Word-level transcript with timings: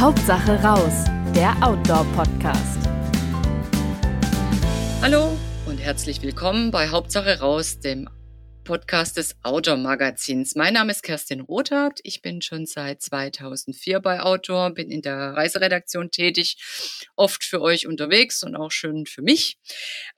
Hauptsache 0.00 0.52
raus, 0.62 1.04
der 1.34 1.54
Outdoor-Podcast. 1.62 2.88
Hallo 5.02 5.36
und 5.66 5.76
herzlich 5.76 6.22
willkommen 6.22 6.70
bei 6.70 6.88
Hauptsache 6.88 7.40
raus, 7.40 7.80
dem 7.80 8.08
Podcast 8.64 9.18
des 9.18 9.36
Outdoor 9.42 9.76
Magazins. 9.76 10.54
Mein 10.54 10.72
Name 10.72 10.92
ist 10.92 11.02
Kerstin 11.02 11.42
Rothaft. 11.42 12.00
Ich 12.02 12.22
bin 12.22 12.40
schon 12.40 12.64
seit 12.64 13.02
2004 13.02 14.00
bei 14.00 14.22
Outdoor, 14.22 14.70
bin 14.70 14.90
in 14.90 15.02
der 15.02 15.34
Reiseredaktion 15.34 16.10
tätig, 16.10 16.56
oft 17.14 17.44
für 17.44 17.60
euch 17.60 17.86
unterwegs 17.86 18.42
und 18.42 18.56
auch 18.56 18.70
schön 18.70 19.04
für 19.04 19.20
mich. 19.20 19.58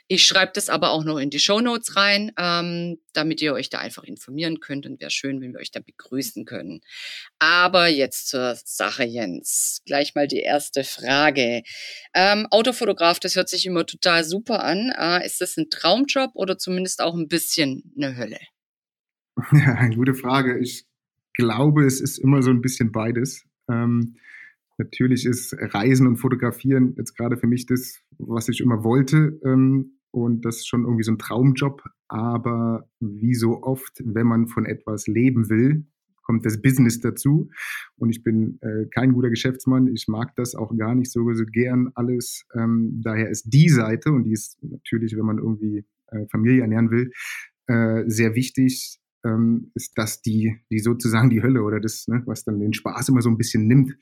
Ich 0.09 0.25
schreibe 0.25 0.51
das 0.53 0.67
aber 0.67 0.91
auch 0.91 1.05
noch 1.05 1.17
in 1.17 1.29
die 1.29 1.39
Show 1.39 1.61
Notes 1.61 1.95
rein, 1.95 2.33
ähm, 2.37 2.99
damit 3.13 3.41
ihr 3.41 3.53
euch 3.53 3.69
da 3.69 3.79
einfach 3.79 4.03
informieren 4.03 4.59
könnt 4.59 4.85
und 4.85 4.99
wäre 4.99 5.11
schön, 5.11 5.39
wenn 5.39 5.53
wir 5.53 5.61
euch 5.61 5.71
da 5.71 5.79
begrüßen 5.79 6.43
können. 6.43 6.81
Aber 7.39 7.87
jetzt 7.87 8.27
zur 8.27 8.57
Sache, 8.65 9.05
Jens. 9.05 9.81
Gleich 9.85 10.13
mal 10.13 10.27
die 10.27 10.41
erste 10.41 10.83
Frage. 10.83 11.63
Ähm, 12.13 12.47
Autofotograf, 12.51 13.21
das 13.21 13.37
hört 13.37 13.47
sich 13.47 13.65
immer 13.65 13.85
total 13.85 14.25
super 14.25 14.61
an. 14.61 14.91
Äh, 14.97 15.25
ist 15.25 15.39
das 15.39 15.55
ein 15.55 15.69
Traumjob 15.69 16.31
oder 16.33 16.57
zumindest 16.57 17.01
auch 17.01 17.15
ein 17.15 17.29
bisschen 17.29 17.93
eine 17.95 18.17
Hölle? 18.17 18.39
Ja, 19.53 19.87
gute 19.87 20.15
Frage. 20.15 20.59
Ich 20.59 20.85
glaube, 21.33 21.85
es 21.85 22.01
ist 22.01 22.17
immer 22.17 22.41
so 22.41 22.51
ein 22.51 22.61
bisschen 22.61 22.91
beides. 22.91 23.45
Ähm, 23.69 24.15
natürlich 24.77 25.25
ist 25.25 25.55
Reisen 25.57 26.07
und 26.07 26.17
Fotografieren 26.17 26.95
jetzt 26.97 27.15
gerade 27.15 27.37
für 27.37 27.47
mich 27.47 27.65
das, 27.65 27.99
was 28.17 28.49
ich 28.49 28.61
immer 28.61 28.83
wollte. 28.83 29.39
Ähm, 29.45 29.99
und 30.11 30.45
das 30.45 30.57
ist 30.57 30.67
schon 30.67 30.83
irgendwie 30.83 31.03
so 31.03 31.11
ein 31.11 31.17
Traumjob. 31.17 31.83
Aber 32.07 32.87
wie 32.99 33.33
so 33.33 33.63
oft, 33.63 34.01
wenn 34.03 34.27
man 34.27 34.47
von 34.47 34.65
etwas 34.65 35.07
leben 35.07 35.49
will, 35.49 35.85
kommt 36.23 36.45
das 36.45 36.61
Business 36.61 36.99
dazu. 36.99 37.49
Und 37.97 38.09
ich 38.09 38.23
bin 38.23 38.59
äh, 38.61 38.85
kein 38.93 39.13
guter 39.13 39.29
Geschäftsmann. 39.29 39.87
Ich 39.87 40.07
mag 40.07 40.35
das 40.35 40.55
auch 40.55 40.75
gar 40.77 40.95
nicht 40.95 41.11
so, 41.11 41.33
so 41.33 41.45
gern 41.45 41.91
alles. 41.95 42.45
Ähm, 42.55 43.01
daher 43.03 43.29
ist 43.29 43.45
die 43.53 43.69
Seite, 43.69 44.11
und 44.11 44.23
die 44.23 44.31
ist 44.31 44.57
natürlich, 44.61 45.15
wenn 45.17 45.25
man 45.25 45.37
irgendwie 45.37 45.85
äh, 46.07 46.25
Familie 46.27 46.61
ernähren 46.61 46.91
will, 46.91 47.11
äh, 47.67 48.03
sehr 48.07 48.35
wichtig, 48.35 48.99
ähm, 49.23 49.71
ist 49.75 49.93
das 49.95 50.21
die, 50.21 50.59
die 50.69 50.79
sozusagen 50.79 51.29
die 51.29 51.41
Hölle 51.41 51.63
oder 51.63 51.79
das, 51.79 52.07
ne, 52.07 52.23
was 52.25 52.43
dann 52.43 52.59
den 52.59 52.73
Spaß 52.73 53.09
immer 53.09 53.21
so 53.21 53.29
ein 53.29 53.37
bisschen 53.37 53.67
nimmt. 53.67 53.93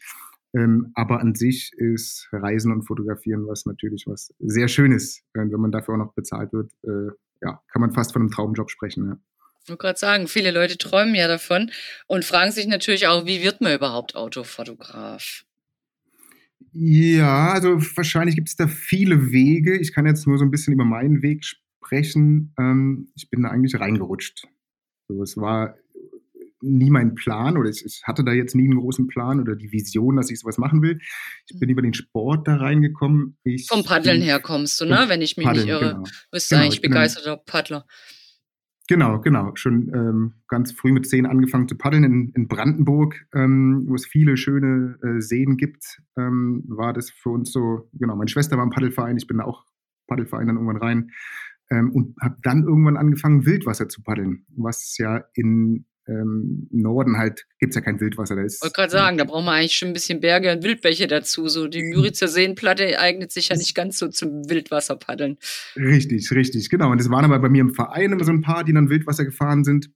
Ähm, 0.54 0.92
aber 0.96 1.22
an 1.22 1.34
sich 1.36 1.72
ist 1.78 2.28
Reisen 2.34 2.74
und 2.74 2.84
Fotografieren 2.84 3.48
was 3.48 3.66
natürlich 3.66 4.06
was 4.08 4.34
sehr 4.40 4.68
Schönes. 4.68 5.24
Und 5.34 5.52
wenn 5.52 5.62
man 5.62 5.72
dafür 5.72 5.94
auch 5.94 6.00
noch 6.00 6.14
bezahlt 6.14 6.52
wird, 6.52 6.72
äh, 6.84 7.14
ja, 7.42 7.62
kann 7.72 7.81
man 7.81 7.94
fast 7.94 8.14
von 8.14 8.22
einem 8.22 8.31
Traumjob 8.31 8.70
sprechen. 8.70 9.08
Ja. 9.08 9.18
Ich 9.64 9.70
wollte 9.70 9.81
gerade 9.81 10.00
sagen, 10.00 10.28
viele 10.28 10.52
Leute 10.52 10.78
träumen 10.78 11.16
ja 11.16 11.28
davon 11.28 11.72
und 12.08 12.26
fragen 12.26 12.52
sich 12.52 12.68
natürlich 12.68 13.08
auch, 13.08 13.26
wie 13.26 13.44
wird 13.44 13.62
man 13.62 13.76
überhaupt 13.76 14.16
Autofotograf? 14.16 15.44
Ja, 16.74 17.52
also 17.52 17.80
wahrscheinlich 17.96 18.36
gibt 18.36 18.50
es 18.50 18.56
da 18.56 18.68
viele 18.68 19.31
Wege. 19.31 19.78
Ich 19.78 19.94
kann 19.94 20.06
jetzt 20.06 20.26
nur 20.26 20.38
so 20.38 20.46
ein 20.46 20.52
bisschen 20.52 20.74
über 20.74 20.86
meinen 20.86 21.22
Weg 21.22 21.46
sprechen. 21.46 22.54
Ähm, 22.58 23.10
ich 23.16 23.30
bin 23.30 23.44
da 23.44 23.50
eigentlich 23.50 23.80
reingerutscht. 23.80 24.48
So, 25.12 25.24
es 25.24 25.38
war 25.38 25.76
nie 26.62 26.90
mein 26.90 27.16
Plan 27.16 27.58
oder 27.58 27.70
ich, 27.70 27.84
ich, 27.86 28.04
hatte 28.04 28.24
da 28.24 28.32
jetzt 28.32 28.56
nie 28.56 28.66
einen 28.66 28.80
großen 28.80 29.08
Plan 29.08 29.40
oder 29.40 29.56
die 29.56 29.72
Vision, 29.72 30.16
dass 30.16 30.30
ich 30.30 30.40
sowas 30.40 30.58
machen 30.58 30.82
will. 30.82 31.00
Ich 31.48 31.60
bin 31.60 31.68
mhm. 31.68 31.74
über 31.74 31.82
den 31.82 31.94
Sport 31.94 32.48
da 32.48 32.58
reingekommen. 32.58 33.38
Ich 33.44 33.68
Vom 33.68 33.84
Paddeln 33.84 34.22
her 34.22 34.40
kommst 34.40 34.80
du, 34.80 34.86
ne? 34.86 35.06
Wenn 35.08 35.22
ich 35.22 35.38
mich 35.38 35.46
Paddeln, 35.46 35.66
nicht 35.66 35.74
irre. 35.74 35.96
Genau. 35.96 36.08
Bist 36.32 36.52
du 36.52 36.56
genau, 36.56 36.66
eigentlich 36.66 36.82
begeisterter 36.82 37.38
Paddler. 37.38 37.86
Genau, 38.88 39.22
genau. 39.22 39.52
Schon 39.56 39.92
ähm, 39.94 40.34
ganz 40.48 40.72
früh 40.72 40.92
mit 40.92 41.08
zehn 41.08 41.26
angefangen 41.26 41.68
zu 41.68 41.78
paddeln 41.78 42.04
in, 42.04 42.32
in 42.36 42.48
Brandenburg, 42.48 43.26
ähm, 43.34 43.86
wo 43.88 43.96
es 43.96 44.06
viele 44.06 44.38
schöne 44.38 44.98
äh, 45.02 45.22
Seen 45.22 45.58
gibt. 45.58 46.02
Ähm, 46.18 46.64
war 46.68 46.94
das 46.94 47.10
für 47.10 47.30
uns 47.30 47.52
so, 47.52 47.90
genau, 47.94 48.16
meine 48.16 48.30
Schwester 48.30 48.58
war 48.58 48.64
im 48.64 48.70
Paddelverein, 48.70 49.18
ich 49.18 49.28
bin 49.28 49.38
da 49.38 49.46
auch 49.46 49.66
Paddelverein 50.08 50.48
dann 50.48 50.58
irgendwann 50.58 50.78
rein 50.78 51.12
ähm, 51.72 51.92
und 51.92 52.16
habe 52.22 52.38
dann 52.44 52.64
irgendwann 52.64 52.98
angefangen, 52.98 53.46
Wildwasser 53.46 53.90
zu 53.90 54.04
paddeln, 54.04 54.46
was 54.50 54.98
ja 54.98 55.24
in 55.34 55.86
ähm, 56.08 56.68
Norden 56.72 57.18
halt 57.18 57.46
gibt 57.59 57.72
es 57.72 57.76
ja 57.76 57.82
kein 57.82 58.00
Wildwasser. 58.00 58.36
Da 58.36 58.42
ist, 58.42 58.56
ich 58.56 58.62
wollte 58.62 58.74
gerade 58.74 58.92
sagen, 58.92 59.18
da 59.18 59.24
brauchen 59.24 59.46
wir 59.46 59.54
eigentlich 59.54 59.76
schon 59.76 59.90
ein 59.90 59.94
bisschen 59.94 60.20
Berge 60.20 60.52
und 60.52 60.64
Wildbäche 60.64 61.08
dazu. 61.08 61.48
So 61.48 61.68
die 61.68 61.84
Müritzer 61.84 62.28
Seenplatte 62.28 63.00
eignet 63.00 63.31
sich 63.31 63.50
ja 63.50 63.56
nicht 63.56 63.76
ganz 63.76 63.98
so 63.98 64.08
zum 64.10 64.50
Wildwasserpaddeln. 64.50 65.38
Richtig, 65.76 66.31
richtig, 66.31 66.70
genau. 66.70 66.92
Und 66.92 67.00
es 67.00 67.10
waren 67.10 67.26
aber 67.26 67.40
bei 67.40 67.50
mir 67.50 67.62
im 67.62 67.74
Verein 67.74 68.12
immer 68.12 68.24
so 68.24 68.31
ein 68.31 68.42
paar, 68.42 68.64
die 68.64 68.74
dann 68.74 68.90
Wildwasser 68.90 69.26
gefahren 69.26 69.64
sind 69.64 69.92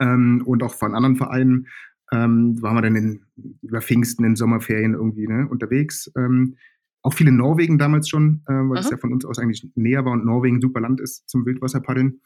ähm, 0.00 0.42
und 0.46 0.62
auch 0.62 0.74
von 0.74 0.94
anderen 0.94 1.16
Vereinen. 1.16 1.68
Ähm, 2.12 2.60
waren 2.62 2.76
wir 2.76 2.82
dann 2.82 2.96
in, 2.96 3.24
über 3.62 3.80
Pfingsten 3.80 4.24
in 4.24 4.36
Sommerferien 4.36 4.94
irgendwie 4.94 5.26
ne, 5.26 5.48
unterwegs. 5.50 6.10
Ähm, 6.16 6.56
auch 7.04 7.12
viele 7.12 7.32
Norwegen 7.32 7.76
damals 7.76 8.08
schon, 8.08 8.42
äh, 8.48 8.52
weil 8.52 8.78
es 8.78 8.90
ja 8.90 8.96
von 8.96 9.12
uns 9.12 9.26
aus 9.26 9.38
eigentlich 9.38 9.68
näher 9.74 10.04
war 10.06 10.12
und 10.12 10.24
Norwegen 10.24 10.56
ein 10.56 10.60
super 10.62 10.80
Land 10.80 11.00
ist 11.00 11.28
zum 11.28 11.44
Wildwasserpaddeln. 11.44 12.20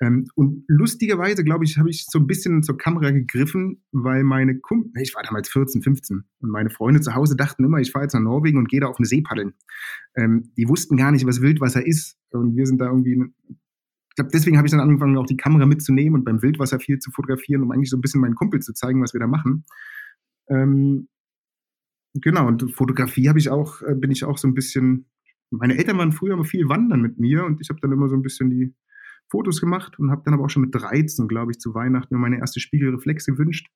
Ähm, 0.00 0.28
und 0.34 0.64
lustigerweise, 0.68 1.44
glaube 1.44 1.64
ich, 1.64 1.78
habe 1.78 1.88
ich 1.88 2.04
so 2.06 2.18
ein 2.18 2.26
bisschen 2.26 2.62
zur 2.62 2.76
Kamera 2.76 3.10
gegriffen, 3.10 3.82
weil 3.90 4.24
meine 4.24 4.58
Kunden, 4.58 4.92
ich 5.00 5.14
war 5.14 5.22
damals 5.22 5.48
14, 5.48 5.82
15 5.82 6.24
und 6.40 6.50
meine 6.50 6.68
Freunde 6.68 7.00
zu 7.00 7.14
Hause 7.14 7.36
dachten 7.36 7.64
immer, 7.64 7.78
ich 7.78 7.90
fahre 7.90 8.04
jetzt 8.04 8.12
nach 8.12 8.20
Norwegen 8.20 8.58
und 8.58 8.68
gehe 8.68 8.80
da 8.80 8.88
auf 8.88 8.98
eine 8.98 9.06
See 9.06 9.22
paddeln. 9.22 9.54
Ähm, 10.14 10.52
die 10.58 10.68
wussten 10.68 10.98
gar 10.98 11.10
nicht, 11.10 11.26
was 11.26 11.40
Wildwasser 11.40 11.84
ist. 11.84 12.18
Und 12.30 12.54
wir 12.54 12.66
sind 12.66 12.82
da 12.82 12.86
irgendwie, 12.86 13.14
ich 13.48 14.14
glaube, 14.14 14.30
deswegen 14.32 14.58
habe 14.58 14.66
ich 14.66 14.72
dann 14.72 14.80
angefangen, 14.80 15.16
auch 15.16 15.26
die 15.26 15.38
Kamera 15.38 15.64
mitzunehmen 15.64 16.18
und 16.18 16.24
beim 16.24 16.42
Wildwasser 16.42 16.78
viel 16.78 16.98
zu 16.98 17.10
fotografieren, 17.10 17.62
um 17.62 17.72
eigentlich 17.72 17.90
so 17.90 17.96
ein 17.96 18.02
bisschen 18.02 18.20
meinen 18.20 18.34
Kumpel 18.34 18.60
zu 18.60 18.74
zeigen, 18.74 19.02
was 19.02 19.14
wir 19.14 19.20
da 19.20 19.26
machen. 19.26 19.64
Ähm, 20.50 21.08
genau, 22.14 22.46
und 22.46 22.74
Fotografie 22.74 23.28
habe 23.28 23.38
ich 23.38 23.50
auch, 23.50 23.82
äh, 23.82 23.94
bin 23.94 24.10
ich 24.10 24.24
auch 24.24 24.38
so 24.38 24.48
ein 24.48 24.54
bisschen, 24.54 25.06
meine 25.50 25.78
Eltern 25.78 25.98
waren 25.98 26.12
früher 26.12 26.34
immer 26.34 26.44
viel 26.44 26.68
wandern 26.68 27.00
mit 27.00 27.18
mir 27.18 27.44
und 27.44 27.60
ich 27.60 27.68
habe 27.70 27.80
dann 27.80 27.92
immer 27.92 28.08
so 28.08 28.14
ein 28.14 28.22
bisschen 28.22 28.50
die 28.50 28.74
Fotos 29.30 29.60
gemacht 29.60 29.98
und 29.98 30.10
habe 30.10 30.22
dann 30.24 30.34
aber 30.34 30.44
auch 30.44 30.50
schon 30.50 30.62
mit 30.62 30.74
13, 30.74 31.28
glaube 31.28 31.52
ich, 31.52 31.58
zu 31.58 31.74
Weihnachten 31.74 32.14
mir 32.14 32.20
meine 32.20 32.38
erste 32.38 32.60
Spiegelreflex 32.60 33.26
gewünscht. 33.26 33.68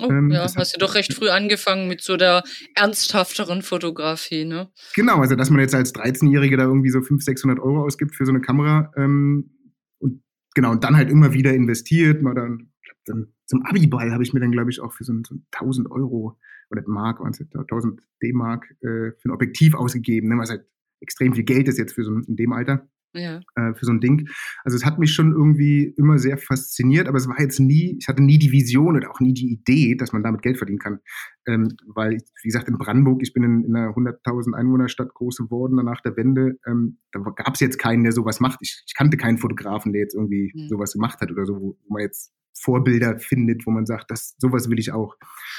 Oh, 0.00 0.10
ähm, 0.10 0.30
ja, 0.30 0.42
hast 0.42 0.74
du 0.74 0.78
doch 0.78 0.94
recht 0.94 1.14
früh 1.14 1.28
angefangen 1.28 1.88
mit 1.88 2.02
so 2.02 2.16
der 2.16 2.42
ernsthafteren 2.74 3.62
Fotografie, 3.62 4.44
ne? 4.44 4.68
Genau, 4.94 5.20
also 5.20 5.36
dass 5.36 5.50
man 5.50 5.60
jetzt 5.60 5.74
als 5.74 5.94
13-Jähriger 5.94 6.56
da 6.56 6.64
irgendwie 6.64 6.90
so 6.90 7.00
500, 7.00 7.22
600 7.22 7.58
Euro 7.60 7.84
ausgibt 7.84 8.14
für 8.14 8.26
so 8.26 8.32
eine 8.32 8.40
Kamera 8.40 8.92
ähm, 8.96 9.50
und 9.98 10.22
genau, 10.54 10.72
und 10.72 10.82
dann 10.82 10.96
halt 10.96 11.10
immer 11.10 11.32
wieder 11.32 11.54
investiert. 11.54 12.22
Mal 12.22 12.34
dann, 12.34 12.72
dann 13.04 13.28
zum 13.46 13.62
Abiball 13.62 14.12
habe 14.12 14.22
ich 14.22 14.32
mir 14.32 14.40
dann, 14.40 14.52
glaube 14.52 14.70
ich, 14.70 14.80
auch 14.80 14.92
für 14.92 15.04
so, 15.04 15.12
so 15.26 15.36
1000 15.52 15.90
Euro 15.90 16.38
oder 16.70 16.82
Mark, 16.86 17.20
1000 17.20 18.00
D-Mark 18.22 18.70
äh, 18.80 19.12
für 19.18 19.28
ein 19.28 19.30
Objektiv 19.30 19.74
ausgegeben, 19.74 20.28
ne, 20.28 20.38
was 20.38 20.50
halt 20.50 20.66
extrem 21.00 21.34
viel 21.34 21.44
Geld 21.44 21.68
ist 21.68 21.78
jetzt 21.78 21.94
für 21.94 22.04
so 22.04 22.10
ein, 22.10 22.24
in 22.24 22.36
dem 22.36 22.52
Alter. 22.52 22.88
ja. 23.14 23.40
äh, 23.54 23.74
für 23.74 23.86
so 23.86 23.92
ein 23.92 24.00
Ding. 24.00 24.28
Also 24.64 24.76
es 24.76 24.84
hat 24.84 24.98
mich 24.98 25.14
schon 25.14 25.32
irgendwie 25.32 25.94
immer 25.96 26.18
sehr 26.18 26.36
fasziniert, 26.36 27.06
aber 27.06 27.16
es 27.16 27.28
war 27.28 27.40
jetzt 27.40 27.60
nie, 27.60 27.96
ich 28.00 28.08
hatte 28.08 28.20
nie 28.20 28.38
die 28.38 28.50
Vision 28.50 28.96
oder 28.96 29.08
auch 29.08 29.20
nie 29.20 29.32
die 29.32 29.52
Idee, 29.52 29.94
dass 29.94 30.12
man 30.12 30.24
damit 30.24 30.42
Geld 30.42 30.58
verdienen 30.58 30.80
kann. 30.80 30.98
Ähm, 31.46 31.76
weil, 31.86 32.18
wie 32.42 32.48
gesagt, 32.48 32.68
in 32.68 32.76
Brandenburg, 32.76 33.22
ich 33.22 33.32
bin 33.32 33.44
in, 33.44 33.64
in 33.64 33.76
einer 33.76 33.90
100.000 33.90 34.54
Einwohnerstadt 34.54 35.14
groß 35.14 35.36
geworden 35.36 35.76
nach 35.76 36.00
der 36.00 36.16
Wende, 36.16 36.58
ähm, 36.66 36.98
da 37.12 37.20
gab 37.20 37.54
es 37.54 37.60
jetzt 37.60 37.78
keinen, 37.78 38.02
der 38.02 38.12
sowas 38.12 38.40
macht. 38.40 38.58
Ich, 38.62 38.82
ich, 38.84 38.94
kannte 38.94 39.16
keinen 39.16 39.38
Fotografen, 39.38 39.92
der 39.92 40.02
jetzt 40.02 40.14
irgendwie 40.14 40.52
mhm. 40.52 40.68
sowas 40.68 40.94
gemacht 40.94 41.20
hat 41.20 41.30
oder 41.30 41.46
so, 41.46 41.60
wo 41.60 41.78
man 41.88 42.02
jetzt 42.02 42.33
Vorbilder 42.54 43.18
findet, 43.18 43.66
wo 43.66 43.70
man 43.70 43.86
sagt, 43.86 44.10
das, 44.10 44.34
sowas 44.38 44.70
will 44.70 44.78
ich 44.78 44.92
auch. 44.92 45.16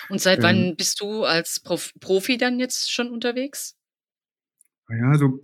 Und 0.10 0.22
seit 0.22 0.40
ähm, 0.40 0.44
wann 0.44 0.76
bist 0.76 1.02
du 1.02 1.24
als 1.24 1.60
Prof 1.60 1.94
Profi 2.00 2.38
dann 2.38 2.60
jetzt 2.60 2.92
schon 2.92 3.10
unterwegs? 3.10 3.76
Ja, 4.88 5.18
so, 5.18 5.40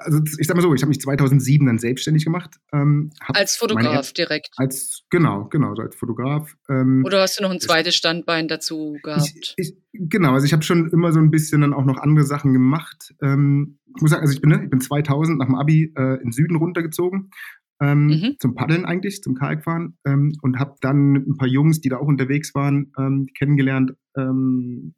also 0.00 0.20
ich 0.38 0.46
sag 0.46 0.56
mal 0.56 0.62
so, 0.62 0.74
ich 0.74 0.80
habe 0.80 0.88
mich 0.88 1.00
2007 1.00 1.66
dann 1.66 1.78
selbstständig 1.78 2.24
gemacht. 2.24 2.56
Ähm, 2.72 3.10
als 3.28 3.56
Fotograf 3.56 4.12
direkt? 4.12 4.50
Als, 4.56 5.04
genau, 5.10 5.44
genau, 5.44 5.74
so 5.74 5.82
als 5.82 5.96
Fotograf. 5.96 6.56
Ähm, 6.70 7.02
Oder 7.04 7.20
hast 7.20 7.38
du 7.38 7.42
noch 7.42 7.50
ein 7.50 7.60
zweites 7.60 7.94
Standbein 7.94 8.48
dazu 8.48 8.96
gehabt? 9.02 9.32
Ich, 9.34 9.54
ich, 9.56 9.76
genau, 9.92 10.32
also 10.32 10.46
ich 10.46 10.54
habe 10.54 10.62
schon 10.62 10.90
immer 10.90 11.12
so 11.12 11.18
ein 11.18 11.30
bisschen 11.30 11.60
dann 11.60 11.74
auch 11.74 11.84
noch 11.84 11.98
andere 11.98 12.24
Sachen 12.24 12.54
gemacht. 12.54 13.14
Ähm, 13.20 13.78
ich 13.94 14.00
muss 14.00 14.12
sagen, 14.12 14.22
also 14.22 14.32
ich 14.32 14.40
bin, 14.40 14.50
ne, 14.50 14.64
ich 14.64 14.70
bin 14.70 14.80
2000 14.80 15.38
nach 15.38 15.46
dem 15.46 15.56
Abi 15.56 15.92
äh, 15.94 16.22
in 16.22 16.32
Süden 16.32 16.56
runtergezogen 16.56 17.30
ähm, 17.80 18.06
mhm. 18.06 18.36
zum 18.38 18.54
Paddeln 18.54 18.84
eigentlich, 18.84 19.22
zum 19.22 19.34
Kajakfahren 19.34 19.96
ähm, 20.04 20.32
und 20.42 20.58
habe 20.58 20.74
dann 20.80 21.14
ein 21.14 21.36
paar 21.36 21.48
Jungs, 21.48 21.80
die 21.80 21.88
da 21.88 21.98
auch 21.98 22.06
unterwegs 22.06 22.54
waren, 22.54 22.92
ähm, 22.98 23.28
kennengelernt. 23.36 23.92
Ähm, 24.16 24.94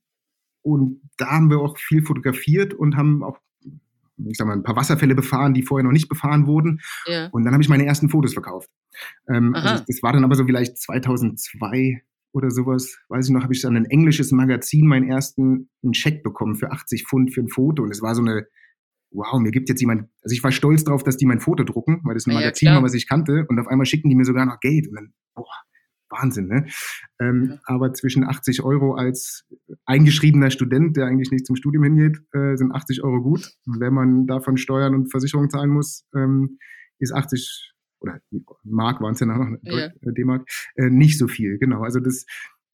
und 0.63 1.01
da 1.17 1.31
haben 1.31 1.51
wir 1.51 1.61
auch 1.61 1.79
viel 1.79 2.03
fotografiert 2.03 2.75
und 2.75 2.97
haben 2.97 3.23
auch, 3.23 3.39
ich 4.27 4.37
sag 4.37 4.47
mal, 4.47 4.55
ein 4.55 4.63
paar 4.63 4.77
Wasserfälle 4.77 5.15
befahren, 5.15 5.55
die 5.55 5.63
vorher 5.63 5.85
noch 5.85 5.93
nicht 5.93 6.09
befahren 6.09 6.47
wurden. 6.47 6.81
Ja. 7.07 7.29
Und 7.29 7.45
dann 7.45 7.53
habe 7.53 7.63
ich 7.63 7.69
meine 7.69 7.87
ersten 7.87 8.09
Fotos 8.09 8.33
verkauft. 8.33 8.69
Ähm, 9.29 9.55
also 9.55 9.85
das 9.87 10.03
war 10.03 10.13
dann 10.13 10.25
aber 10.25 10.35
so 10.35 10.45
vielleicht 10.45 10.79
2002 10.79 12.03
oder 12.33 12.51
sowas, 12.51 12.99
weiß 13.09 13.27
ich 13.27 13.33
noch, 13.33 13.43
habe 13.43 13.53
ich 13.53 13.61
dann 13.61 13.77
ein 13.77 13.85
englisches 13.85 14.33
Magazin 14.33 14.87
meinen 14.87 15.09
ersten 15.09 15.69
einen 15.83 15.95
Scheck 15.95 16.23
bekommen 16.23 16.57
für 16.57 16.73
80 16.73 17.07
Pfund 17.07 17.33
für 17.33 17.43
ein 17.43 17.49
Foto 17.49 17.83
und 17.83 17.91
es 17.91 18.01
war 18.01 18.15
so 18.15 18.23
eine 18.23 18.47
wow, 19.13 19.39
mir 19.41 19.51
gibt 19.51 19.69
jetzt 19.69 19.81
jemand, 19.81 20.09
also 20.23 20.35
ich 20.35 20.43
war 20.43 20.53
stolz 20.53 20.85
drauf, 20.85 21.03
dass 21.03 21.17
die 21.17 21.27
mein 21.27 21.41
Foto 21.41 21.65
drucken, 21.65 22.01
weil 22.05 22.15
das 22.15 22.27
ein 22.27 22.35
Magazin 22.35 22.67
ja, 22.67 22.75
war, 22.75 22.83
was 22.83 22.95
ich 22.95 23.09
kannte, 23.09 23.47
und 23.49 23.59
auf 23.59 23.69
einmal 23.69 23.87
schicken 23.87 24.09
die 24.09 24.15
mir 24.15 24.25
sogar 24.25 24.47
noch 24.47 24.61
Geld 24.61 24.89
und 24.89 24.95
dann, 24.95 25.13
boah, 25.35 25.47
Wahnsinn, 26.13 26.47
ne? 26.47 26.67
Ähm, 27.21 27.49
ja. 27.51 27.59
Aber 27.65 27.95
zwischen 27.95 28.25
80 28.25 28.63
Euro 28.63 28.95
als 28.95 29.47
eingeschriebener 29.87 30.51
Student, 30.51 30.97
der 30.97 31.07
eigentlich 31.07 31.31
nicht 31.31 31.47
zum 31.47 31.57
Studium 31.57 31.85
hingeht, 31.85 32.19
äh, 32.33 32.57
sind 32.57 32.73
80 32.73 33.03
Euro 33.03 33.23
gut. 33.23 33.51
Wenn 33.65 33.95
man 33.95 34.27
davon 34.27 34.59
Steuern 34.59 34.95
und 34.95 35.11
Versicherung 35.11 35.49
zahlen 35.51 35.71
muss, 35.71 36.07
ähm, 36.15 36.59
ist 36.99 37.13
80 37.13 37.73
oder 38.01 38.21
Mark 38.65 39.01
waren 39.01 39.15
es 39.15 39.21
ja 39.21 39.27
noch, 39.27 39.47
ja. 39.63 39.87
Äh, 39.87 39.91
D-Mark, 40.03 40.49
äh, 40.75 40.91
nicht 40.91 41.19
so 41.19 41.29
viel, 41.29 41.59
genau. 41.59 41.83
Also 41.83 42.01
das 42.01 42.27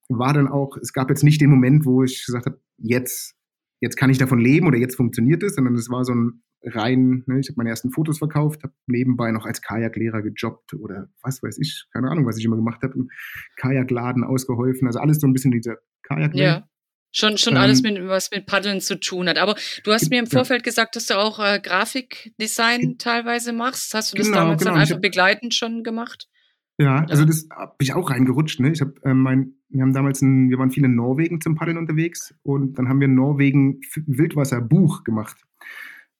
war 0.09 0.33
dann 0.33 0.49
auch, 0.49 0.77
es 0.79 0.93
gab 0.93 1.11
jetzt 1.11 1.23
nicht 1.23 1.41
den 1.41 1.51
Moment, 1.51 1.85
wo 1.85 2.03
ich 2.03 2.25
gesagt 2.25 2.47
habe, 2.47 2.61
jetzt 2.79 3.38
jetzt 3.81 3.97
kann 3.97 4.11
ich 4.11 4.19
davon 4.19 4.39
leben 4.39 4.67
oder 4.67 4.79
jetzt 4.79 4.97
funktioniert 4.97 5.43
es, 5.43 5.55
sondern 5.55 5.75
es 5.75 5.91
war 5.91 6.05
so 6.05 6.15
ein 6.15 6.43
rein, 6.63 7.23
ne, 7.27 7.39
ich 7.41 7.49
habe 7.49 7.57
meine 7.59 7.71
ersten 7.71 7.91
Fotos 7.91 8.19
verkauft, 8.19 8.63
habe 8.65 8.75
nebenbei 8.87 9.31
noch 9.31 9.47
als 9.47 9.63
Kajaklehrer 9.63 10.23
gejobbt 10.23 10.75
oder 10.75 11.09
was 11.23 11.43
weiß 11.43 11.59
ich, 11.59 11.87
keine 11.93 12.11
Ahnung, 12.11 12.27
was 12.27 12.39
ich 12.39 12.45
immer 12.45 12.57
gemacht 12.57 12.83
habe, 12.83 12.95
im 12.95 13.11
Kajakladen 13.57 14.25
ausgeholfen, 14.25 14.87
also 14.87 14.99
alles 14.99 15.21
so 15.21 15.27
ein 15.27 15.33
bisschen 15.33 15.53
dieser 15.53 15.77
Kajak. 16.03 16.35
Ja. 16.35 16.69
Schon, 17.11 17.39
schon 17.39 17.55
ähm, 17.55 17.61
alles, 17.61 17.83
mit, 17.83 17.99
was 18.07 18.31
mit 18.31 18.45
Paddeln 18.45 18.83
zu 18.83 19.01
tun 19.01 19.31
hat. 19.31 19.39
Aber 19.39 19.57
du 19.83 19.93
hast 19.93 20.11
mir 20.11 20.19
im 20.19 20.27
Vorfeld 20.27 20.61
ja. 20.61 20.65
gesagt, 20.65 20.95
dass 20.95 21.07
du 21.07 21.15
auch 21.15 21.39
äh, 21.39 21.59
Grafikdesign 21.59 22.99
teilweise 22.99 23.55
machst. 23.55 23.95
Hast 23.95 24.13
du 24.13 24.19
das 24.19 24.27
genau, 24.27 24.41
damals 24.41 24.61
genau. 24.61 24.73
dann 24.73 24.81
einfach 24.83 25.01
begleitend 25.01 25.55
schon 25.55 25.83
gemacht? 25.83 26.29
Ja, 26.81 27.05
also 27.09 27.25
das 27.25 27.49
bin 27.49 27.59
ich 27.81 27.93
auch 27.93 28.11
reingerutscht. 28.11 28.61
Ne? 28.61 28.71
Ich 28.71 28.81
habe 28.81 28.95
äh, 29.03 29.13
mein, 29.13 29.55
wir 29.69 29.83
haben 29.83 29.93
damals, 29.93 30.23
ein, 30.23 30.49
wir 30.49 30.59
waren 30.59 30.71
viel 30.71 30.85
in 30.85 30.95
Norwegen 30.95 31.41
zum 31.41 31.57
Paddeln 31.57 31.77
unterwegs 31.77 32.35
und 32.45 32.79
dann 32.79 32.89
haben 32.89 33.01
wir 33.01 33.09
ein 33.09 33.17
Norwegen 33.17 33.81
Wildwasserbuch 34.07 35.03
gemacht. 35.03 35.45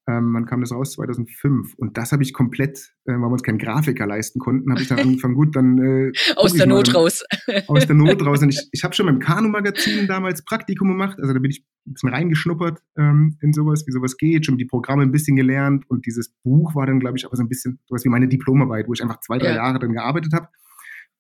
Ähm, 0.09 0.33
wann 0.33 0.47
kam 0.47 0.63
das 0.63 0.73
raus? 0.73 0.93
2005. 0.93 1.75
Und 1.77 1.99
das 1.99 2.13
habe 2.13 2.23
ich 2.23 2.33
komplett, 2.33 2.95
äh, 3.05 3.13
weil 3.13 3.19
wir 3.19 3.29
uns 3.29 3.43
keinen 3.43 3.59
Grafiker 3.59 4.07
leisten 4.07 4.41
konnten, 4.41 4.71
habe 4.71 4.81
ich 4.81 4.89
dann 4.89 4.99
angefangen, 4.99 5.35
gut, 5.35 5.55
dann. 5.55 5.79
Äh, 5.79 6.13
aus 6.35 6.55
der 6.55 6.67
Not 6.67 6.95
raus. 6.95 7.25
aus 7.67 7.87
der 7.87 7.95
Not 7.95 8.25
raus. 8.25 8.43
Und 8.43 8.49
ich, 8.49 8.69
ich 8.73 8.85
habe 8.85 8.95
schon 8.95 9.05
beim 9.05 9.19
Kanu-Magazin 9.19 10.07
damals 10.07 10.43
Praktikum 10.45 10.89
gemacht. 10.89 11.19
Also 11.21 11.35
da 11.35 11.39
bin 11.39 11.51
ich 11.51 11.63
ein 11.87 11.93
bisschen 11.93 12.09
reingeschnuppert 12.09 12.81
ähm, 12.97 13.37
in 13.43 13.53
sowas, 13.53 13.85
wie 13.87 13.93
sowas 13.93 14.17
geht, 14.17 14.47
schon 14.47 14.57
die 14.57 14.65
Programme 14.65 15.03
ein 15.03 15.13
bisschen 15.13 15.37
gelernt. 15.37 15.85
Und 15.89 16.07
dieses 16.07 16.33
Buch 16.43 16.75
war 16.75 16.87
dann, 16.87 17.01
glaube 17.01 17.19
ich, 17.19 17.27
auch 17.27 17.35
so 17.35 17.43
ein 17.43 17.49
bisschen 17.49 17.79
sowas 17.87 18.03
wie 18.05 18.09
meine 18.09 18.29
Diplomarbeit, 18.29 18.89
wo 18.89 18.95
ich 18.95 19.03
einfach 19.03 19.21
zwei, 19.21 19.37
drei 19.37 19.51
ja. 19.51 19.57
Jahre 19.57 19.79
dann 19.79 19.93
gearbeitet 19.93 20.33
habe. 20.33 20.49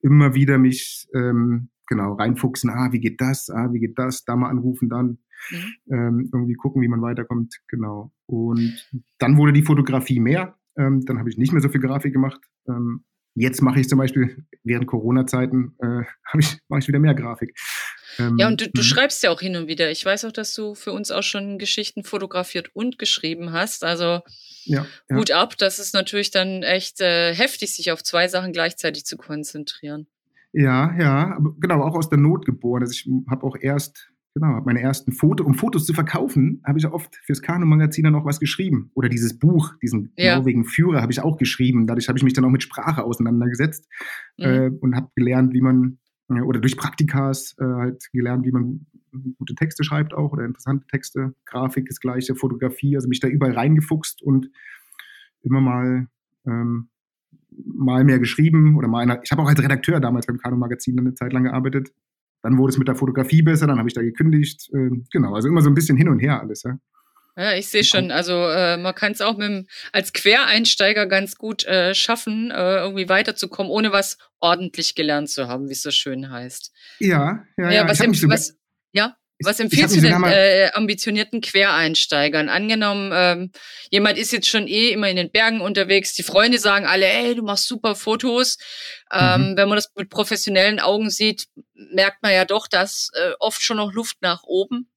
Immer 0.01 0.35
wieder 0.35 0.57
mich 0.57 1.09
ähm, 1.15 1.69
genau 1.89 2.15
reinfuchsen, 2.15 2.71
ah, 2.71 2.93
wie 2.93 3.01
geht 3.01 3.21
das, 3.21 3.51
ah, 3.51 3.69
wie 3.73 3.81
geht 3.81 3.99
das, 3.99 4.25
da 4.25 4.37
mal 4.37 4.49
anrufen, 4.49 4.89
dann 4.89 5.19
mhm. 5.51 5.75
ähm, 5.91 6.31
irgendwie 6.33 6.55
gucken, 6.55 6.83
wie 6.83 6.89
man 6.89 7.03
weiterkommt, 7.03 7.61
genau. 7.69 8.13
Und 8.27 8.89
dann 9.19 9.37
wurde 9.37 9.53
die 9.53 9.63
Fotografie 9.63 10.21
mehr, 10.21 10.57
ähm, 10.77 11.05
dann 11.05 11.19
habe 11.19 11.31
ich 11.31 11.39
nicht 11.39 11.53
mehr 11.53 11.63
so 11.63 11.69
viel 11.69 11.81
Grafik 11.81 12.13
gemacht. 12.13 12.41
Ähm, 12.69 13.05
jetzt 13.35 13.63
mache 13.63 13.81
ich 13.81 13.89
zum 13.89 13.99
Beispiel 13.99 14.45
während 14.65 14.87
Corona-Zeiten 14.87 15.75
äh, 15.79 16.03
ich 16.39 16.59
mache 16.69 16.81
ich 16.81 16.89
wieder 16.89 16.99
mehr 16.99 17.15
Grafik. 17.15 17.57
Ähm, 18.19 18.37
ja, 18.39 18.49
und 18.49 18.61
du, 18.61 18.69
du 18.69 18.81
mhm. 18.81 18.85
schreibst 18.85 19.23
ja 19.23 19.31
auch 19.31 19.41
hin 19.41 19.57
und 19.57 19.69
wieder. 19.69 19.91
Ich 19.91 20.05
weiß 20.05 20.25
auch, 20.25 20.33
dass 20.33 20.55
du 20.55 20.75
für 20.75 20.93
uns 20.93 21.11
auch 21.11 21.23
schon 21.23 21.59
Geschichten 21.59 22.05
fotografiert 22.05 22.75
und 22.75 22.99
geschrieben 22.99 23.53
hast. 23.53 23.85
Also 23.85 24.23
ja, 24.65 24.87
ja. 25.09 25.17
Hut 25.17 25.31
ab, 25.31 25.57
das 25.57 25.79
ist 25.79 25.95
natürlich 25.95 26.31
dann 26.31 26.63
echt 26.63 27.01
äh, 27.01 27.35
heftig, 27.35 27.75
sich 27.75 27.93
auf 27.93 28.03
zwei 28.03 28.29
Sachen 28.29 28.53
gleichzeitig 28.53 29.05
zu 29.05 29.17
konzentrieren. 29.17 30.07
Ja, 30.53 30.95
ja, 30.99 31.37
aber 31.37 31.55
genau, 31.61 31.83
auch 31.83 31.95
aus 31.95 32.09
der 32.09 32.19
Not 32.19 32.47
geboren. 32.47 32.83
Also 32.83 32.93
ich 32.93 33.09
habe 33.31 33.45
auch 33.45 33.57
erst, 33.61 34.11
genau, 34.39 34.61
meine 34.65 34.81
ersten 34.81 35.13
Fotos, 35.13 35.47
um 35.47 35.55
Fotos 35.55 35.85
zu 35.87 35.93
verkaufen, 35.93 36.63
habe 36.65 36.79
ich 36.79 36.87
oft 36.87 37.17
fürs 37.25 37.43
Kanu-Magazin 37.43 38.05
dann 38.05 38.15
auch 38.15 38.25
was 38.25 38.41
geschrieben. 38.41 38.91
Oder 38.95 39.09
dieses 39.09 39.39
Buch, 39.39 39.75
diesen 39.83 40.13
ja. 40.17 40.37
Norwegen 40.37 40.65
Führer, 40.65 41.03
habe 41.03 41.13
ich 41.13 41.21
auch 41.21 41.37
geschrieben. 41.37 41.87
Dadurch 41.87 42.09
habe 42.09 42.19
ich 42.19 42.25
mich 42.25 42.33
dann 42.33 42.45
auch 42.45 42.51
mit 42.51 42.63
Sprache 42.63 43.05
auseinandergesetzt 43.05 43.89
mhm. 44.37 44.45
äh, 44.45 44.71
und 44.81 44.95
habe 44.95 45.11
gelernt, 45.15 45.53
wie 45.53 45.61
man, 45.61 45.99
äh, 46.29 46.41
oder 46.41 46.61
durch 46.61 46.77
Praktikas 46.77 47.57
äh, 47.59 47.65
halt 47.65 48.09
gelernt, 48.13 48.45
wie 48.45 48.53
man 48.53 48.87
gute 49.39 49.55
Texte 49.55 49.85
schreibt 49.85 50.15
auch 50.15 50.33
oder 50.33 50.45
interessante 50.45 50.87
Texte. 50.87 51.35
Grafik 51.45 51.87
das 51.87 52.01
gleiche, 52.01 52.35
Fotografie, 52.35 52.97
also 52.97 53.09
mich 53.09 53.21
da 53.21 53.29
überall 53.29 53.53
reingefuchst 53.53 54.23
und 54.23 54.51
immer 55.43 55.61
mal 55.61 56.07
ähm, 56.47 56.89
mal 57.65 58.05
mehr 58.05 58.19
geschrieben 58.19 58.77
oder 58.77 58.89
mal 58.89 59.01
einer, 59.01 59.21
ich 59.23 59.33
habe 59.33 59.43
auch 59.43 59.49
als 59.49 59.63
Redakteur 59.63 60.01
damals 60.01 60.27
beim 60.27 60.39
Kano 60.39 60.57
Magazin 60.57 60.99
eine 60.99 61.15
Zeit 61.15 61.33
lang 61.33 61.45
gearbeitet. 61.45 61.93
Dann 62.43 62.57
wurde 62.57 62.71
es 62.71 62.79
mit 62.79 62.89
der 62.89 62.95
Fotografie 62.95 63.43
besser, 63.43 63.67
dann 63.67 63.79
habe 63.79 63.89
ich 63.89 63.95
da 63.95 64.03
gekündigt. 64.03 64.71
Äh, 64.73 64.91
genau, 65.13 65.35
also 65.35 65.49
immer 65.49 65.61
so 65.61 65.69
ein 65.69 65.75
bisschen 65.75 65.97
hin 65.97 66.09
und 66.09 66.21
her 66.21 66.41
alles. 66.41 66.63
Ja, 66.63 66.79
ja 67.37 67.55
ich 67.55 67.69
sehe 67.69 67.85
schon. 67.85 68.11
Also 68.11 68.33
äh, 68.33 68.77
man 68.77 68.95
kann 68.95 69.13
es 69.13 69.21
auch 69.21 69.37
mit 69.37 69.49
dem, 69.49 69.67
als 69.93 70.13
Quereinsteiger 70.13 71.07
ganz 71.07 71.37
gut 71.37 71.67
äh, 71.67 71.95
schaffen, 71.95 72.51
äh, 72.51 72.79
irgendwie 72.79 73.09
weiterzukommen, 73.09 73.71
ohne 73.71 73.93
was 73.93 74.19
ordentlich 74.41 74.95
gelernt 74.95 75.29
zu 75.31 75.49
haben, 75.49 75.69
wie 75.69 75.73
es 75.73 75.83
so 75.83 75.91
schön 75.91 76.31
heißt. 76.31 76.73
Ja, 77.01 77.45
ja, 77.57 77.65
ja. 77.65 77.71
ja 77.73 77.89
was, 77.89 78.01
im, 78.01 78.13
was, 78.31 78.57
ja? 78.93 79.18
Was 79.45 79.61
empfiehlst 79.61 79.97
du 79.97 80.01
den 80.01 80.25
äh, 80.25 80.71
ambitionierten 80.75 81.41
Quereinsteigern? 81.41 82.49
Angenommen, 82.49 83.13
ähm, 83.15 83.53
jemand 83.91 84.19
ist 84.19 84.33
jetzt 84.33 84.49
schon 84.49 84.67
eh 84.67 84.91
immer 84.91 85.09
in 85.09 85.17
den 85.17 85.31
Bergen 85.31 85.61
unterwegs, 85.61 86.15
die 86.15 86.25
Freunde 86.25 86.59
sagen 86.59 86.87
alle, 86.87 87.07
ey, 87.07 87.37
du 87.37 87.43
machst 87.43 87.69
super 87.69 87.95
Fotos. 87.95 88.59
Ähm, 89.13 89.51
mhm. 89.51 89.57
Wenn 89.57 89.69
man 89.69 89.77
das 89.77 89.93
mit 89.97 90.11
professionellen 90.11 90.81
Augen 90.81 91.11
sieht, 91.11 91.47
merkt 91.75 92.23
man 92.23 92.33
ja 92.33 92.45
doch, 92.45 92.67
dass 92.67 93.11
äh, 93.15 93.33
oft 93.39 93.63
schon 93.63 93.77
noch 93.77 93.93
Luft 93.93 94.17
nach 94.23 94.43
oben. 94.43 94.91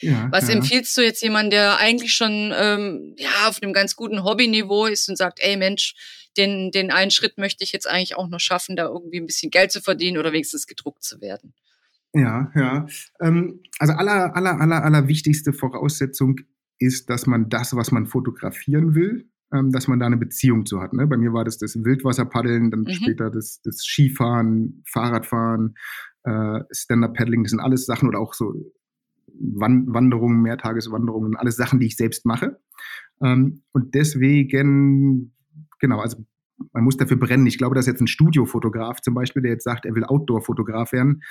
Ja, 0.00 0.28
Was 0.30 0.48
ja. 0.48 0.54
empfiehlst 0.54 0.96
du 0.96 1.02
jetzt 1.02 1.22
jemand, 1.22 1.52
der 1.52 1.76
eigentlich 1.78 2.14
schon 2.14 2.52
ähm, 2.56 3.14
ja 3.18 3.48
auf 3.48 3.62
einem 3.62 3.72
ganz 3.72 3.96
guten 3.96 4.24
Hobbyniveau 4.24 4.86
ist 4.86 5.08
und 5.08 5.16
sagt, 5.16 5.40
ey 5.40 5.56
Mensch, 5.56 5.94
den, 6.36 6.70
den 6.70 6.90
einen 6.90 7.10
Schritt 7.10 7.38
möchte 7.38 7.64
ich 7.64 7.72
jetzt 7.72 7.88
eigentlich 7.88 8.16
auch 8.16 8.28
noch 8.28 8.40
schaffen, 8.40 8.76
da 8.76 8.86
irgendwie 8.86 9.20
ein 9.20 9.26
bisschen 9.26 9.50
Geld 9.50 9.72
zu 9.72 9.80
verdienen 9.80 10.18
oder 10.18 10.32
wenigstens 10.32 10.66
gedruckt 10.66 11.02
zu 11.02 11.20
werden? 11.20 11.54
Ja, 12.12 12.50
ja. 12.54 12.86
Ähm, 13.20 13.60
also 13.78 13.94
aller, 13.94 14.36
aller, 14.36 14.60
aller, 14.60 14.84
aller 14.84 15.08
wichtigste 15.08 15.52
Voraussetzung 15.52 16.40
ist, 16.78 17.08
dass 17.10 17.26
man 17.26 17.48
das, 17.48 17.76
was 17.76 17.92
man 17.92 18.06
fotografieren 18.06 18.94
will, 18.94 19.30
ähm, 19.52 19.70
dass 19.70 19.88
man 19.88 20.00
da 20.00 20.06
eine 20.06 20.16
Beziehung 20.16 20.66
zu 20.66 20.80
hat. 20.80 20.92
Ne? 20.92 21.06
Bei 21.06 21.16
mir 21.16 21.32
war 21.32 21.44
das 21.44 21.58
das 21.58 21.76
Wildwasserpaddeln, 21.76 22.70
dann 22.70 22.80
mhm. 22.80 22.90
später 22.90 23.30
das, 23.30 23.60
das 23.62 23.82
Skifahren, 23.84 24.82
Fahrradfahren, 24.86 25.74
äh, 26.24 26.60
Stand-Up-Paddling, 26.70 27.44
das 27.44 27.50
sind 27.50 27.60
alles 27.60 27.86
Sachen 27.86 28.08
oder 28.08 28.18
auch 28.18 28.34
so 28.34 28.54
Wan 29.42 29.86
Wanderungen, 29.88 30.42
Mehrtageswanderungen, 30.42 31.36
alles 31.36 31.56
Sachen, 31.56 31.80
die 31.80 31.86
ich 31.86 31.96
selbst 31.96 32.26
mache. 32.26 32.60
Ähm, 33.22 33.62
und 33.72 33.94
deswegen, 33.94 35.32
genau, 35.78 36.00
also 36.00 36.24
man 36.72 36.84
muss 36.84 36.96
dafür 36.96 37.16
brennen. 37.16 37.46
Ich 37.46 37.58
glaube, 37.58 37.74
dass 37.74 37.86
jetzt 37.86 38.00
ein 38.00 38.06
Studiofotograf 38.06 39.00
zum 39.00 39.14
Beispiel, 39.14 39.42
der 39.42 39.52
jetzt 39.52 39.64
sagt, 39.64 39.86
er 39.86 39.94
will 39.94 40.04
Outdoor-Fotograf 40.04 40.92
werden, 40.92 41.22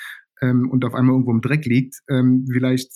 ähm, 0.41 0.69
und 0.69 0.86
auf 0.86 0.93
einmal 0.93 1.13
irgendwo 1.13 1.31
im 1.31 1.41
Dreck 1.41 1.65
liegt, 1.65 1.96
ähm, 2.10 2.46
vielleicht 2.51 2.91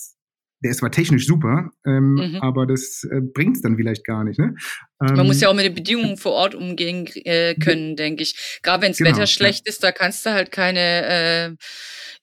der 0.64 0.72
ist 0.72 0.78
zwar 0.78 0.92
technisch 0.92 1.28
super, 1.28 1.72
ähm, 1.86 2.14
mhm. 2.14 2.36
aber 2.42 2.66
das 2.66 3.04
äh, 3.12 3.20
bringt 3.20 3.58
es 3.58 3.62
dann 3.62 3.76
vielleicht 3.76 4.06
gar 4.06 4.24
nicht. 4.24 4.40
Ne? 4.40 4.56
Ähm, 5.02 5.16
Man 5.18 5.28
muss 5.28 5.42
ja 5.42 5.50
auch 5.50 5.54
mit 5.54 5.66
den 5.66 5.76
Bedingungen 5.76 6.16
vor 6.16 6.32
Ort 6.32 6.56
umgehen 6.56 7.06
äh, 7.26 7.56
können, 7.56 7.98
denke 7.98 8.24
ich. 8.24 8.60
Gerade 8.64 8.84
wenn 8.84 8.92
das 8.92 8.98
genau, 9.00 9.12
Wetter 9.12 9.28
schlecht 9.28 9.64
ja. 9.66 9.70
ist, 9.70 9.84
da 9.84 9.92
kannst 9.92 10.26
du 10.26 10.32
halt 10.32 10.52
keine 10.52 11.58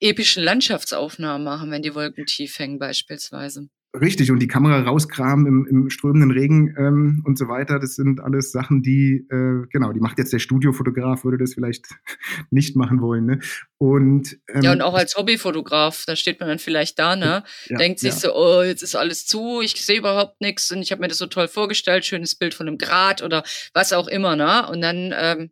äh, 0.00 0.08
epischen 0.08 0.42
Landschaftsaufnahmen 0.42 1.44
machen, 1.44 1.70
wenn 1.70 1.82
die 1.82 1.94
Wolken 1.94 2.24
tief 2.24 2.58
hängen 2.58 2.78
beispielsweise. 2.78 3.68
Richtig, 3.92 4.30
und 4.30 4.38
die 4.38 4.46
Kamera 4.46 4.82
rauskramen 4.82 5.46
im, 5.46 5.66
im 5.66 5.90
strömenden 5.90 6.30
Regen 6.30 6.76
ähm, 6.78 7.22
und 7.26 7.36
so 7.36 7.48
weiter, 7.48 7.80
das 7.80 7.96
sind 7.96 8.20
alles 8.20 8.52
Sachen, 8.52 8.82
die, 8.82 9.26
äh, 9.30 9.66
genau, 9.72 9.92
die 9.92 9.98
macht 9.98 10.18
jetzt 10.18 10.32
der 10.32 10.38
Studiofotograf, 10.38 11.24
würde 11.24 11.38
das 11.38 11.54
vielleicht 11.54 11.88
nicht 12.50 12.76
machen 12.76 13.00
wollen. 13.00 13.26
Ne? 13.26 13.40
Und, 13.78 14.38
ähm, 14.54 14.62
ja, 14.62 14.72
und 14.72 14.82
auch 14.82 14.94
als 14.94 15.16
Hobbyfotograf, 15.16 16.04
da 16.06 16.14
steht 16.14 16.38
man 16.38 16.48
dann 16.48 16.60
vielleicht 16.60 17.00
da, 17.00 17.16
ne? 17.16 17.42
Ja, 17.66 17.78
Denkt 17.78 17.98
sich 17.98 18.12
ja. 18.12 18.16
so, 18.16 18.36
oh, 18.36 18.62
jetzt 18.62 18.82
ist 18.82 18.94
alles 18.94 19.26
zu, 19.26 19.60
ich 19.60 19.74
sehe 19.84 19.98
überhaupt 19.98 20.40
nichts 20.40 20.70
und 20.70 20.82
ich 20.82 20.92
habe 20.92 21.00
mir 21.00 21.08
das 21.08 21.18
so 21.18 21.26
toll 21.26 21.48
vorgestellt, 21.48 22.04
schönes 22.04 22.36
Bild 22.36 22.54
von 22.54 22.68
einem 22.68 22.78
Grad 22.78 23.22
oder 23.22 23.42
was 23.74 23.92
auch 23.92 24.06
immer, 24.06 24.36
ne? 24.36 24.68
Und 24.70 24.82
dann 24.82 25.12
ähm, 25.16 25.50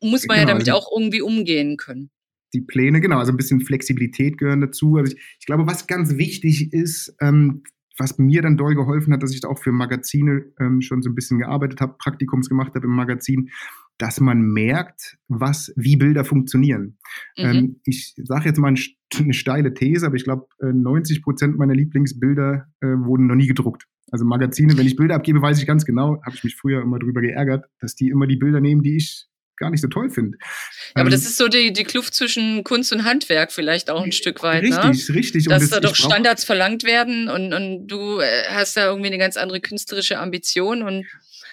muss 0.00 0.26
man 0.26 0.38
genau, 0.38 0.48
ja 0.48 0.54
damit 0.54 0.68
also, 0.68 0.80
auch 0.80 0.90
irgendwie 0.92 1.22
umgehen 1.22 1.76
können 1.76 2.10
die 2.54 2.60
Pläne, 2.62 3.00
genau, 3.00 3.18
also 3.18 3.32
ein 3.32 3.36
bisschen 3.36 3.60
Flexibilität 3.60 4.38
gehören 4.38 4.62
dazu. 4.62 4.96
Also 4.96 5.12
ich, 5.12 5.36
ich 5.40 5.46
glaube, 5.46 5.66
was 5.66 5.86
ganz 5.86 6.16
wichtig 6.16 6.72
ist, 6.72 7.14
ähm, 7.20 7.62
was 7.98 8.18
mir 8.18 8.42
dann 8.42 8.56
doll 8.56 8.74
geholfen 8.74 9.12
hat, 9.12 9.22
dass 9.22 9.34
ich 9.34 9.44
auch 9.44 9.58
für 9.58 9.72
Magazine 9.72 10.44
ähm, 10.60 10.80
schon 10.80 11.02
so 11.02 11.10
ein 11.10 11.14
bisschen 11.14 11.38
gearbeitet 11.38 11.80
habe, 11.80 11.96
Praktikums 11.98 12.48
gemacht 12.48 12.74
habe 12.74 12.86
im 12.86 12.94
Magazin, 12.94 13.50
dass 13.98 14.20
man 14.20 14.40
merkt, 14.42 15.16
was, 15.28 15.72
wie 15.76 15.96
Bilder 15.96 16.24
funktionieren. 16.24 16.98
Mhm. 17.38 17.44
Ähm, 17.44 17.80
ich 17.84 18.14
sage 18.24 18.46
jetzt 18.46 18.58
mal 18.58 18.68
ein, 18.68 18.78
eine 19.18 19.32
steile 19.32 19.72
These, 19.72 20.06
aber 20.06 20.16
ich 20.16 20.24
glaube, 20.24 20.46
äh, 20.60 20.72
90 20.72 21.22
Prozent 21.22 21.58
meiner 21.58 21.74
Lieblingsbilder 21.74 22.66
äh, 22.80 22.86
wurden 22.86 23.26
noch 23.26 23.36
nie 23.36 23.46
gedruckt. 23.46 23.86
Also 24.10 24.24
Magazine, 24.24 24.76
wenn 24.76 24.86
ich 24.86 24.96
Bilder 24.96 25.16
abgebe, 25.16 25.42
weiß 25.42 25.58
ich 25.58 25.66
ganz 25.66 25.84
genau, 25.84 26.20
habe 26.22 26.36
ich 26.36 26.44
mich 26.44 26.56
früher 26.56 26.82
immer 26.82 26.98
drüber 26.98 27.20
geärgert, 27.20 27.66
dass 27.80 27.96
die 27.96 28.08
immer 28.08 28.26
die 28.26 28.36
Bilder 28.36 28.60
nehmen, 28.60 28.82
die 28.82 28.96
ich 28.96 29.26
gar 29.56 29.70
nicht 29.70 29.80
so 29.80 29.88
toll 29.88 30.10
finde. 30.10 30.38
Ja, 30.40 31.02
aber 31.02 31.06
ähm, 31.06 31.10
das 31.10 31.22
ist 31.22 31.36
so 31.36 31.48
die, 31.48 31.72
die 31.72 31.84
Kluft 31.84 32.14
zwischen 32.14 32.64
Kunst 32.64 32.92
und 32.92 33.04
Handwerk 33.04 33.52
vielleicht 33.52 33.90
auch 33.90 34.02
ein 34.02 34.12
Stück 34.12 34.42
weit. 34.42 34.62
Richtig, 34.62 35.08
ne? 35.08 35.14
richtig. 35.14 35.44
Dass 35.46 35.62
das, 35.62 35.70
da 35.70 35.80
doch 35.80 35.94
Standards 35.94 36.44
verlangt 36.44 36.84
werden 36.84 37.28
und, 37.28 37.52
und 37.52 37.86
du 37.86 38.20
äh, 38.20 38.44
hast 38.50 38.76
da 38.76 38.86
irgendwie 38.86 39.08
eine 39.08 39.18
ganz 39.18 39.36
andere 39.36 39.60
künstlerische 39.60 40.18
Ambition 40.18 40.82
und 40.82 41.06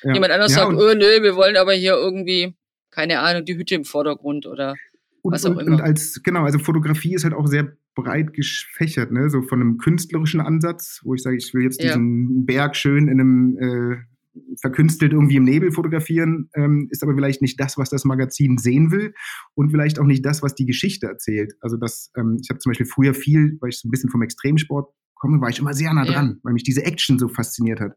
ja. 0.03 0.13
jemand 0.13 0.31
anderes 0.31 0.55
ja, 0.55 0.59
sagt, 0.59 0.73
oh 0.73 0.93
nö, 0.93 1.23
wir 1.23 1.35
wollen 1.35 1.57
aber 1.57 1.73
hier 1.73 1.93
irgendwie, 1.93 2.53
keine 2.91 3.19
Ahnung, 3.19 3.45
die 3.45 3.55
Hütte 3.55 3.75
im 3.75 3.85
Vordergrund 3.85 4.45
oder 4.45 4.75
und, 5.21 5.33
was 5.33 5.45
auch 5.45 5.51
und, 5.51 5.61
immer. 5.61 5.75
Und 5.77 5.81
als, 5.81 6.21
genau, 6.21 6.43
also 6.43 6.59
Fotografie 6.59 7.15
ist 7.15 7.23
halt 7.23 7.33
auch 7.33 7.47
sehr 7.47 7.75
breit 7.95 8.33
gefächert, 8.33 9.11
ne? 9.11 9.29
so 9.29 9.41
von 9.43 9.61
einem 9.61 9.77
künstlerischen 9.77 10.41
Ansatz, 10.41 11.01
wo 11.03 11.13
ich 11.13 11.21
sage, 11.21 11.37
ich 11.37 11.53
will 11.53 11.63
jetzt 11.63 11.81
diesen 11.81 12.45
Berg 12.45 12.75
schön 12.75 13.07
in 13.07 13.19
einem 13.19 13.57
äh, 13.57 14.12
verkünstelt 14.59 15.13
irgendwie 15.13 15.35
im 15.35 15.43
Nebel 15.43 15.71
fotografieren, 15.71 16.49
ähm, 16.55 16.87
ist 16.91 17.03
aber 17.03 17.13
vielleicht 17.13 17.41
nicht 17.41 17.59
das, 17.59 17.77
was 17.77 17.89
das 17.89 18.05
Magazin 18.05 18.57
sehen 18.57 18.91
will 18.91 19.13
und 19.55 19.71
vielleicht 19.71 19.99
auch 19.99 20.05
nicht 20.05 20.25
das, 20.25 20.41
was 20.41 20.55
die 20.55 20.65
Geschichte 20.65 21.07
erzählt. 21.07 21.53
Also 21.61 21.77
das, 21.77 22.11
ähm, 22.17 22.37
ich 22.41 22.49
habe 22.49 22.59
zum 22.59 22.71
Beispiel 22.71 22.85
früher 22.85 23.13
viel, 23.13 23.57
weil 23.61 23.69
ich 23.69 23.79
so 23.79 23.87
ein 23.87 23.91
bisschen 23.91 24.09
vom 24.09 24.21
Extremsport 24.21 24.91
komme, 25.15 25.39
war 25.41 25.49
ich 25.49 25.59
immer 25.59 25.73
sehr 25.73 25.93
nah 25.93 26.05
dran, 26.05 26.29
ja. 26.29 26.35
weil 26.43 26.53
mich 26.53 26.63
diese 26.63 26.83
Action 26.83 27.19
so 27.19 27.27
fasziniert 27.27 27.79
hat. 27.79 27.93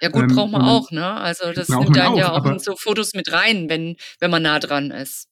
Ja 0.00 0.08
gut, 0.08 0.22
ähm, 0.22 0.34
braucht 0.34 0.52
man 0.52 0.62
auch, 0.62 0.90
ne? 0.90 1.06
Also 1.06 1.52
das 1.52 1.68
nimmt 1.68 1.96
dann 1.96 2.14
auch, 2.14 2.18
ja 2.18 2.32
auch 2.32 2.44
in 2.46 2.58
so 2.58 2.74
Fotos 2.76 3.14
mit 3.14 3.32
rein, 3.32 3.68
wenn, 3.68 3.96
wenn 4.18 4.30
man 4.30 4.42
nah 4.42 4.58
dran 4.58 4.90
ist. 4.90 5.28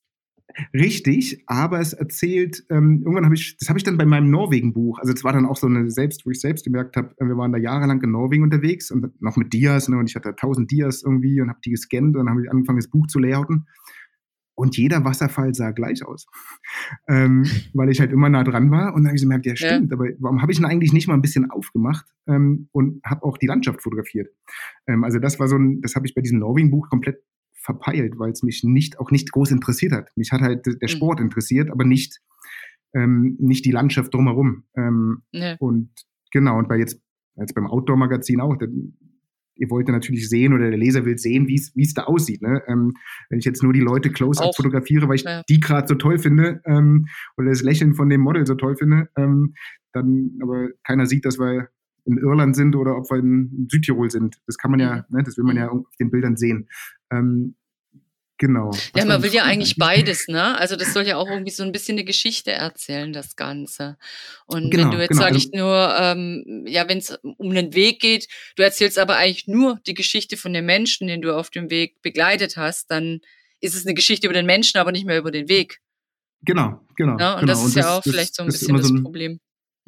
Richtig, 0.75 1.42
aber 1.47 1.80
es 1.80 1.92
erzählt, 1.92 2.64
ähm, 2.71 3.02
irgendwann 3.02 3.25
habe 3.25 3.35
ich, 3.35 3.57
das 3.59 3.69
habe 3.69 3.78
ich 3.78 3.85
dann 3.85 3.97
bei 3.97 4.04
meinem 4.04 4.30
Norwegen-Buch, 4.30 4.99
also 4.99 5.12
es 5.12 5.25
war 5.25 5.33
dann 5.33 5.47
auch 5.47 5.57
so 5.57 5.66
eine 5.66 5.90
selbst, 5.90 6.25
wo 6.26 6.30
ich 6.30 6.40
selbst 6.40 6.64
gemerkt 6.64 6.97
habe, 6.97 7.14
äh, 7.19 7.25
wir 7.25 7.37
waren 7.37 7.52
da 7.52 7.59
jahrelang 7.59 8.02
in 8.02 8.11
Norwegen 8.11 8.42
unterwegs 8.42 8.90
und 8.90 9.21
noch 9.21 9.37
mit 9.37 9.52
Dias, 9.52 9.88
ne, 9.88 9.99
und 9.99 10.09
ich 10.09 10.16
hatte 10.16 10.35
tausend 10.37 10.71
Dias 10.71 11.02
irgendwie 11.02 11.40
und 11.40 11.49
habe 11.49 11.61
die 11.64 11.71
gescannt 11.71 12.16
und 12.16 12.26
dann 12.26 12.30
habe 12.30 12.42
ich 12.42 12.50
angefangen, 12.50 12.78
das 12.78 12.88
Buch 12.88 13.07
zu 13.07 13.19
layouten. 13.19 13.66
Und 14.61 14.76
jeder 14.76 15.02
Wasserfall 15.07 15.54
sah 15.54 15.71
gleich 15.71 16.04
aus, 16.04 16.26
ähm, 17.09 17.47
weil 17.73 17.88
ich 17.88 17.99
halt 17.99 18.12
immer 18.12 18.28
nah 18.28 18.45
dran 18.45 18.71
war. 18.71 18.95
Und 18.95 19.02
dann 19.02 19.07
habe 19.07 19.16
ich 19.16 19.23
gemerkt, 19.23 19.47
ja 19.47 19.57
stimmt, 19.57 19.90
ja. 19.90 19.97
aber 19.97 20.09
warum 20.19 20.42
habe 20.42 20.52
ich 20.52 20.59
ihn 20.59 20.66
eigentlich 20.66 20.92
nicht 20.92 21.09
mal 21.09 21.14
ein 21.14 21.23
bisschen 21.23 21.50
aufgemacht 21.50 22.04
ähm, 22.26 22.69
und 22.73 23.00
habe 23.02 23.23
auch 23.23 23.38
die 23.38 23.47
Landschaft 23.47 23.80
fotografiert? 23.80 24.28
Ähm, 24.87 25.02
also 25.02 25.19
das 25.19 25.40
war 25.40 25.49
so 25.49 25.57
ein, 25.57 25.80
das 25.80 25.95
habe 25.97 26.07
ich 26.07 26.14
bei 26.14 26.21
diesem 26.21 26.40
Norwegen-Buch 26.40 26.90
komplett 26.90 27.23
verpeilt, 27.61 28.19
weil 28.19 28.31
es 28.31 28.43
mich 28.43 28.64
nicht, 28.64 28.99
auch 28.99 29.11
nicht 29.11 29.33
groß 29.33 29.50
interessiert 29.50 29.93
hat. 29.93 30.09
Mich 30.17 30.33
hat 30.33 30.40
halt 30.40 30.67
der 30.67 30.75
mhm. 30.81 30.88
Sport 30.88 31.21
interessiert, 31.21 31.71
aber 31.71 31.85
nicht, 31.85 32.21
ähm, 32.95 33.37
nicht 33.38 33.64
die 33.64 33.71
Landschaft 33.71 34.14
drumherum. 34.14 34.64
Ähm, 34.76 35.23
nee. 35.33 35.57
Und 35.59 35.90
genau, 36.33 36.59
und 36.59 36.69
bei 36.69 36.79
jetzt, 36.79 37.00
jetzt 37.37 37.55
beim 37.55 37.67
Outdoor-Magazin 37.67 38.40
auch, 38.40 38.57
dann, 38.57 38.95
ihr 39.57 39.71
wollt 39.71 39.88
ja 39.88 39.93
natürlich 39.93 40.29
sehen 40.29 40.55
oder 40.55 40.71
der 40.71 40.79
Leser 40.79 41.05
will 41.05 41.19
sehen, 41.19 41.49
wie 41.49 41.55
es 41.55 41.95
da 41.95 42.05
aussieht. 42.05 42.40
Ne? 42.40 42.62
Ähm, 42.67 42.95
wenn 43.29 43.38
ich 43.38 43.45
jetzt 43.45 43.62
nur 43.62 43.75
die 43.75 43.81
Leute 43.81 44.11
close-up 44.11 44.57
fotografiere, 44.57 45.07
weil 45.09 45.17
ich 45.17 45.25
ja. 45.25 45.43
die 45.49 45.61
gerade 45.61 45.87
so 45.87 45.95
toll 45.95 46.19
finde 46.19 46.62
ähm, 46.64 47.07
oder 47.37 47.50
das 47.50 47.62
Lächeln 47.62 47.95
von 47.95 48.09
dem 48.09 48.23
Model 48.23 48.47
so 48.47 48.55
toll 48.55 48.76
finde, 48.76 49.11
ähm, 49.17 49.55
dann 49.93 50.38
aber 50.43 50.69
keiner 50.85 51.07
sieht, 51.07 51.25
dass 51.25 51.38
wir 51.38 51.69
in 52.11 52.19
Irland 52.19 52.57
sind 52.57 52.76
oder 52.76 52.97
ob 52.97 53.11
wir 53.11 53.19
in 53.19 53.69
Südtirol 53.71 54.11
sind. 54.11 54.40
Das 54.47 54.59
kann 54.59 54.71
man 54.71 54.81
ja, 54.81 55.05
mhm. 55.09 55.17
ne, 55.17 55.23
das 55.25 55.37
will 55.37 55.45
man 55.45 55.57
ja 55.57 55.69
auf 55.69 55.87
den 55.99 56.11
Bildern 56.11 56.37
sehen. 56.37 56.69
Ähm, 57.12 57.55
genau. 58.38 58.71
Ja, 58.95 59.05
man 59.05 59.23
will 59.23 59.33
ja 59.33 59.45
eigentlich 59.45 59.76
beides, 59.76 60.29
ne? 60.29 60.59
Also 60.59 60.76
das 60.76 60.93
soll 60.93 61.07
ja 61.07 61.17
auch 61.17 61.29
irgendwie 61.29 61.50
so 61.50 61.62
ein 61.62 61.73
bisschen 61.73 61.97
eine 61.97 62.05
Geschichte 62.05 62.52
erzählen, 62.52 63.12
das 63.12 63.37
Ganze. 63.37 63.97
Und 64.47 64.71
genau, 64.71 64.85
wenn 64.85 64.90
du 64.90 64.99
jetzt, 64.99 65.11
genau. 65.11 65.23
sage 65.23 65.37
ich 65.37 65.55
also 65.55 65.64
nur, 65.64 65.97
ähm, 65.99 66.64
ja, 66.67 66.88
wenn 66.88 66.99
es 66.99 67.19
um 67.23 67.50
einen 67.50 67.75
Weg 67.75 68.00
geht, 68.00 68.29
du 68.57 68.62
erzählst 68.62 68.99
aber 68.99 69.17
eigentlich 69.17 69.47
nur 69.47 69.81
die 69.87 69.95
Geschichte 69.95 70.37
von 70.37 70.52
den 70.52 70.67
Menschen, 70.67 71.07
den 71.07 71.23
du 71.23 71.37
auf 71.37 71.50
dem 71.50 71.71
Weg 71.71 72.02
begleitet 72.02 72.57
hast, 72.57 72.90
dann 72.90 73.21
ist 73.61 73.75
es 73.75 73.87
eine 73.87 73.95
Geschichte 73.95 74.26
über 74.26 74.35
den 74.35 74.47
Menschen, 74.47 74.79
aber 74.79 74.93
nicht 74.93 75.07
mehr 75.07 75.19
über 75.19 75.31
den 75.31 75.49
Weg. 75.49 75.81
Genau, 76.43 76.81
genau. 76.97 77.19
Ja, 77.19 77.35
und 77.35 77.40
genau. 77.40 77.52
das 77.52 77.64
ist 77.64 77.76
und 77.76 77.83
ja 77.83 77.97
auch 77.97 78.02
das, 78.02 78.12
vielleicht 78.12 78.35
so 78.35 78.43
ein 78.43 78.47
bisschen 78.47 78.76
das 78.76 78.88
so 78.88 78.95
ein, 78.95 79.02
Problem. 79.02 79.40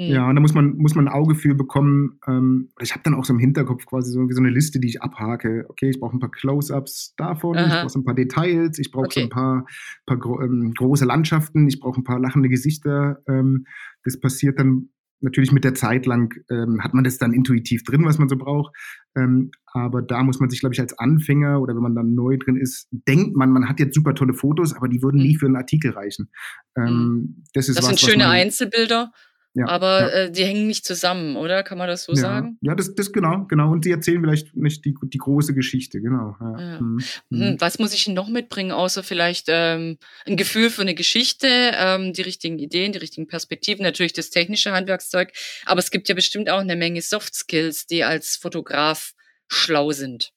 Ja, 0.09 0.23
hm. 0.23 0.29
und 0.31 0.35
da 0.37 0.41
muss 0.41 0.55
man, 0.55 0.77
muss 0.77 0.95
man 0.95 1.09
ein 1.09 1.15
Auge 1.15 1.35
für 1.35 1.55
bekommen. 1.55 2.19
Ähm, 2.27 2.71
ich 2.81 2.93
habe 2.93 3.03
dann 3.05 3.15
auch 3.15 3.25
so 3.25 3.33
im 3.33 3.39
Hinterkopf 3.39 3.87
quasi 3.87 4.13
so, 4.13 4.29
wie 4.29 4.33
so 4.33 4.41
eine 4.41 4.51
Liste, 4.51 4.81
die 4.81 4.89
ich 4.89 5.03
abhake. 5.03 5.67
Okay, 5.69 5.91
ich 5.91 6.01
brauche 6.01 6.17
ein 6.17 6.21
paar 6.21 6.31
Close-ups 6.31 7.15
davon, 7.17 7.57
Aha. 7.57 7.67
ich 7.67 7.73
brauche 7.81 7.89
so 7.91 7.99
ein 7.99 8.05
paar 8.05 8.15
Details, 8.15 8.79
ich 8.79 8.91
brauche 8.91 9.07
okay. 9.07 9.21
so 9.21 9.27
ein 9.27 9.31
paar, 9.31 9.67
paar 10.07 10.19
gro 10.19 10.41
ähm, 10.41 10.73
große 10.77 11.05
Landschaften, 11.05 11.69
ich 11.69 11.81
brauche 11.81 12.01
ein 12.01 12.05
paar 12.05 12.19
lachende 12.19 12.49
Gesichter. 12.49 13.19
Ähm, 13.29 13.67
das 14.05 14.19
passiert 14.19 14.59
dann 14.59 14.89
natürlich 15.23 15.53
mit 15.53 15.65
der 15.65 15.75
Zeit 15.75 16.05
lang, 16.07 16.35
ähm, 16.51 16.83
hat 16.83 16.95
man 16.95 17.05
das 17.05 17.19
dann 17.19 17.33
intuitiv 17.33 17.85
drin, 17.85 18.05
was 18.05 18.19
man 18.19 18.29
so 18.29 18.37
braucht. 18.37 18.75
Ähm, 19.17 19.51
aber 19.67 20.03
da 20.03 20.23
muss 20.23 20.41
man 20.41 20.51
sich, 20.51 20.61
glaube 20.61 20.75
ich, 20.75 20.81
als 20.81 20.99
Anfänger 20.99 21.61
oder 21.61 21.75
wenn 21.75 21.83
man 21.83 21.95
dann 21.95 22.15
neu 22.15 22.37
drin 22.37 22.57
ist, 22.57 22.89
denkt 22.91 23.37
man, 23.37 23.51
man 23.51 23.69
hat 23.69 23.81
jetzt 23.81 23.95
super 23.95 24.15
tolle 24.15 24.35
Fotos, 24.35 24.75
aber 24.75 24.89
die 24.89 25.03
würden 25.03 25.23
nie 25.23 25.35
hm. 25.35 25.39
für 25.39 25.47
einen 25.47 25.57
Artikel 25.57 25.93
reichen. 25.93 26.31
Ähm, 26.77 26.87
hm. 26.87 27.45
das 27.55 27.69
ist 27.69 27.79
das 27.79 27.85
was, 27.85 28.01
sind 28.01 28.11
schöne 28.11 28.29
Einzelbilder. 28.29 29.13
Ja, 29.55 29.69
aber 29.69 30.01
ja. 30.01 30.09
Äh, 30.09 30.31
die 30.31 30.45
hängen 30.45 30.67
nicht 30.67 30.87
zusammen, 30.87 31.37
oder? 31.37 31.63
Kann 31.63 31.77
man 31.77 31.87
das 31.87 32.05
so 32.05 32.13
ja. 32.13 32.19
sagen? 32.19 32.59
Ja, 32.63 32.75
das, 32.75 32.95
das 32.95 33.13
genau, 33.13 33.45
genau. 33.45 33.71
Und 33.71 33.85
die 33.85 33.91
erzählen 33.91 34.23
vielleicht 34.23 34.57
nicht 34.57 34.85
die, 34.85 34.95
die 35.03 35.19
große 35.19 35.53
Geschichte, 35.53 36.01
genau. 36.01 36.37
Mhm. 36.41 37.01
Mhm. 37.29 37.57
Was 37.59 37.79
muss 37.79 37.93
ich 37.93 38.09
noch 38.09 38.29
mitbringen, 38.29 38.73
außer 38.73 39.03
vielleicht 39.03 39.47
ähm, 39.49 39.99
ein 40.27 40.39
Gefühl 40.39 40.71
für 40.71 40.81
eine 40.81 40.95
Geschichte, 40.95 41.49
ähm, 41.49 42.15
die 42.15 42.23
richtigen 42.23 42.59
Ideen, 42.59 42.93
die 42.93 42.99
richtigen 42.99 43.27
Perspektiven, 43.27 43.83
natürlich 43.83 44.15
das 44.15 44.31
technische 44.31 44.73
Handwerkszeug. 44.73 45.33
Aber 45.67 45.81
es 45.81 45.91
gibt 45.91 46.09
ja 46.09 46.15
bestimmt 46.15 46.49
auch 46.49 46.61
eine 46.61 46.77
Menge 46.77 47.03
Soft 47.03 47.35
Skills, 47.35 47.87
die 47.87 48.05
als 48.05 48.37
Fotograf 48.37 49.13
schlau 49.49 49.93
sind. 49.93 50.33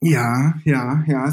Ja, 0.00 0.54
ja, 0.64 1.04
ja. 1.06 1.32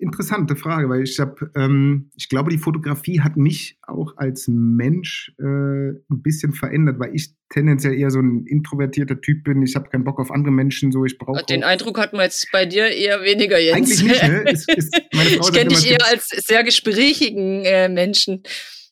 Interessante 0.00 0.56
Frage, 0.56 0.88
weil 0.88 1.02
ich 1.02 1.18
habe, 1.20 1.50
ähm, 1.54 2.10
ich 2.16 2.30
glaube, 2.30 2.50
die 2.50 2.56
Fotografie 2.56 3.20
hat 3.20 3.36
mich 3.36 3.78
auch 3.82 4.16
als 4.16 4.48
Mensch 4.48 5.34
äh, 5.38 5.44
ein 5.44 6.22
bisschen 6.22 6.52
verändert, 6.54 6.98
weil 6.98 7.14
ich 7.14 7.34
tendenziell 7.50 7.94
eher 7.94 8.10
so 8.10 8.18
ein 8.18 8.46
introvertierter 8.46 9.20
Typ 9.20 9.44
bin. 9.44 9.62
Ich 9.62 9.76
habe 9.76 9.90
keinen 9.90 10.04
Bock 10.04 10.18
auf 10.18 10.30
andere 10.30 10.52
Menschen, 10.52 10.90
so 10.90 11.04
ich 11.04 11.18
brauche. 11.18 11.44
Den 11.44 11.64
Eindruck 11.64 11.98
hat 11.98 12.14
man 12.14 12.22
jetzt 12.22 12.50
bei 12.50 12.64
dir 12.64 12.86
eher 12.86 13.22
weniger 13.22 13.58
jetzt. 13.58 13.76
Eigentlich 13.76 14.02
nicht, 14.02 14.22
ne? 14.22 14.40
Ist, 14.50 14.70
ist, 14.70 14.96
ich 15.12 15.52
kenne 15.52 15.68
dich 15.68 15.90
eher 15.90 16.06
als 16.10 16.28
sehr 16.28 16.64
gesprächigen 16.64 17.64
äh, 17.64 17.88
Menschen. 17.88 18.42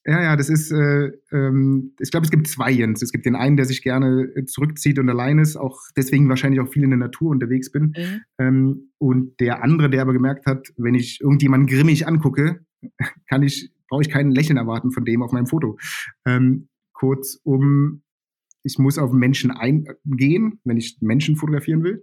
Ja, 0.09 0.23
ja, 0.23 0.37
das 0.37 0.49
ist, 0.49 0.73
äh, 0.73 1.11
ähm, 1.33 1.93
ich 2.01 2.11
glaube, 2.11 2.25
es 2.25 2.31
gibt 2.31 2.49
zwei 2.49 2.71
Jens. 2.71 3.03
Es 3.03 3.13
gibt 3.13 3.27
den 3.27 3.37
einen, 3.37 3.59
der 3.59 3.67
sich 3.67 3.83
gerne 3.83 4.23
äh, 4.35 4.47
zurückzieht 4.47 4.99
und 4.99 5.11
allein 5.11 5.39
ist, 5.39 5.57
auch 5.57 5.83
deswegen 5.99 6.31
wahrscheinlich 6.31 6.63
auch 6.63 6.73
viel 6.73 6.83
in 6.83 6.89
der 6.89 6.99
Natur 6.99 7.31
unterwegs 7.31 7.71
bin. 7.71 7.95
Mhm. 7.95 8.21
Ähm, 8.39 8.91
und 8.97 9.39
der 9.39 9.63
andere, 9.63 9.91
der 9.91 10.01
aber 10.01 10.15
gemerkt 10.15 10.47
hat, 10.47 10.69
wenn 10.79 10.95
ich 10.95 11.21
irgendjemanden 11.21 11.67
grimmig 11.67 12.07
angucke, 12.07 12.65
kann 13.29 13.43
ich, 13.43 13.71
brauche 13.87 14.01
ich 14.01 14.09
kein 14.09 14.31
Lächeln 14.31 14.57
erwarten 14.57 14.93
von 14.93 15.05
dem 15.05 15.23
auf 15.23 15.33
meinem 15.33 15.47
Foto. 15.47 15.77
Ähm, 16.25 16.69
kurzum, 16.95 18.01
ich 18.63 18.79
muss 18.79 18.97
auf 18.97 19.13
Menschen 19.13 19.51
eingehen, 19.51 20.59
wenn 20.65 20.79
ich 20.79 20.97
Menschen 21.03 21.37
fotografieren 21.37 21.85
will. 21.85 22.03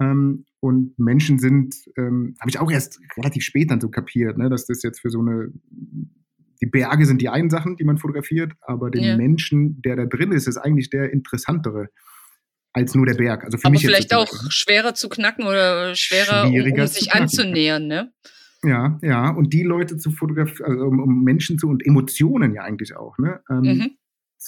Ähm, 0.00 0.46
und 0.60 0.98
Menschen 0.98 1.38
sind, 1.38 1.74
ähm, 1.98 2.34
habe 2.40 2.48
ich 2.48 2.58
auch 2.58 2.70
erst 2.70 2.98
relativ 3.18 3.44
spät 3.44 3.70
dann 3.70 3.82
so 3.82 3.90
kapiert, 3.90 4.38
ne, 4.38 4.48
dass 4.48 4.64
das 4.64 4.82
jetzt 4.82 5.00
für 5.00 5.10
so 5.10 5.20
eine 5.20 5.52
die 6.62 6.66
Berge 6.66 7.04
sind 7.06 7.20
die 7.20 7.28
einen 7.28 7.50
Sachen, 7.50 7.76
die 7.76 7.84
man 7.84 7.98
fotografiert, 7.98 8.52
aber 8.60 8.90
den 8.90 9.02
ja. 9.02 9.16
Menschen, 9.16 9.82
der 9.82 9.96
da 9.96 10.06
drin 10.06 10.32
ist, 10.32 10.46
ist 10.46 10.56
eigentlich 10.56 10.90
der 10.90 11.12
interessantere. 11.12 11.88
als 12.72 12.94
nur 12.94 13.04
der 13.04 13.14
Berg. 13.14 13.44
Also 13.44 13.58
für 13.58 13.66
Aber 13.66 13.72
mich 13.72 13.84
vielleicht 13.84 14.14
auch 14.14 14.32
schwerer 14.48 14.94
zu 14.94 15.08
knacken 15.08 15.44
oder 15.44 15.94
schwerer, 15.94 16.46
um, 16.46 16.54
um 16.54 16.86
sich 16.86 17.12
anzunähern, 17.12 17.86
ne? 17.86 18.12
Ja, 18.64 18.98
ja. 19.02 19.30
Und 19.30 19.52
die 19.52 19.62
Leute 19.62 19.98
zu 19.98 20.10
fotografieren, 20.10 20.70
also 20.70 20.84
um, 20.84 21.00
um, 21.00 21.22
Menschen 21.22 21.58
zu 21.58 21.68
und 21.68 21.84
Emotionen 21.84 22.54
ja 22.54 22.62
eigentlich 22.62 22.96
auch, 22.96 23.18
ne? 23.18 23.40
Ähm, 23.50 23.60
mhm. 23.60 23.90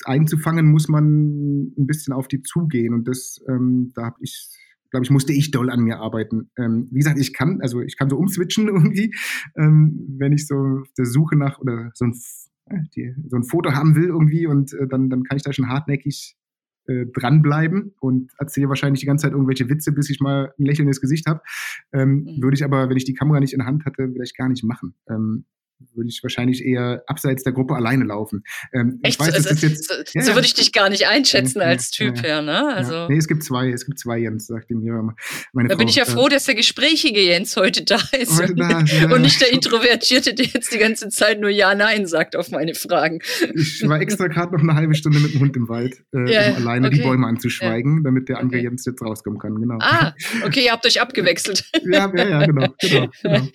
Einzufangen 0.04 0.66
muss 0.66 0.88
man 0.88 1.72
ein 1.76 1.86
bisschen 1.86 2.12
auf 2.12 2.26
die 2.28 2.42
zugehen. 2.42 2.94
Und 2.94 3.06
das, 3.06 3.44
ähm, 3.48 3.92
da 3.94 4.06
habe 4.06 4.16
ich, 4.20 4.48
glaube 4.94 5.04
ich, 5.04 5.10
musste 5.10 5.32
ich 5.32 5.50
doll 5.50 5.70
an 5.70 5.80
mir 5.80 5.98
arbeiten. 5.98 6.50
Ähm, 6.56 6.86
wie 6.92 7.00
gesagt, 7.00 7.18
ich 7.18 7.32
kann, 7.32 7.60
also 7.60 7.80
ich 7.80 7.96
kann 7.96 8.08
so 8.08 8.16
umswitchen 8.16 8.68
irgendwie, 8.68 9.12
ähm, 9.56 10.06
wenn 10.18 10.32
ich 10.32 10.46
so 10.46 10.54
auf 10.54 10.92
der 10.96 11.04
Suche 11.04 11.36
nach 11.36 11.58
oder 11.58 11.90
so 11.94 12.04
ein, 12.04 12.12
äh, 12.66 12.78
die, 12.94 13.12
so 13.26 13.36
ein 13.36 13.42
Foto 13.42 13.72
haben 13.72 13.96
will 13.96 14.04
irgendwie 14.04 14.46
und 14.46 14.72
äh, 14.72 14.86
dann, 14.86 15.10
dann 15.10 15.24
kann 15.24 15.36
ich 15.36 15.42
da 15.42 15.52
schon 15.52 15.68
hartnäckig 15.68 16.36
äh, 16.86 17.06
dranbleiben 17.06 17.94
und 17.98 18.30
erzähle 18.38 18.68
wahrscheinlich 18.68 19.00
die 19.00 19.06
ganze 19.06 19.22
Zeit 19.22 19.32
irgendwelche 19.32 19.68
Witze, 19.68 19.90
bis 19.90 20.10
ich 20.10 20.20
mal 20.20 20.52
ein 20.56 20.64
lächelndes 20.64 21.00
Gesicht 21.00 21.26
habe. 21.26 21.40
Ähm, 21.92 22.20
mhm. 22.20 22.42
Würde 22.42 22.54
ich 22.54 22.62
aber, 22.62 22.88
wenn 22.88 22.96
ich 22.96 23.04
die 23.04 23.14
Kamera 23.14 23.40
nicht 23.40 23.52
in 23.52 23.58
der 23.58 23.66
Hand 23.66 23.84
hatte, 23.86 24.08
vielleicht 24.12 24.36
gar 24.36 24.48
nicht 24.48 24.62
machen. 24.62 24.94
Ähm, 25.10 25.44
würde 25.94 26.08
ich 26.08 26.22
wahrscheinlich 26.22 26.64
eher 26.64 27.02
abseits 27.06 27.42
der 27.42 27.52
Gruppe 27.52 27.74
alleine 27.74 28.04
laufen. 28.04 28.44
Ähm, 28.72 29.00
Echt? 29.02 29.20
Weiß, 29.20 29.34
also, 29.34 29.66
jetzt, 29.66 29.88
so, 29.88 29.94
ja, 30.14 30.22
so 30.22 30.34
würde 30.34 30.46
ich 30.46 30.54
dich 30.54 30.72
gar 30.72 30.88
nicht 30.88 31.06
einschätzen 31.06 31.60
ja, 31.60 31.66
als 31.66 31.90
Typ 31.90 32.16
ja, 32.16 32.22
her, 32.22 32.42
ne? 32.42 32.74
Also, 32.74 33.08
Nee, 33.08 33.16
es 33.16 33.28
gibt 33.28 33.42
zwei, 33.42 33.70
es 33.70 33.86
gibt 33.86 33.98
zwei 33.98 34.18
Jens, 34.18 34.46
sagte 34.46 34.74
mir 34.74 35.14
meine 35.52 35.68
Da 35.68 35.74
Frau. 35.74 35.78
bin 35.78 35.88
ich 35.88 35.96
ja 35.96 36.04
froh, 36.04 36.28
dass 36.28 36.44
der 36.44 36.54
gesprächige 36.54 37.20
Jens 37.20 37.56
heute 37.56 37.84
da 37.84 37.96
ist. 38.18 38.40
Heute 38.40 38.54
da, 38.54 38.78
und 39.14 39.22
nicht 39.22 39.40
der 39.40 39.52
Introvertierte, 39.52 40.34
der 40.34 40.46
jetzt 40.46 40.72
die 40.72 40.78
ganze 40.78 41.08
Zeit 41.08 41.40
nur 41.40 41.50
Ja, 41.50 41.74
Nein 41.74 42.06
sagt 42.06 42.36
auf 42.36 42.50
meine 42.50 42.74
Fragen. 42.74 43.20
Ich 43.54 43.86
war 43.86 44.00
extra 44.00 44.28
gerade 44.28 44.54
noch 44.54 44.62
eine 44.62 44.74
halbe 44.74 44.94
Stunde 44.94 45.20
mit 45.20 45.34
dem 45.34 45.40
Hund 45.40 45.56
im 45.56 45.68
Wald, 45.68 46.02
äh, 46.12 46.50
um 46.50 46.56
alleine 46.56 46.88
okay. 46.88 46.96
die 46.96 47.02
Bäume 47.02 47.26
anzuschweigen, 47.26 48.02
damit 48.04 48.28
der 48.28 48.38
andere 48.38 48.58
okay. 48.58 48.68
Jens 48.68 48.84
jetzt 48.84 49.02
rauskommen 49.02 49.38
kann, 49.38 49.60
genau. 49.60 49.78
Ah, 49.80 50.14
okay, 50.46 50.64
ihr 50.64 50.72
habt 50.72 50.86
euch 50.86 51.00
abgewechselt. 51.00 51.64
ja, 51.84 52.10
ja, 52.14 52.28
ja, 52.28 52.46
genau. 52.46 52.68
genau, 52.80 53.08
genau. 53.22 53.48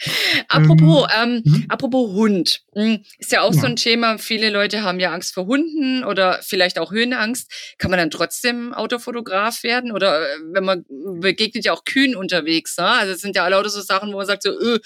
apropos, 0.48 1.08
ähm, 1.22 1.44
ähm, 1.46 1.66
apropos 1.68 2.14
Hund. 2.20 2.64
Hm, 2.74 3.04
ist 3.18 3.32
ja 3.32 3.42
auch 3.42 3.54
ja. 3.54 3.62
so 3.62 3.66
ein 3.66 3.78
Thema. 3.78 4.18
Viele 4.18 4.50
Leute 4.50 4.84
haben 4.84 5.00
ja 5.00 5.12
Angst 5.12 5.34
vor 5.34 5.46
Hunden 5.46 6.04
oder 6.04 6.40
vielleicht 6.44 6.78
auch 6.78 6.92
Höhenangst. 6.92 7.50
Kann 7.78 7.90
man 7.90 7.98
dann 7.98 8.12
trotzdem 8.12 8.74
Autofotograf 8.74 9.64
werden? 9.64 9.92
Oder 9.92 10.22
äh, 10.22 10.38
wenn 10.52 10.66
man 10.66 10.86
begegnet 11.22 11.66
ja 11.66 11.74
auch 11.74 11.86
Kühen 11.86 12.16
unterwegs. 12.16 12.78
Ne? 12.78 12.86
Also 12.86 13.14
es 13.14 13.22
sind 13.22 13.36
ja 13.36 13.48
lauter 13.48 13.70
so 13.70 13.82
Sachen, 13.82 14.12
wo 14.12 14.18
man 14.18 14.26
sagt 14.26 14.44
so, 14.44 14.52
öh, 14.52 14.80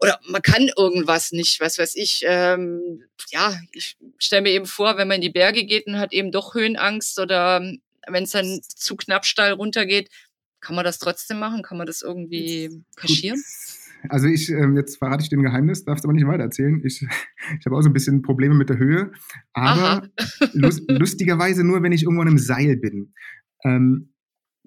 oder 0.00 0.18
man 0.26 0.42
kann 0.42 0.70
irgendwas 0.76 1.32
nicht, 1.32 1.60
was 1.60 1.78
weiß 1.78 1.94
ich. 1.94 2.22
Ähm, 2.26 3.04
ja, 3.30 3.58
ich 3.72 3.96
stelle 4.18 4.42
mir 4.42 4.50
eben 4.50 4.66
vor, 4.66 4.96
wenn 4.96 5.08
man 5.08 5.16
in 5.16 5.22
die 5.22 5.30
Berge 5.30 5.64
geht 5.64 5.86
und 5.86 5.98
hat 5.98 6.12
eben 6.12 6.32
doch 6.32 6.54
Höhenangst 6.54 7.18
oder 7.18 7.58
ähm, 7.58 7.82
wenn 8.08 8.24
es 8.24 8.30
dann 8.30 8.60
zu 8.62 8.96
knapp 8.96 9.26
steil 9.26 9.52
runtergeht, 9.52 10.10
kann 10.60 10.74
man 10.74 10.84
das 10.84 10.98
trotzdem 10.98 11.38
machen? 11.38 11.62
Kann 11.62 11.78
man 11.78 11.86
das 11.86 12.02
irgendwie 12.02 12.82
kaschieren? 12.96 13.42
Also 14.08 14.28
ich, 14.28 14.50
ähm, 14.50 14.76
jetzt 14.76 14.96
verrate 14.98 15.22
ich 15.22 15.28
dir 15.28 15.38
ein 15.38 15.42
Geheimnis, 15.42 15.84
darfst 15.84 16.04
aber 16.04 16.12
nicht 16.14 16.26
weitererzählen. 16.26 16.82
Ich, 16.84 17.02
ich 17.58 17.66
habe 17.66 17.76
auch 17.76 17.82
so 17.82 17.88
ein 17.88 17.92
bisschen 17.92 18.22
Probleme 18.22 18.54
mit 18.54 18.68
der 18.68 18.78
Höhe, 18.78 19.12
aber 19.52 20.08
lust, 20.52 20.82
lustigerweise 20.88 21.64
nur, 21.64 21.82
wenn 21.82 21.92
ich 21.92 22.02
irgendwo 22.02 22.22
an 22.22 22.28
einem 22.28 22.38
Seil 22.38 22.76
bin. 22.76 23.12
Ähm, 23.64 24.12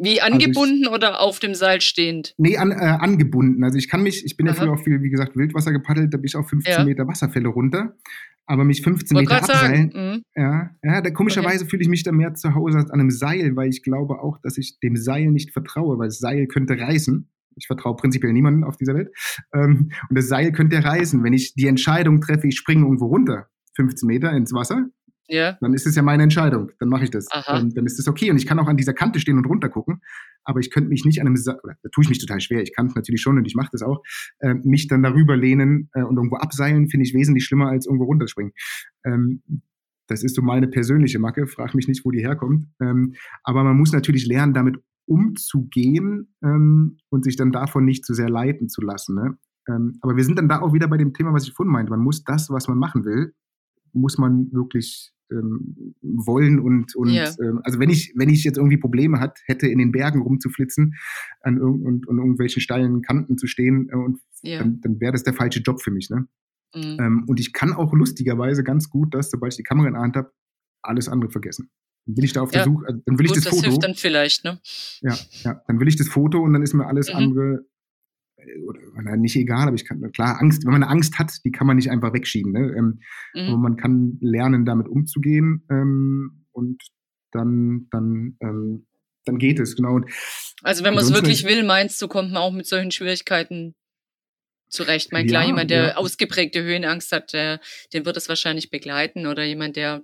wie 0.02 0.22
angebunden 0.22 0.86
also 0.86 0.92
ich, 0.92 0.96
oder 0.96 1.20
auf 1.20 1.40
dem 1.40 1.54
Seil 1.54 1.82
stehend? 1.82 2.34
Nee, 2.38 2.58
an, 2.58 2.72
äh, 2.72 2.76
angebunden. 2.76 3.64
Also 3.66 3.78
ich 3.78 3.90
kann 3.90 4.02
mich, 4.02 4.26
ich 4.26 4.38
bin 4.38 4.48
Aha. 4.48 4.56
ja 4.56 4.62
früher 4.62 4.72
auch 4.72 4.84
viel, 4.84 5.02
wie 5.02 5.10
gesagt, 5.10 5.36
Wildwasser 5.36 5.74
gepaddelt, 5.74 6.14
da 6.14 6.18
bin 6.18 6.26
ich 6.26 6.38
auf 6.38 6.48
15 6.50 6.74
ja. 6.74 6.86
Meter 6.86 7.08
Wasserfälle 7.08 7.50
runter. 7.50 7.98
Aber 8.46 8.64
mich 8.64 8.82
15 8.82 9.16
Wollt 9.16 9.30
Meter 9.30 9.44
abseilen, 9.44 9.92
mhm. 9.94 10.24
ja, 10.36 10.72
ja, 10.84 11.02
da 11.02 11.12
komischerweise 11.12 11.66
okay. 11.66 11.70
fühle 11.70 11.84
ich 11.84 11.88
mich 11.88 12.02
da 12.02 12.12
mehr 12.12 12.34
zu 12.34 12.56
Hause 12.56 12.80
als 12.80 12.90
an 12.90 13.00
einem 13.00 13.12
Seil, 13.12 13.56
weil 13.56 13.70
ich 13.70 13.84
glaube 13.84 14.22
auch, 14.22 14.40
dass 14.42 14.58
ich 14.58 14.80
dem 14.80 14.96
Seil 14.96 15.28
nicht 15.28 15.52
vertraue, 15.52 16.00
weil 16.00 16.08
das 16.08 16.18
Seil 16.18 16.48
könnte 16.48 16.80
reißen. 16.80 17.30
Ich 17.60 17.68
vertraue 17.68 17.96
prinzipiell 17.96 18.34
niemandem 18.34 18.64
auf 18.64 18.78
dieser 18.78 18.96
Welt. 18.96 19.10
Ähm, 19.54 19.92
und 20.10 20.18
das 20.18 20.28
Seil 20.28 20.52
könnte 20.52 20.76
ja 20.76 20.82
reißen. 20.82 21.24
Wenn 21.24 21.34
ich 21.34 21.54
die 21.54 21.68
Entscheidung 21.68 22.22
treffe, 22.22 22.48
ich 22.48 22.58
springe 22.58 22.84
irgendwo 22.84 23.08
runter, 23.08 23.48
15 23.76 24.08
Meter 24.08 24.32
ins 24.32 24.54
Wasser, 24.54 24.88
ja. 25.28 25.58
dann 25.62 25.74
ist 25.74 25.86
es 25.86 25.96
ja 25.96 26.02
meine 26.02 26.24
Entscheidung. 26.24 26.72
Dann 26.80 26.90
mache 26.90 27.04
ich 27.04 27.12
das. 27.12 27.28
Ähm, 27.48 27.74
dann 27.74 27.86
ist 27.86 28.00
es 28.00 28.08
okay. 28.08 28.32
Und 28.32 28.38
ich 28.38 28.46
kann 28.46 28.60
auch 28.60 28.68
an 28.68 28.78
dieser 28.78 28.94
Kante 28.94 29.20
stehen 29.20 29.38
und 29.38 29.46
runter 29.46 29.70
gucken. 29.70 30.02
Aber 30.44 30.60
ich 30.60 30.72
könnte 30.72 30.90
mich 30.90 31.06
nicht 31.06 31.22
an 31.22 31.28
einem, 31.28 31.38
Sa 31.38 31.58
da 31.64 31.90
tue 31.92 32.04
ich 32.04 32.10
mich 32.10 32.20
total 32.20 32.42
schwer. 32.42 32.62
Ich 32.62 32.76
kann 32.76 32.88
es 32.88 32.96
natürlich 32.96 33.22
schon 33.22 33.38
und 33.38 33.46
ich 33.46 33.56
mache 33.56 33.70
das 33.72 33.82
auch. 33.82 34.02
Äh, 34.40 34.56
mich 34.56 34.88
dann 34.88 35.04
darüber 35.04 35.38
lehnen 35.38 35.90
äh, 35.94 36.02
und 36.02 36.18
irgendwo 36.18 36.38
abseilen, 36.38 36.90
finde 36.90 37.06
ich 37.06 37.14
wesentlich 37.14 37.46
schlimmer 37.46 37.70
als 37.70 37.86
irgendwo 37.86 38.06
runterspringen. 38.06 38.54
Ähm, 39.06 39.44
das 40.08 40.24
ist 40.24 40.36
so 40.36 40.42
meine 40.42 40.68
persönliche 40.68 41.20
Macke. 41.20 41.48
Frag 41.48 41.76
mich 41.76 41.88
nicht, 41.88 42.04
wo 42.04 42.12
die 42.12 42.22
herkommt. 42.22 42.68
Ähm, 42.82 43.14
aber 43.44 43.64
man 43.64 43.78
muss 43.78 43.92
natürlich 43.92 44.26
lernen, 44.26 44.54
damit 44.54 44.78
umzugehen 45.10 46.34
ähm, 46.44 46.98
und 47.10 47.24
sich 47.24 47.36
dann 47.36 47.52
davon 47.52 47.84
nicht 47.84 48.06
zu 48.06 48.14
sehr 48.14 48.30
leiten 48.30 48.70
zu 48.70 48.82
lassen. 48.82 49.16
Ne? 49.16 49.38
Ähm, 49.68 49.98
aber 50.02 50.16
wir 50.16 50.24
sind 50.24 50.38
dann 50.38 50.48
da 50.48 50.62
auch 50.62 50.74
wieder 50.74 50.88
bei 50.88 50.98
dem 50.98 51.14
Thema, 51.14 51.34
was 51.34 51.48
ich 51.48 51.54
vorhin 51.54 51.74
meinte. 51.74 51.92
Man 51.92 52.02
muss 52.02 52.24
das, 52.24 52.50
was 52.50 52.68
man 52.68 52.78
machen 52.78 53.06
will, 53.06 53.34
muss 53.92 54.18
man 54.18 54.52
wirklich 54.52 55.14
ähm, 55.32 55.96
wollen 56.02 56.60
und, 56.60 56.96
und 56.96 57.10
yeah. 57.10 57.34
ähm, 57.42 57.62
also 57.64 57.80
wenn 57.80 57.90
ich, 57.90 58.14
wenn 58.16 58.30
ich 58.30 58.44
jetzt 58.44 58.58
irgendwie 58.58 58.78
Probleme 58.78 59.20
hat, 59.20 59.40
hätte, 59.46 59.68
in 59.68 59.80
den 59.80 59.92
Bergen 59.92 60.22
rumzuflitzen 60.22 60.96
an 61.42 61.58
irg 61.58 61.82
und, 61.82 62.08
und 62.08 62.18
irgendwelchen 62.18 62.62
steilen 62.62 63.02
Kanten 63.02 63.38
zu 63.38 63.48
stehen, 63.48 63.90
äh, 63.90 63.96
und 63.96 64.20
yeah. 64.44 64.60
dann, 64.60 64.82
dann 64.82 65.00
wäre 65.00 65.12
das 65.12 65.24
der 65.24 65.34
falsche 65.34 65.60
Job 65.60 65.82
für 65.82 65.92
mich. 65.92 66.10
Ne? 66.10 66.28
Mhm. 66.76 66.98
Ähm, 67.00 67.24
und 67.28 67.40
ich 67.40 67.54
kann 67.54 67.74
auch 67.74 67.94
lustigerweise 67.94 68.64
ganz 68.64 68.90
gut, 68.90 69.14
dass 69.14 69.32
sobald 69.32 69.54
ich 69.54 69.58
die 69.58 69.64
Kamera 69.64 69.88
in 69.88 69.94
der 69.94 70.04
Hand 70.04 70.16
habe, 70.16 70.32
alles 70.82 71.10
andere 71.10 71.32
vergessen. 71.32 71.70
Dann 72.06 72.16
bin 72.16 72.26
ich 72.26 72.34
da 72.34 72.42
auf 72.42 72.52
der 72.52 72.64
Suche, 72.64 72.86
also 72.88 73.02
dann 73.06 73.20
will 73.20 73.28
Gut, 73.28 73.38
ich 73.38 73.44
das, 73.44 73.52
das 73.52 73.56
Foto. 73.56 73.68
Hilft 73.68 73.84
dann 73.84 73.96
vielleicht, 73.96 74.44
ne? 74.44 74.60
Ja, 75.02 75.18
ja, 75.44 75.62
dann 75.68 75.80
will 75.80 75.88
ich 75.88 75.96
das 75.96 76.08
Foto 76.08 76.40
und 76.40 76.54
dann 76.54 76.64
ist 76.64 76.74
mir 76.74 76.88
alles 76.88 77.10
mhm. 77.10 77.16
andere 77.16 77.66
äh, 78.38 78.60
oder 78.98 79.18
nicht 79.18 79.36
egal, 79.36 79.68
aber 79.68 79.76
ich 79.76 79.86
kann, 79.86 80.02
klar, 80.12 80.40
Angst, 80.40 80.66
wenn 80.66 80.72
man 80.72 80.84
eine 80.84 80.92
Angst 80.92 81.20
hat, 81.20 81.32
die 81.44 81.52
kann 81.52 81.68
man 81.68 81.76
nicht 81.76 81.92
einfach 81.92 82.14
wegschieben. 82.14 82.52
Ne? 82.52 82.74
Ähm, 82.78 83.00
mhm. 83.34 83.50
Aber 83.50 83.58
man 83.58 83.78
kann 83.78 84.18
lernen, 84.22 84.66
damit 84.66 84.88
umzugehen 84.88 85.66
ähm, 85.70 86.46
und 86.52 86.82
dann, 87.32 87.88
dann, 87.92 88.38
ähm, 88.42 88.88
dann 89.26 89.38
geht 89.38 89.60
es, 89.60 89.76
genau. 89.76 89.96
Und 89.96 90.06
also 90.64 90.84
wenn 90.84 90.94
man 90.94 91.04
es 91.04 91.14
wirklich 91.14 91.46
will, 91.46 91.64
meinst 91.64 92.02
du, 92.02 92.08
kommt 92.08 92.32
man 92.32 92.42
auch 92.42 92.52
mit 92.52 92.66
solchen 92.66 92.92
Schwierigkeiten 92.92 93.76
zurecht. 94.70 95.12
Mein 95.12 95.28
klar, 95.28 95.46
jemand, 95.46 95.72
der 95.72 95.88
ja. 95.90 95.96
ausgeprägte 95.96 96.64
Höhenangst 96.64 97.12
hat, 97.12 97.34
der, 97.34 97.60
den 97.94 98.06
wird 98.06 98.18
es 98.18 98.30
wahrscheinlich 98.30 98.70
begleiten 98.70 99.26
oder 99.26 99.44
jemand, 99.44 99.76
der 99.76 100.04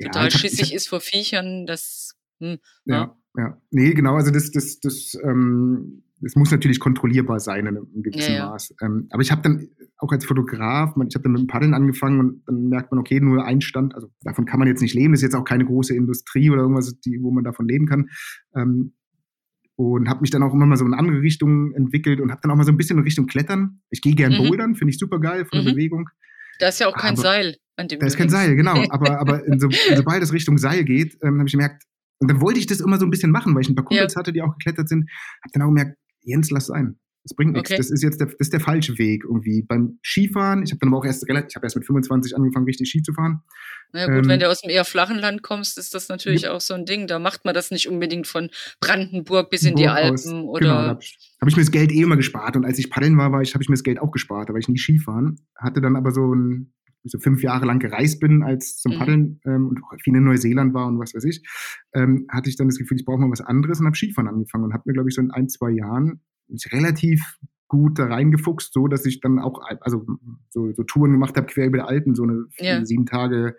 total 0.00 0.24
ja, 0.24 0.30
schissig 0.30 0.70
hab, 0.70 0.76
ist 0.76 0.88
vor 0.88 1.00
Viechern, 1.00 1.66
das. 1.66 2.14
Hm, 2.40 2.58
ja, 2.84 2.96
ja, 2.96 3.16
ja. 3.36 3.62
Nee, 3.70 3.94
genau, 3.94 4.14
also 4.14 4.30
das, 4.30 4.50
das, 4.50 4.80
das, 4.80 5.16
ähm, 5.24 6.02
das 6.20 6.36
muss 6.36 6.50
natürlich 6.50 6.78
kontrollierbar 6.78 7.40
sein 7.40 7.66
in 7.66 7.76
einem 7.76 8.02
gewissen 8.02 8.34
ja. 8.34 8.50
Maß. 8.50 8.74
Ähm, 8.80 9.08
aber 9.10 9.22
ich 9.22 9.32
habe 9.32 9.42
dann 9.42 9.68
auch 9.98 10.10
als 10.12 10.24
Fotograf, 10.24 10.94
ich 11.08 11.14
habe 11.14 11.22
dann 11.22 11.32
mit 11.32 11.42
dem 11.42 11.46
Paddeln 11.46 11.74
angefangen 11.74 12.20
und 12.20 12.42
dann 12.46 12.68
merkt 12.68 12.92
man, 12.92 13.00
okay, 13.00 13.20
nur 13.20 13.44
ein 13.44 13.60
Stand, 13.60 13.94
also 13.94 14.08
davon 14.22 14.46
kann 14.46 14.58
man 14.58 14.68
jetzt 14.68 14.82
nicht 14.82 14.94
leben, 14.94 15.14
ist 15.14 15.22
jetzt 15.22 15.34
auch 15.34 15.44
keine 15.44 15.64
große 15.64 15.94
Industrie 15.94 16.50
oder 16.50 16.62
irgendwas, 16.62 16.98
die, 17.00 17.18
wo 17.20 17.30
man 17.30 17.44
davon 17.44 17.66
leben 17.66 17.86
kann. 17.86 18.08
Ähm, 18.54 18.94
und 19.74 20.08
habe 20.08 20.20
mich 20.20 20.30
dann 20.30 20.42
auch 20.42 20.52
immer 20.52 20.66
mal 20.66 20.76
so 20.76 20.84
in 20.84 20.94
andere 20.94 21.22
Richtungen 21.22 21.74
entwickelt 21.74 22.20
und 22.20 22.30
habe 22.30 22.40
dann 22.42 22.50
auch 22.50 22.56
mal 22.56 22.64
so 22.64 22.72
ein 22.72 22.76
bisschen 22.76 22.98
in 22.98 23.04
Richtung 23.04 23.26
Klettern. 23.26 23.80
Ich 23.90 24.02
gehe 24.02 24.14
gern 24.14 24.32
mhm. 24.32 24.48
bouldern, 24.48 24.74
finde 24.74 24.90
ich 24.90 24.98
super 24.98 25.18
geil 25.18 25.44
von 25.44 25.58
der 25.58 25.72
mhm. 25.72 25.76
Bewegung. 25.76 26.08
Da 26.58 26.68
ist 26.68 26.78
ja 26.78 26.88
auch 26.88 26.96
kein 26.96 27.14
aber, 27.14 27.22
Seil. 27.22 27.56
An 27.76 27.88
dem 27.88 28.00
da 28.00 28.06
ist 28.06 28.16
kein 28.16 28.28
Seil, 28.28 28.54
genau. 28.54 28.84
Aber, 28.90 29.18
aber 29.18 29.42
so, 29.58 29.68
sobald 29.96 30.22
es 30.22 30.32
Richtung 30.32 30.58
Seil 30.58 30.84
geht, 30.84 31.16
ähm, 31.22 31.38
habe 31.38 31.48
ich 31.48 31.52
gemerkt, 31.52 31.84
und 32.18 32.28
dann 32.28 32.40
wollte 32.40 32.60
ich 32.60 32.66
das 32.66 32.80
immer 32.80 32.98
so 32.98 33.06
ein 33.06 33.10
bisschen 33.10 33.32
machen, 33.32 33.54
weil 33.54 33.62
ich 33.62 33.68
ein 33.68 33.74
paar 33.74 33.84
Kumpels 33.84 34.14
ja. 34.14 34.18
hatte, 34.20 34.32
die 34.32 34.42
auch 34.42 34.56
geklettert 34.56 34.88
sind. 34.88 35.10
Habe 35.42 35.52
dann 35.52 35.62
auch 35.62 35.68
gemerkt, 35.68 35.98
Jens, 36.20 36.50
lass 36.50 36.66
sein. 36.66 36.98
Das 37.24 37.36
bringt 37.36 37.52
nichts. 37.52 37.70
Okay. 37.70 37.76
Das 37.76 37.90
ist 37.90 38.02
jetzt 38.02 38.20
der, 38.20 38.28
das 38.28 38.36
ist 38.38 38.52
der 38.52 38.60
falsche 38.60 38.98
Weg 38.98 39.24
irgendwie. 39.24 39.62
Beim 39.62 39.98
Skifahren, 40.02 40.64
ich 40.64 40.70
habe 40.70 40.80
dann 40.80 40.88
aber 40.88 40.98
auch 40.98 41.04
erst 41.04 41.28
relativ, 41.28 41.50
ich 41.50 41.56
habe 41.56 41.66
erst 41.66 41.76
mit 41.76 41.86
25 41.86 42.34
angefangen, 42.36 42.64
richtig 42.64 42.88
Ski 42.88 43.02
zu 43.02 43.12
fahren. 43.12 43.42
Na 43.92 44.06
gut, 44.06 44.24
ähm, 44.24 44.28
wenn 44.28 44.40
du 44.40 44.48
aus 44.48 44.62
dem 44.62 44.70
eher 44.70 44.84
flachen 44.84 45.18
Land 45.18 45.42
kommst, 45.42 45.78
ist 45.78 45.94
das 45.94 46.08
natürlich 46.08 46.42
ja. 46.42 46.52
auch 46.52 46.60
so 46.60 46.74
ein 46.74 46.84
Ding. 46.84 47.06
Da 47.06 47.18
macht 47.18 47.44
man 47.44 47.54
das 47.54 47.70
nicht 47.70 47.88
unbedingt 47.88 48.26
von 48.26 48.50
Brandenburg 48.80 49.50
bis 49.50 49.62
in 49.62 49.76
die 49.76 49.86
Alpen 49.86 50.14
aus. 50.14 50.26
oder. 50.26 50.60
Genau, 50.60 50.74
habe 50.74 51.00
hab 51.40 51.48
ich 51.48 51.56
mir 51.56 51.62
das 51.62 51.70
Geld 51.70 51.92
eh 51.92 52.02
immer 52.02 52.16
gespart. 52.16 52.56
Und 52.56 52.64
als 52.64 52.78
ich 52.78 52.90
paddeln 52.90 53.16
war, 53.16 53.30
war 53.30 53.42
ich, 53.42 53.54
habe 53.54 53.62
ich 53.62 53.68
mir 53.68 53.76
das 53.76 53.84
Geld 53.84 54.00
auch 54.00 54.10
gespart, 54.10 54.48
war 54.48 54.56
ich 54.56 54.68
nie 54.68 54.78
Skifahren. 54.78 55.46
Hatte 55.56 55.80
dann 55.80 55.94
aber 55.94 56.10
so 56.10 56.34
ein 56.34 56.72
so 57.04 57.18
fünf 57.18 57.42
Jahre 57.42 57.66
lang 57.66 57.78
gereist 57.78 58.20
bin 58.20 58.42
als 58.42 58.78
zum 58.78 58.94
mhm. 58.94 58.98
Paddeln 58.98 59.40
ähm, 59.44 59.68
und 59.68 59.82
auch 59.82 59.92
viel 60.02 60.14
in 60.14 60.24
Neuseeland 60.24 60.74
war 60.74 60.86
und 60.86 60.98
was 60.98 61.14
weiß 61.14 61.24
ich, 61.24 61.42
ähm, 61.94 62.26
hatte 62.28 62.48
ich 62.48 62.56
dann 62.56 62.68
das 62.68 62.78
Gefühl, 62.78 62.98
ich 62.98 63.04
brauche 63.04 63.20
mal 63.20 63.30
was 63.30 63.40
anderes 63.40 63.80
und 63.80 63.86
habe 63.86 63.96
Skifahren 63.96 64.28
angefangen 64.28 64.64
und 64.64 64.72
habe 64.72 64.84
mir, 64.86 64.92
glaube 64.92 65.08
ich, 65.08 65.14
so 65.14 65.22
in 65.22 65.30
ein, 65.30 65.48
zwei 65.48 65.70
Jahren 65.70 66.20
relativ 66.72 67.38
gut 67.68 67.98
da 67.98 68.06
reingefuchst, 68.06 68.72
so 68.72 68.86
dass 68.86 69.06
ich 69.06 69.20
dann 69.20 69.38
auch 69.38 69.60
also 69.80 70.06
so, 70.50 70.72
so 70.72 70.82
Touren 70.82 71.12
gemacht 71.12 71.36
habe 71.36 71.46
quer 71.46 71.66
über 71.66 71.78
die 71.78 71.84
Alpen, 71.84 72.14
so 72.14 72.24
eine 72.24 72.44
ja. 72.58 72.84
sieben 72.84 73.06
Tage 73.06 73.56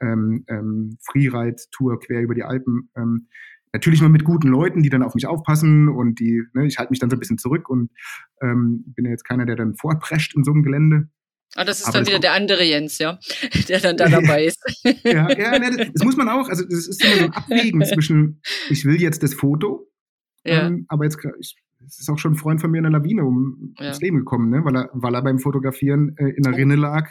ähm, 0.00 0.44
ähm, 0.48 0.98
Freeride-Tour 1.00 1.98
quer 2.00 2.20
über 2.20 2.34
die 2.34 2.42
Alpen. 2.42 2.90
Ähm, 2.94 3.28
natürlich 3.72 4.02
mal 4.02 4.08
mit 4.08 4.24
guten 4.24 4.48
Leuten, 4.48 4.82
die 4.82 4.90
dann 4.90 5.02
auf 5.02 5.14
mich 5.14 5.26
aufpassen 5.26 5.88
und 5.88 6.20
die, 6.20 6.42
ne, 6.52 6.66
ich 6.66 6.78
halte 6.78 6.92
mich 6.92 7.00
dann 7.00 7.10
so 7.10 7.16
ein 7.16 7.20
bisschen 7.20 7.38
zurück 7.38 7.68
und 7.68 7.90
ähm, 8.42 8.84
bin 8.94 9.06
ja 9.06 9.10
jetzt 9.10 9.24
keiner, 9.24 9.46
der 9.46 9.56
dann 9.56 9.74
vorprescht 9.74 10.36
in 10.36 10.44
so 10.44 10.52
einem 10.52 10.62
Gelände. 10.62 11.08
Ah, 11.56 11.64
das 11.64 11.80
ist 11.80 11.88
aber 11.88 11.98
dann 11.98 12.06
wieder 12.06 12.18
der 12.18 12.32
andere 12.32 12.64
Jens, 12.64 12.98
ja, 12.98 13.18
der 13.68 13.80
dann 13.80 13.96
da 13.96 14.08
dabei 14.08 14.44
ist. 14.46 14.58
ja, 15.04 15.30
ja, 15.30 15.58
das, 15.58 15.76
das 15.92 16.04
muss 16.04 16.16
man 16.16 16.28
auch. 16.28 16.48
Also 16.48 16.64
das 16.64 16.88
ist 16.88 17.04
immer 17.04 17.16
so 17.16 17.24
ein 17.24 17.32
Abwägen 17.32 17.84
zwischen, 17.94 18.40
ich 18.70 18.84
will 18.84 19.00
jetzt 19.00 19.22
das 19.22 19.34
Foto, 19.34 19.88
ja. 20.44 20.66
ähm, 20.66 20.86
aber 20.88 21.04
jetzt 21.04 21.18
ich, 21.38 21.56
es 21.86 22.00
ist 22.00 22.08
auch 22.08 22.18
schon 22.18 22.32
ein 22.32 22.36
Freund 22.36 22.60
von 22.60 22.70
mir 22.70 22.78
in 22.78 22.84
der 22.84 22.92
Lawine 22.92 23.24
um, 23.24 23.74
ja. 23.78 23.84
ums 23.84 24.00
Leben 24.00 24.18
gekommen, 24.18 24.50
ne? 24.50 24.64
weil, 24.64 24.76
er, 24.76 24.90
weil 24.94 25.14
er 25.14 25.22
beim 25.22 25.38
Fotografieren 25.38 26.16
äh, 26.16 26.30
in 26.30 26.42
der 26.42 26.54
oh. 26.54 26.56
Rinne 26.56 26.76
lag. 26.76 27.08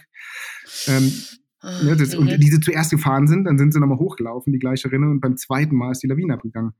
Ähm, 0.87 1.11
ah, 1.59 1.83
ne, 1.83 1.95
das, 1.95 2.13
mhm. 2.13 2.21
Und 2.21 2.43
diese 2.43 2.59
zuerst 2.59 2.91
gefahren 2.91 3.27
sind, 3.27 3.45
dann 3.45 3.57
sind 3.57 3.73
sie 3.73 3.79
nochmal 3.79 3.99
hochgelaufen, 3.99 4.51
die 4.51 4.59
gleiche 4.59 4.91
Rinne, 4.91 5.09
und 5.09 5.21
beim 5.21 5.37
zweiten 5.37 5.75
Mal 5.75 5.91
ist 5.91 6.03
die 6.03 6.07
Lawine 6.07 6.33
abgegangen. 6.33 6.73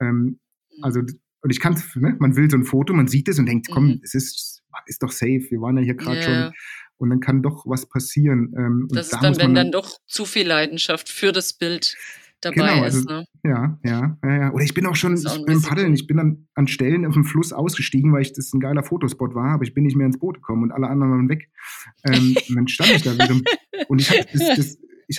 Ähm, 0.00 0.40
mhm. 0.76 0.82
also, 0.82 1.00
und 1.00 1.50
ich 1.50 1.60
kann 1.60 1.80
ne? 1.94 2.16
man 2.18 2.36
will 2.36 2.50
so 2.50 2.56
ein 2.56 2.64
Foto, 2.64 2.92
man 2.92 3.06
sieht 3.06 3.28
es 3.28 3.38
und 3.38 3.46
denkt, 3.46 3.68
komm, 3.70 3.86
mhm. 3.86 4.00
es 4.02 4.14
ist, 4.14 4.62
ist 4.86 5.02
doch 5.02 5.12
safe, 5.12 5.46
wir 5.48 5.60
waren 5.60 5.78
ja 5.78 5.84
hier 5.84 5.94
gerade 5.94 6.18
yeah. 6.18 6.24
schon 6.24 6.52
und 6.98 7.10
dann 7.10 7.20
kann 7.20 7.42
doch 7.42 7.66
was 7.66 7.86
passieren. 7.86 8.54
Ähm, 8.56 8.88
das 8.90 9.06
ist 9.06 9.14
da 9.14 9.20
dann, 9.20 9.36
wenn 9.36 9.54
dann, 9.54 9.54
dann 9.54 9.72
doch 9.72 9.98
zu 10.06 10.24
viel 10.24 10.46
Leidenschaft 10.46 11.08
für 11.08 11.32
das 11.32 11.52
Bild 11.52 11.96
dabei 12.40 12.54
genau, 12.54 12.82
also, 12.82 12.98
ist. 12.98 13.08
Ne? 13.08 13.26
Ja, 13.44 13.78
ja, 13.84 14.18
ja, 14.22 14.36
ja. 14.36 14.52
Oder 14.52 14.64
ich 14.64 14.74
bin 14.74 14.86
auch 14.86 14.96
schon 14.96 15.16
ich 15.16 15.24
beim 15.24 15.62
Paddeln, 15.62 15.94
ich 15.94 16.06
bin 16.06 16.16
dann 16.16 16.48
an 16.54 16.66
Stellen 16.66 17.06
auf 17.06 17.14
dem 17.14 17.24
Fluss 17.24 17.52
ausgestiegen, 17.52 18.12
weil 18.12 18.22
ich 18.22 18.32
das 18.32 18.52
ein 18.52 18.60
geiler 18.60 18.82
Fotospot 18.82 19.34
war, 19.34 19.54
aber 19.54 19.64
ich 19.64 19.74
bin 19.74 19.84
nicht 19.84 19.96
mehr 19.96 20.06
ins 20.06 20.18
Boot 20.18 20.36
gekommen 20.36 20.64
und 20.64 20.72
alle 20.72 20.88
anderen 20.88 21.12
waren 21.12 21.28
weg. 21.28 21.50
Ähm, 22.04 22.36
und 22.48 22.56
dann 22.56 22.68
stand 22.68 22.90
ich 22.90 23.02
da 23.02 23.14
wieder. 23.14 23.36
Und 23.88 24.00
ich 24.00 24.10
habe 24.10 24.26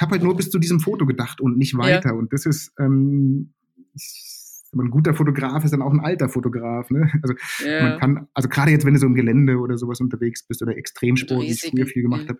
hab 0.01 0.11
halt 0.11 0.23
nur 0.23 0.35
bis 0.35 0.49
zu 0.49 0.57
diesem 0.57 0.79
Foto 0.79 1.05
gedacht 1.05 1.39
und 1.39 1.57
nicht 1.57 1.77
weiter. 1.77 2.09
Ja. 2.09 2.15
Und 2.15 2.33
das 2.33 2.47
ist, 2.47 2.73
ähm, 2.79 3.53
ich, 3.93 4.26
ein 4.73 4.89
guter 4.89 5.13
Fotograf 5.13 5.63
ist 5.63 5.71
dann 5.71 5.81
auch 5.81 5.91
ein 5.91 5.99
alter 5.99 6.29
Fotograf. 6.29 6.89
Ne? 6.89 7.11
Also 7.21 7.35
ja. 7.65 7.89
man 7.89 7.99
kann, 7.99 8.27
also 8.33 8.49
gerade 8.49 8.71
jetzt, 8.71 8.85
wenn 8.85 8.93
du 8.93 8.99
so 8.99 9.07
im 9.07 9.15
Gelände 9.15 9.57
oder 9.57 9.77
sowas 9.77 9.99
unterwegs 10.01 10.45
bist 10.45 10.61
oder 10.61 10.77
Extremsport, 10.77 11.41
wie 11.41 11.51
ich 11.51 11.61
früher 11.61 11.85
viel 11.85 12.03
gemacht 12.03 12.23
ja. 12.23 12.29
habe, 12.29 12.39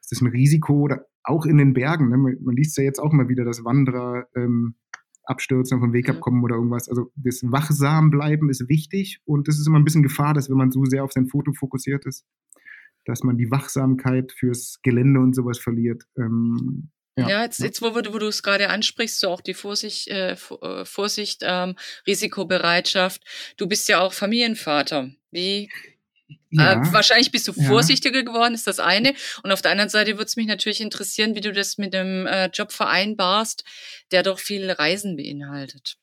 ist 0.00 0.12
das 0.12 0.20
ein 0.20 0.28
Risiko 0.28 0.80
oder 0.80 1.06
auch 1.22 1.46
in 1.46 1.58
den 1.58 1.72
Bergen. 1.72 2.08
Ne? 2.08 2.16
Man, 2.16 2.36
man 2.42 2.56
liest 2.56 2.76
ja 2.76 2.84
jetzt 2.84 2.98
auch 2.98 3.12
immer 3.12 3.28
wieder, 3.28 3.44
dass 3.44 3.64
Wanderer 3.64 4.26
ähm, 4.36 4.74
abstürzen, 5.24 5.80
vom 5.80 5.92
Weg 5.92 6.08
abkommen 6.08 6.42
oder 6.42 6.56
irgendwas. 6.56 6.88
Also 6.88 7.12
das 7.16 7.42
wachsam 7.44 8.10
bleiben 8.10 8.50
ist 8.50 8.68
wichtig 8.68 9.20
und 9.24 9.48
das 9.48 9.58
ist 9.58 9.66
immer 9.66 9.78
ein 9.78 9.84
bisschen 9.84 10.02
Gefahr, 10.02 10.34
dass 10.34 10.50
wenn 10.50 10.56
man 10.56 10.72
so 10.72 10.84
sehr 10.84 11.04
auf 11.04 11.12
sein 11.12 11.26
Foto 11.26 11.52
fokussiert 11.52 12.04
ist, 12.06 12.26
dass 13.04 13.22
man 13.22 13.36
die 13.36 13.50
Wachsamkeit 13.50 14.32
fürs 14.32 14.80
Gelände 14.82 15.20
und 15.20 15.34
sowas 15.34 15.58
verliert. 15.58 16.04
Ähm, 16.16 16.90
ja, 17.16 17.28
ja 17.28 17.42
jetzt, 17.42 17.60
jetzt 17.60 17.82
wo, 17.82 17.94
wo 17.94 18.00
du 18.00 18.26
es 18.26 18.42
gerade 18.42 18.70
ansprichst, 18.70 19.20
so 19.20 19.28
auch 19.28 19.40
die 19.40 19.54
Vorsicht, 19.54 20.08
äh, 20.08 20.32
äh, 20.32 20.84
Vorsicht 20.84 21.42
ähm, 21.42 21.76
Risikobereitschaft. 22.06 23.22
Du 23.56 23.66
bist 23.66 23.88
ja 23.88 24.00
auch 24.00 24.12
Familienvater. 24.12 25.10
Wie 25.30 25.70
ja. 26.50 26.74
Äh, 26.74 26.92
wahrscheinlich 26.92 27.32
bist 27.32 27.48
du 27.48 27.52
vorsichtiger 27.52 28.18
ja. 28.18 28.22
geworden, 28.22 28.54
ist 28.54 28.66
das 28.66 28.78
eine. 28.78 29.14
Und 29.42 29.52
auf 29.52 29.62
der 29.62 29.70
anderen 29.70 29.88
Seite 29.88 30.12
würde 30.12 30.24
es 30.24 30.36
mich 30.36 30.46
natürlich 30.46 30.80
interessieren, 30.80 31.34
wie 31.34 31.40
du 31.40 31.52
das 31.52 31.78
mit 31.78 31.94
dem 31.94 32.26
äh, 32.26 32.46
Job 32.46 32.72
vereinbarst, 32.72 33.64
der 34.10 34.22
doch 34.22 34.38
viel 34.38 34.70
Reisen 34.70 35.16
beinhaltet. 35.16 35.96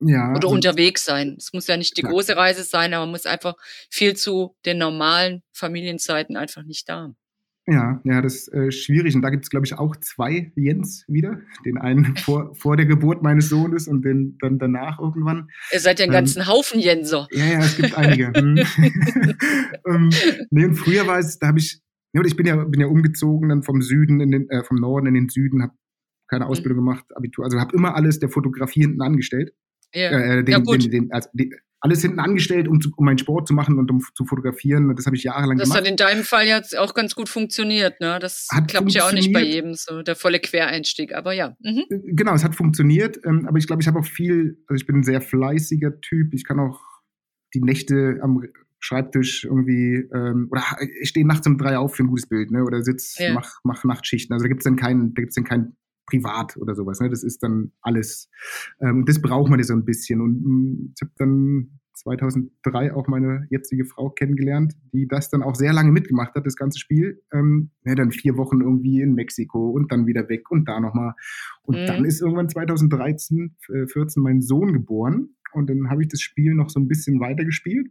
Ja. 0.00 0.30
Oder 0.30 0.44
also, 0.44 0.48
unterwegs 0.48 1.04
sein. 1.04 1.36
Es 1.38 1.52
muss 1.52 1.66
ja 1.66 1.76
nicht 1.76 1.96
die 1.96 2.02
ja. 2.02 2.08
große 2.08 2.36
Reise 2.36 2.64
sein, 2.64 2.92
aber 2.94 3.06
man 3.06 3.12
muss 3.12 3.26
einfach 3.26 3.54
viel 3.88 4.14
zu 4.16 4.56
den 4.64 4.78
normalen 4.78 5.42
Familienzeiten 5.52 6.36
einfach 6.36 6.64
nicht 6.64 6.88
da. 6.88 7.14
Ja, 7.68 8.00
ja, 8.04 8.22
das 8.22 8.34
ist 8.34 8.54
äh, 8.54 8.70
schwierig. 8.70 9.16
Und 9.16 9.22
da 9.22 9.30
gibt 9.30 9.44
es, 9.44 9.50
glaube 9.50 9.66
ich, 9.66 9.74
auch 9.74 9.96
zwei 9.96 10.52
Jens 10.54 11.04
wieder. 11.08 11.40
Den 11.64 11.78
einen 11.78 12.16
vor, 12.16 12.54
vor 12.54 12.76
der 12.76 12.86
Geburt 12.86 13.22
meines 13.22 13.48
Sohnes 13.48 13.88
und 13.88 14.04
den 14.04 14.38
dann 14.40 14.58
danach 14.58 15.00
irgendwann. 15.00 15.48
Ihr 15.72 15.80
seid 15.80 15.98
ja 15.98 16.04
einen 16.04 16.12
ähm, 16.12 16.18
ganzen 16.18 16.46
Haufen 16.46 16.78
Jenser. 16.78 17.26
Ja, 17.32 17.44
ja, 17.44 17.58
es 17.58 17.76
gibt 17.76 17.96
einige. 17.96 18.26
Hm. 18.36 18.56
ähm, 19.86 20.10
nee, 20.50 20.64
und 20.64 20.74
früher 20.74 21.06
war 21.06 21.18
es, 21.18 21.38
da 21.38 21.48
habe 21.48 21.58
ich, 21.58 21.80
ja, 22.12 22.22
ich 22.24 22.36
bin 22.36 22.46
ja, 22.46 22.56
bin 22.64 22.80
ja 22.80 22.86
umgezogen 22.86 23.48
dann 23.48 23.62
vom 23.62 23.80
Süden 23.80 24.20
in 24.20 24.30
den, 24.30 24.50
äh, 24.50 24.62
vom 24.62 24.76
Norden 24.76 25.06
in 25.06 25.14
den 25.14 25.28
Süden, 25.28 25.62
habe 25.62 25.72
keine 26.28 26.44
mhm. 26.44 26.50
Ausbildung 26.50 26.82
mhm. 26.82 26.88
gemacht, 26.88 27.04
Abitur, 27.14 27.44
also 27.44 27.58
habe 27.58 27.74
immer 27.74 27.94
alles 27.94 28.18
der 28.18 28.28
Fotografie 28.28 28.80
hinten 28.80 29.00
angestellt. 29.00 29.52
Ja, 29.94 30.10
äh, 30.10 30.44
den, 30.44 30.52
ja 30.52 30.58
gut. 30.58 30.84
Den, 30.84 30.90
den, 30.90 31.12
also, 31.12 31.28
den, 31.32 31.54
alles 31.86 32.02
hinten 32.02 32.18
angestellt, 32.18 32.66
um, 32.66 32.80
zu, 32.80 32.90
um 32.96 33.04
meinen 33.04 33.18
Sport 33.18 33.46
zu 33.46 33.54
machen 33.54 33.78
und 33.78 33.90
um 33.90 34.00
zu 34.14 34.24
fotografieren. 34.24 34.94
Das 34.96 35.06
habe 35.06 35.14
ich 35.14 35.22
jahrelang 35.22 35.56
das 35.56 35.68
gemacht. 35.68 35.80
Das 35.80 35.86
hat 35.86 35.90
in 35.90 35.96
deinem 35.96 36.24
Fall 36.24 36.46
jetzt 36.46 36.76
auch 36.76 36.94
ganz 36.94 37.14
gut 37.14 37.28
funktioniert. 37.28 38.00
Ne? 38.00 38.18
Das 38.20 38.48
hat 38.52 38.68
klappt 38.68 38.90
ja 38.92 39.06
auch 39.06 39.12
nicht 39.12 39.32
bei 39.32 39.42
jedem 39.42 39.74
so, 39.74 40.02
der 40.02 40.16
volle 40.16 40.40
Quereinstieg. 40.40 41.14
Aber 41.14 41.32
ja. 41.32 41.56
Mhm. 41.60 41.84
Äh, 41.88 42.00
genau, 42.06 42.34
es 42.34 42.44
hat 42.44 42.56
funktioniert. 42.56 43.20
Ähm, 43.24 43.46
aber 43.46 43.58
ich 43.58 43.66
glaube, 43.66 43.82
ich 43.82 43.88
habe 43.88 44.00
auch 44.00 44.04
viel, 44.04 44.58
also 44.66 44.80
ich 44.80 44.86
bin 44.86 44.96
ein 44.96 45.04
sehr 45.04 45.20
fleißiger 45.20 46.00
Typ. 46.00 46.34
Ich 46.34 46.44
kann 46.44 46.58
auch 46.58 46.80
die 47.54 47.60
Nächte 47.60 48.18
am 48.20 48.42
Schreibtisch 48.78 49.44
irgendwie, 49.44 50.06
ähm, 50.12 50.48
oder 50.50 50.62
ich 51.00 51.08
stehe 51.08 51.26
nachts 51.26 51.46
um 51.46 51.56
drei 51.56 51.78
auf 51.78 51.94
für 51.94 52.04
ein 52.04 52.08
gutes 52.08 52.28
Bild, 52.28 52.50
ne? 52.50 52.62
Oder 52.62 52.82
sitz, 52.82 53.16
ja. 53.18 53.32
mach, 53.32 53.58
mach 53.64 53.84
Nachtschichten. 53.84 54.34
Also 54.34 54.44
da 54.44 54.48
gibt 54.48 54.60
es 54.60 54.64
dann 54.64 54.76
keinen, 54.76 55.14
da 55.14 55.22
gibt's 55.22 55.34
dann 55.34 55.44
keinen 55.44 55.76
privat 56.06 56.56
oder 56.56 56.74
sowas. 56.74 57.00
Ne? 57.00 57.10
Das 57.10 57.22
ist 57.22 57.42
dann 57.42 57.72
alles. 57.82 58.30
Ähm, 58.80 59.04
das 59.04 59.20
braucht 59.20 59.50
man 59.50 59.58
ja 59.58 59.64
so 59.64 59.74
ein 59.74 59.84
bisschen. 59.84 60.20
Und 60.20 60.42
mh, 60.42 60.48
mm, 60.48 60.92
ich 60.94 61.02
habe 61.02 61.12
dann 61.16 61.80
2003 61.94 62.94
auch 62.94 63.08
meine 63.08 63.46
jetzige 63.50 63.84
Frau 63.84 64.10
kennengelernt, 64.10 64.74
die 64.92 65.08
das 65.08 65.30
dann 65.30 65.42
auch 65.42 65.54
sehr 65.54 65.72
lange 65.72 65.92
mitgemacht 65.92 66.34
hat, 66.34 66.46
das 66.46 66.56
ganze 66.56 66.78
Spiel. 66.78 67.22
Ähm, 67.32 67.70
ja, 67.84 67.94
dann 67.94 68.12
vier 68.12 68.36
Wochen 68.36 68.60
irgendwie 68.60 69.00
in 69.00 69.14
Mexiko 69.14 69.70
und 69.70 69.90
dann 69.92 70.06
wieder 70.06 70.28
weg 70.28 70.50
und 70.50 70.68
da 70.68 70.78
nochmal. 70.78 71.14
Und 71.62 71.80
mhm. 71.80 71.86
dann 71.86 72.04
ist 72.04 72.20
irgendwann 72.20 72.48
2013, 72.48 73.56
äh, 73.68 73.86
14 73.86 74.22
mein 74.22 74.42
Sohn 74.42 74.72
geboren. 74.72 75.30
Und 75.52 75.70
dann 75.70 75.88
habe 75.90 76.02
ich 76.02 76.08
das 76.08 76.20
Spiel 76.20 76.54
noch 76.54 76.68
so 76.68 76.78
ein 76.78 76.88
bisschen 76.88 77.18
weitergespielt 77.20 77.90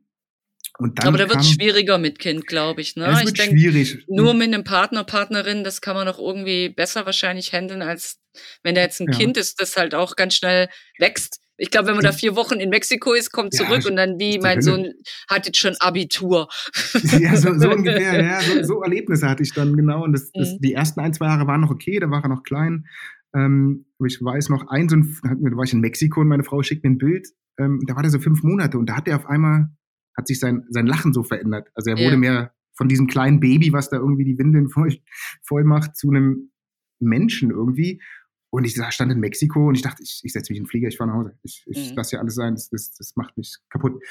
aber 0.77 1.17
da 1.17 1.29
wird 1.29 1.39
es 1.39 1.51
schwieriger 1.51 1.97
mit 1.97 2.19
Kind, 2.19 2.47
glaube 2.47 2.81
ich. 2.81 2.95
Ne? 2.95 3.05
Es 3.05 3.19
wird 3.19 3.27
ich 3.29 3.33
denk, 3.33 3.51
schwierig. 3.51 4.03
Nur 4.07 4.33
mit 4.33 4.53
einem 4.53 4.63
Partner, 4.63 5.03
Partnerin, 5.03 5.63
das 5.63 5.81
kann 5.81 5.95
man 5.95 6.05
noch 6.05 6.19
irgendwie 6.19 6.69
besser 6.69 7.05
wahrscheinlich 7.05 7.53
handeln, 7.53 7.81
als 7.81 8.19
wenn 8.63 8.75
da 8.75 8.81
jetzt 8.81 8.99
ein 8.99 9.11
ja. 9.11 9.17
Kind 9.17 9.37
ist, 9.37 9.61
das 9.61 9.77
halt 9.77 9.95
auch 9.95 10.15
ganz 10.15 10.35
schnell 10.35 10.67
wächst. 10.99 11.39
Ich 11.57 11.71
glaube, 11.71 11.87
wenn 11.87 11.95
man 11.95 12.03
da 12.03 12.11
vier 12.11 12.35
Wochen 12.35 12.59
in 12.59 12.69
Mexiko 12.69 13.13
ist, 13.13 13.31
kommt 13.31 13.53
zurück 13.53 13.83
ja, 13.83 13.89
und 13.89 13.95
dann 13.95 14.15
wie 14.19 14.39
mein 14.39 14.61
Sohn 14.61 14.93
hat 15.29 15.45
jetzt 15.45 15.57
schon 15.57 15.75
Abitur. 15.79 16.49
Ja, 17.19 17.37
so, 17.37 17.57
so 17.57 17.69
ungefähr, 17.69 18.21
ja, 18.21 18.41
so, 18.41 18.63
so, 18.63 18.81
Erlebnisse 18.83 19.29
hatte 19.29 19.43
ich 19.43 19.53
dann 19.53 19.77
genau. 19.77 20.03
Und 20.03 20.13
das, 20.13 20.31
das, 20.33 20.53
mhm. 20.53 20.57
die 20.59 20.73
ersten 20.73 20.99
ein, 20.99 21.13
zwei 21.13 21.27
Jahre 21.27 21.47
waren 21.47 21.61
noch 21.61 21.71
okay, 21.71 21.99
da 21.99 22.09
war 22.09 22.21
er 22.21 22.29
noch 22.29 22.43
klein. 22.43 22.85
Ähm, 23.33 23.85
ich 24.05 24.21
weiß 24.21 24.49
noch, 24.49 24.67
ein 24.67 24.89
so 24.89 24.97
ein, 24.97 25.17
da 25.23 25.55
war 25.55 25.63
ich 25.63 25.71
in 25.71 25.79
Mexiko 25.79 26.21
und 26.21 26.27
meine 26.27 26.43
Frau 26.43 26.61
schickt 26.61 26.83
mir 26.83 26.89
ein 26.89 26.97
Bild. 26.97 27.27
Ähm, 27.57 27.79
da 27.87 27.95
war 27.95 28.01
der 28.01 28.11
so 28.11 28.19
fünf 28.19 28.43
Monate 28.43 28.77
und 28.77 28.89
da 28.89 28.97
hat 28.97 29.07
er 29.07 29.15
auf 29.15 29.27
einmal 29.27 29.69
hat 30.15 30.27
sich 30.27 30.39
sein, 30.39 30.65
sein 30.69 30.87
Lachen 30.87 31.13
so 31.13 31.23
verändert. 31.23 31.69
Also 31.75 31.89
er 31.89 31.97
wurde 31.97 32.11
ja. 32.11 32.17
mehr 32.17 32.53
von 32.73 32.87
diesem 32.87 33.07
kleinen 33.07 33.39
Baby, 33.39 33.73
was 33.73 33.89
da 33.89 33.97
irgendwie 33.97 34.25
die 34.25 34.37
Windeln 34.37 34.69
voll, 34.69 34.97
voll 35.43 35.63
macht, 35.63 35.95
zu 35.95 36.09
einem 36.09 36.51
Menschen 36.99 37.51
irgendwie. 37.51 38.01
Und 38.49 38.63
ich 38.63 38.81
stand 38.89 39.11
in 39.11 39.19
Mexiko 39.19 39.67
und 39.67 39.75
ich 39.75 39.81
dachte, 39.81 40.01
ich, 40.01 40.21
ich 40.23 40.31
setze 40.31 40.51
mich 40.51 40.57
in 40.57 40.63
den 40.63 40.69
Flieger, 40.69 40.87
ich 40.87 40.97
fahre 40.97 41.09
nach 41.09 41.17
Hause. 41.17 41.37
Ich, 41.43 41.65
ich 41.67 41.91
mhm. 41.91 41.97
lasse 41.97 42.15
ja 42.15 42.21
alles 42.21 42.35
sein, 42.35 42.53
das, 42.53 42.69
das, 42.69 42.93
das 42.93 43.15
macht 43.17 43.37
mich 43.37 43.57
kaputt. 43.69 44.01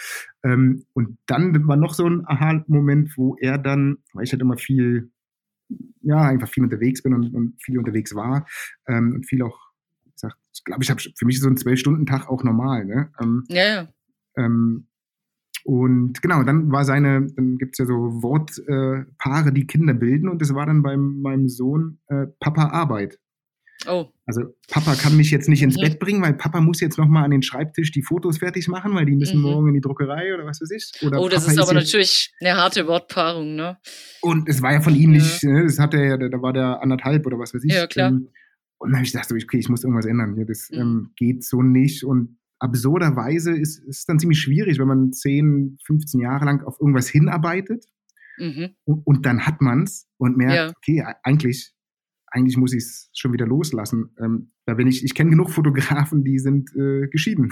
Ähm, 0.43 0.85
und 0.93 1.17
dann 1.27 1.67
war 1.67 1.77
noch 1.77 1.95
so 1.95 2.07
ein 2.07 2.27
Aha-Moment, 2.27 3.17
wo 3.17 3.37
er 3.41 3.57
dann, 3.57 3.99
weil 4.13 4.25
ich 4.25 4.33
halt 4.33 4.43
immer 4.43 4.59
viel, 4.59 5.11
ja, 6.03 6.21
einfach 6.23 6.49
viel 6.49 6.63
unterwegs 6.63 7.03
bin 7.03 7.15
und, 7.15 7.35
und 7.35 7.63
viel 7.63 7.79
unterwegs 7.79 8.15
war 8.15 8.47
ähm, 8.87 9.15
und 9.15 9.27
viel 9.27 9.43
auch, 9.43 9.59
ich 10.53 10.63
glaube, 10.65 10.85
ich 10.85 10.91
habe 10.91 11.01
für 11.01 11.27
mich 11.27 11.41
so 11.41 11.47
einen 11.47 11.57
Zwölf-Stunden-Tag 11.57 12.29
auch 12.29 12.45
normal. 12.45 12.85
Ne? 12.85 13.11
Ähm, 13.21 13.45
ja, 13.49 13.65
ja. 13.65 13.89
Ähm, 14.37 14.87
und 15.65 16.21
genau, 16.21 16.43
dann 16.43 16.71
war 16.71 16.85
seine, 16.85 17.27
dann 17.35 17.57
gibt 17.57 17.75
es 17.75 17.79
ja 17.79 17.87
so 17.87 17.95
Wortpaare, 17.95 19.49
äh, 19.49 19.53
die 19.53 19.67
Kinder 19.67 19.95
bilden 19.95 20.29
und 20.29 20.43
das 20.43 20.55
war 20.55 20.67
dann 20.67 20.83
bei 20.83 20.95
meinem 20.97 21.49
Sohn 21.49 22.01
äh, 22.09 22.27
Papa 22.39 22.69
Arbeit. 22.69 23.19
Oh. 23.87 24.07
Also 24.27 24.43
Papa 24.69 24.95
kann 24.95 25.17
mich 25.17 25.31
jetzt 25.31 25.49
nicht 25.49 25.63
ins 25.63 25.77
mhm. 25.77 25.83
Bett 25.83 25.99
bringen, 25.99 26.23
weil 26.23 26.35
Papa 26.35 26.61
muss 26.61 26.81
jetzt 26.81 26.99
nochmal 26.99 27.25
an 27.25 27.31
den 27.31 27.43
Schreibtisch 27.43 27.91
die 27.93 28.03
Fotos 28.03 28.39
fertig 28.39 28.69
machen, 28.69 28.95
weil 28.95 29.07
die 29.07 29.17
müssen 29.17 29.39
mhm. 29.39 29.43
morgen 29.43 29.69
in 29.69 29.75
die 29.75 29.81
Druckerei 29.81 30.35
oder 30.35 30.45
was 30.45 30.61
weiß 30.61 30.71
ich. 30.71 30.93
Oder 31.03 31.21
oh, 31.21 31.29
das 31.29 31.47
Papa 31.47 31.53
ist 31.53 31.59
aber 31.59 31.79
ist 31.79 31.85
natürlich 31.85 32.35
eine 32.41 32.57
harte 32.57 32.87
Wortpaarung, 32.87 33.57
ne? 33.57 33.79
Und 34.21 34.49
es 34.49 34.61
war 34.61 34.73
ja 34.73 34.81
von 34.83 34.95
ihm 34.95 35.13
ja. 35.13 35.19
nicht, 35.19 35.43
ne? 35.45 35.65
das 35.65 35.79
hat 35.79 35.95
er 35.95 36.05
ja, 36.05 36.17
da 36.17 36.43
war 36.43 36.53
der 36.53 36.83
anderthalb 36.83 37.27
oder 37.27 37.39
was 37.39 37.55
weiß 37.55 37.65
ich. 37.65 37.73
Ja, 37.73 37.87
klar. 37.87 38.11
Ähm, 38.11 38.29
und 38.79 38.91
dann 38.91 38.97
habe 38.97 39.07
ich 39.07 39.13
gedacht, 39.13 39.33
okay, 39.33 39.59
ich 39.59 39.69
muss 39.69 39.83
irgendwas 39.83 40.07
ändern. 40.07 40.35
Hier, 40.35 40.45
das 40.45 40.69
mhm. 40.71 40.79
ähm, 40.79 41.11
geht 41.17 41.45
so 41.45 41.63
nicht. 41.63 42.05
Und 42.05 42.37
absurderweise 42.65 43.53
ist 43.57 43.83
es 43.87 44.07
dann 44.07 44.19
ziemlich 44.19 44.41
schwierig, 44.41 44.79
wenn 44.79 44.89
man 44.89 45.13
10, 45.13 45.79
15 45.85 46.21
Jahre 46.21 46.47
lang 46.47 46.63
auf 46.65 46.81
irgendwas 46.81 47.09
hinarbeitet 47.09 47.85
mhm. 48.39 48.71
und, 48.85 49.07
und, 49.07 49.27
dann 49.27 49.47
hat 49.47 49.61
man 49.61 49.83
es 49.83 50.09
und 50.17 50.39
merkt, 50.39 50.55
ja. 50.55 50.73
okay, 50.77 51.05
eigentlich, 51.23 51.75
eigentlich 52.27 52.57
muss 52.57 52.73
ich 52.73 52.83
es 52.83 53.11
schon 53.13 53.35
wieder 53.35 53.47
loslassen. 53.47 54.15
Ähm, 54.19 54.51
da 54.65 54.75
bin 54.75 54.87
ich, 54.87 55.05
ich 55.05 55.15
kenne 55.15 55.31
genug 55.31 55.51
Fotografen, 55.51 56.25
die 56.25 56.39
sind 56.39 56.75
äh, 56.75 57.07
geschieden. 57.09 57.51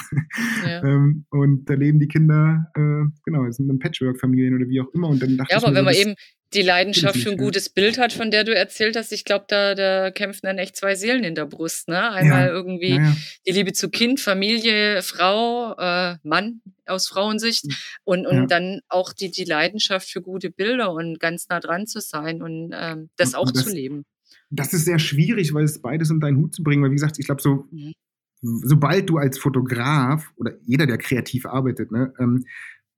Ja. 0.66 0.82
ähm, 0.84 1.26
und 1.28 1.66
da 1.66 1.74
leben 1.74 2.00
die 2.00 2.08
Kinder, 2.08 2.70
äh, 2.74 3.04
genau, 3.24 3.50
sind 3.50 3.68
dann 3.68 3.78
Patchwork-Familien 3.78 4.56
oder 4.56 4.68
wie 4.68 4.80
auch 4.80 4.88
immer. 4.94 5.08
Und 5.08 5.22
dann 5.22 5.36
dachte 5.36 5.52
ja, 5.52 5.58
aber 5.58 5.70
mir, 5.70 5.76
wenn 5.76 5.84
man 5.84 5.94
eben 5.94 6.14
die 6.54 6.62
Leidenschaft 6.62 7.18
für 7.18 7.30
ein 7.30 7.36
gutes 7.36 7.68
Bild 7.68 7.98
hat, 7.98 8.12
von 8.12 8.30
der 8.30 8.44
du 8.44 8.54
erzählt 8.54 8.96
hast, 8.96 9.12
ich 9.12 9.24
glaube, 9.24 9.46
da, 9.48 9.74
da 9.74 10.10
kämpfen 10.10 10.46
dann 10.46 10.58
echt 10.58 10.76
zwei 10.76 10.94
Seelen 10.94 11.24
in 11.24 11.34
der 11.34 11.46
Brust. 11.46 11.88
Ne? 11.88 12.10
Einmal 12.10 12.46
ja. 12.46 12.52
irgendwie 12.52 12.96
ja, 12.96 13.02
ja. 13.02 13.16
die 13.46 13.52
Liebe 13.52 13.72
zu 13.72 13.90
Kind, 13.90 14.20
Familie, 14.20 15.02
Frau, 15.02 15.74
äh, 15.78 16.16
Mann 16.22 16.60
aus 16.86 17.08
Frauensicht 17.08 17.64
hm. 17.64 17.74
und, 18.04 18.26
und 18.26 18.50
dann 18.50 18.80
auch 18.88 19.12
die, 19.12 19.30
die 19.30 19.44
Leidenschaft 19.44 20.08
für 20.08 20.20
gute 20.20 20.50
Bilder 20.50 20.92
und 20.92 21.20
ganz 21.20 21.48
nah 21.48 21.60
dran 21.60 21.86
zu 21.86 22.00
sein 22.00 22.42
und 22.42 22.72
ähm, 22.74 23.10
das 23.16 23.34
auch 23.34 23.50
das, 23.50 23.64
zu 23.64 23.70
leben. 23.70 24.04
Das 24.50 24.72
ist 24.72 24.84
sehr 24.84 24.98
schwierig, 24.98 25.54
weil 25.54 25.64
es 25.64 25.80
beides 25.80 26.10
unter 26.10 26.26
einen 26.26 26.38
Hut 26.38 26.54
zu 26.54 26.62
bringen, 26.62 26.82
weil 26.82 26.90
wie 26.90 26.96
gesagt, 26.96 27.18
ich 27.18 27.26
glaube, 27.26 27.40
so 27.40 27.66
mhm. 27.70 27.94
sobald 28.42 29.08
du 29.08 29.18
als 29.18 29.38
Fotograf 29.38 30.30
oder 30.36 30.52
jeder, 30.66 30.86
der 30.86 30.98
kreativ 30.98 31.46
arbeitet, 31.46 31.90
ne, 31.90 32.12
ähm, 32.18 32.44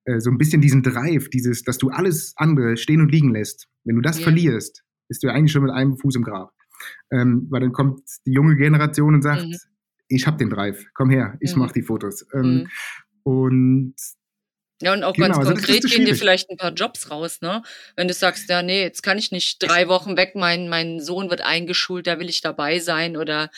äh, 0.04 0.20
so 0.20 0.30
ein 0.30 0.38
bisschen 0.38 0.60
diesen 0.60 0.82
Drive, 0.82 1.30
dieses, 1.30 1.62
dass 1.62 1.78
du 1.78 1.90
alles 1.90 2.34
andere 2.36 2.76
stehen 2.76 3.00
und 3.00 3.10
liegen 3.10 3.32
lässt. 3.32 3.68
Wenn 3.84 3.96
du 3.96 4.02
das 4.02 4.16
yeah. 4.16 4.24
verlierst, 4.24 4.82
bist 5.08 5.22
du 5.22 5.28
eigentlich 5.28 5.52
schon 5.52 5.62
mit 5.62 5.72
einem 5.72 5.96
Fuß 5.96 6.16
im 6.16 6.22
Grab. 6.22 6.52
Ähm, 7.10 7.46
weil 7.50 7.60
dann 7.60 7.72
kommt 7.72 8.00
die 8.26 8.32
junge 8.32 8.56
Generation 8.56 9.14
und 9.14 9.22
sagt, 9.22 9.46
mhm. 9.46 9.56
ich 10.08 10.26
habe 10.26 10.36
den 10.36 10.50
Drive, 10.50 10.84
komm 10.94 11.10
her, 11.10 11.36
ich 11.40 11.54
mhm. 11.54 11.62
mache 11.62 11.74
die 11.74 11.82
Fotos. 11.82 12.26
Ähm, 12.34 12.42
mhm. 12.42 12.68
Und 13.22 13.94
ja, 14.82 14.92
und 14.92 15.04
auch 15.04 15.14
genau, 15.14 15.28
ganz 15.28 15.38
also 15.38 15.52
konkret 15.52 15.84
gehen 15.84 16.04
dir 16.04 16.16
vielleicht 16.16 16.50
ein 16.50 16.56
paar 16.56 16.72
Jobs 16.72 17.10
raus, 17.10 17.40
ne? 17.40 17.62
Wenn 17.96 18.08
du 18.08 18.12
sagst, 18.12 18.50
ja, 18.50 18.60
nee, 18.60 18.82
jetzt 18.82 19.02
kann 19.02 19.18
ich 19.18 19.30
nicht 19.30 19.62
drei 19.62 19.88
Wochen 19.88 20.16
weg, 20.16 20.32
mein, 20.34 20.68
mein 20.68 21.00
Sohn 21.00 21.30
wird 21.30 21.40
eingeschult, 21.40 22.06
da 22.06 22.18
will 22.18 22.28
ich 22.28 22.40
dabei 22.40 22.80
sein 22.80 23.16
oder 23.16 23.50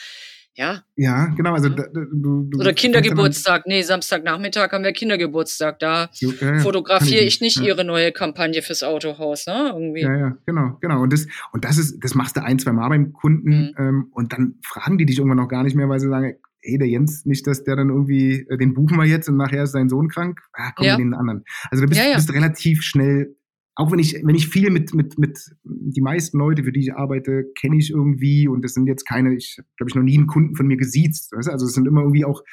ja. 0.57 0.81
Ja, 0.95 1.27
genau. 1.37 1.53
Also, 1.53 1.69
da, 1.69 1.83
du, 1.93 2.43
du 2.49 2.59
Oder 2.59 2.73
Kindergeburtstag. 2.73 3.67
Nee, 3.67 3.83
Samstagnachmittag 3.83 4.71
haben 4.71 4.83
wir 4.83 4.91
Kindergeburtstag. 4.91 5.77
Da 5.77 6.09
ja, 6.13 6.29
ja, 6.41 6.59
fotografiere 6.59 7.23
ich, 7.23 7.41
nicht 7.41 7.57
ja. 7.57 7.65
ihre 7.65 7.85
neue 7.85 8.11
Kampagne 8.11 8.63
fürs 8.63 8.81
Autohaus, 8.81 9.45
ne? 9.45 9.71
Irgendwie. 9.73 10.01
Ja, 10.01 10.17
ja, 10.17 10.37
genau, 10.47 10.77
genau. 10.81 11.03
Und 11.03 11.13
das, 11.13 11.27
und 11.53 11.63
das 11.63 11.77
ist, 11.77 12.03
das 12.03 12.15
machst 12.15 12.35
du 12.37 12.43
ein, 12.43 12.57
zwei 12.57 12.71
Mal 12.71 12.89
beim 12.89 13.13
Kunden 13.13 13.49
mhm. 13.49 13.75
ähm, 13.77 14.07
und 14.11 14.33
dann 14.33 14.55
fragen 14.65 14.97
die 14.97 15.05
dich 15.05 15.19
irgendwann 15.19 15.37
noch 15.37 15.47
gar 15.47 15.63
nicht 15.63 15.75
mehr, 15.75 15.87
weil 15.89 15.99
sie 15.99 16.09
sagen, 16.09 16.33
ey, 16.61 16.79
der 16.79 16.87
Jens, 16.87 17.25
nicht, 17.25 17.45
dass 17.45 17.63
der 17.63 17.75
dann 17.75 17.89
irgendwie, 17.89 18.47
äh, 18.49 18.57
den 18.57 18.73
buchen 18.73 18.97
wir 18.97 19.05
jetzt 19.05 19.29
und 19.29 19.37
nachher 19.37 19.63
ist 19.63 19.73
sein 19.73 19.89
Sohn 19.89 20.09
krank. 20.09 20.39
Ah, 20.53 20.71
komm, 20.75 20.87
ja. 20.87 20.97
den 20.97 21.13
anderen. 21.13 21.43
Also 21.69 21.83
du 21.83 21.89
bist, 21.89 22.01
bist 22.15 22.33
relativ 22.33 22.81
schnell 22.81 23.36
auch 23.77 23.91
wenn 23.91 23.99
ich, 23.99 24.21
wenn 24.23 24.35
ich 24.35 24.49
viel 24.49 24.71
mit, 24.71 24.93
mit, 24.95 25.19
mit 25.19 25.55
die 25.63 26.01
meisten 26.01 26.39
Leute, 26.39 26.63
für 26.63 26.71
die 26.71 26.79
ich 26.79 26.93
arbeite, 26.95 27.45
kenne 27.59 27.77
ich 27.77 27.91
irgendwie 27.91 28.47
und 28.47 28.65
das 28.65 28.73
sind 28.73 28.87
jetzt 28.87 29.05
keine, 29.05 29.35
ich 29.35 29.59
glaube 29.77 29.89
ich 29.89 29.95
noch 29.95 30.03
nie 30.03 30.17
einen 30.17 30.25
Kunden 30.25 30.55
von 30.55 30.65
mir 30.65 30.77
gesiezt. 30.77 31.31
Weißt? 31.31 31.47
Also 31.47 31.67
es 31.67 31.73
sind 31.73 31.87
immer 31.87 32.01
irgendwie 32.01 32.25
auch 32.25 32.43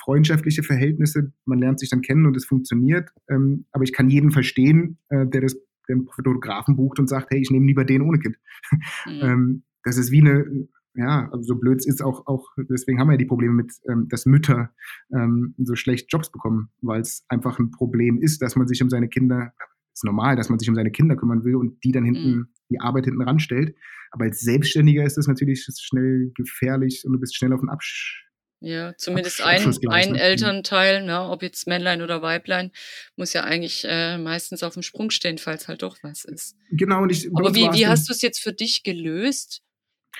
freundschaftliche 0.00 0.62
Verhältnisse. 0.62 1.32
Man 1.46 1.58
lernt 1.58 1.80
sich 1.80 1.90
dann 1.90 2.00
kennen 2.00 2.26
und 2.26 2.36
es 2.36 2.46
funktioniert. 2.46 3.10
Ähm, 3.28 3.66
aber 3.72 3.82
ich 3.82 3.92
kann 3.92 4.08
jeden 4.08 4.30
verstehen, 4.30 4.98
äh, 5.08 5.26
der 5.26 5.40
das 5.40 5.56
den 5.88 6.06
Fotografen 6.06 6.76
bucht 6.76 6.98
und 6.98 7.08
sagt, 7.08 7.30
hey, 7.30 7.40
ich 7.40 7.50
nehme 7.50 7.66
lieber 7.66 7.84
den 7.84 8.02
ohne 8.02 8.18
Kind. 8.18 8.36
Mhm. 9.06 9.20
ähm, 9.22 9.62
das 9.84 9.96
ist 9.96 10.12
wie 10.12 10.20
eine, 10.20 10.68
ja, 10.94 11.28
also 11.32 11.42
so 11.42 11.54
blöd 11.56 11.84
ist 11.84 12.02
auch, 12.02 12.26
auch, 12.26 12.48
deswegen 12.56 13.00
haben 13.00 13.08
wir 13.08 13.14
ja 13.14 13.18
die 13.18 13.24
Probleme 13.24 13.54
mit, 13.54 13.72
ähm, 13.88 14.08
dass 14.08 14.26
Mütter 14.26 14.70
ähm, 15.12 15.54
so 15.58 15.74
schlecht 15.76 16.12
Jobs 16.12 16.30
bekommen, 16.30 16.70
weil 16.82 17.00
es 17.00 17.24
einfach 17.28 17.58
ein 17.58 17.70
Problem 17.70 18.20
ist, 18.20 18.42
dass 18.42 18.54
man 18.54 18.68
sich 18.68 18.82
um 18.82 18.90
seine 18.90 19.08
Kinder, 19.08 19.54
ist 19.98 20.04
normal, 20.04 20.36
dass 20.36 20.48
man 20.48 20.58
sich 20.58 20.68
um 20.68 20.74
seine 20.74 20.90
Kinder 20.90 21.16
kümmern 21.16 21.44
will 21.44 21.56
und 21.56 21.82
die 21.84 21.92
dann 21.92 22.04
hinten, 22.04 22.30
mhm. 22.30 22.48
die 22.70 22.80
Arbeit 22.80 23.04
hinten 23.04 23.22
ranstellt. 23.22 23.74
Aber 24.10 24.24
als 24.24 24.40
Selbstständiger 24.40 25.04
ist 25.04 25.16
das 25.16 25.26
natürlich 25.26 25.66
schnell 25.78 26.32
gefährlich 26.34 27.02
und 27.04 27.12
du 27.12 27.20
bist 27.20 27.36
schnell 27.36 27.52
auf 27.52 27.60
den 27.60 27.68
Absch 27.68 28.28
ja, 28.60 28.96
zumindest 28.96 29.40
ein, 29.40 29.72
ein 29.88 30.12
ne? 30.12 30.20
Elternteil, 30.20 31.04
ne, 31.04 31.28
ob 31.28 31.42
jetzt 31.42 31.68
Männlein 31.68 32.02
oder 32.02 32.22
Weiblein, 32.22 32.72
muss 33.14 33.32
ja 33.32 33.44
eigentlich 33.44 33.84
äh, 33.86 34.18
meistens 34.18 34.64
auf 34.64 34.74
dem 34.74 34.82
Sprung 34.82 35.10
stehen, 35.10 35.38
falls 35.38 35.68
halt 35.68 35.82
doch 35.82 35.96
was 36.02 36.24
ist. 36.24 36.56
Genau, 36.70 37.02
und 37.02 37.10
ich. 37.10 37.28
Aber 37.36 37.54
wie, 37.54 37.70
wie 37.72 37.86
hast 37.86 38.08
du 38.08 38.12
es 38.12 38.20
jetzt 38.20 38.40
für 38.40 38.52
dich 38.52 38.82
gelöst? 38.82 39.62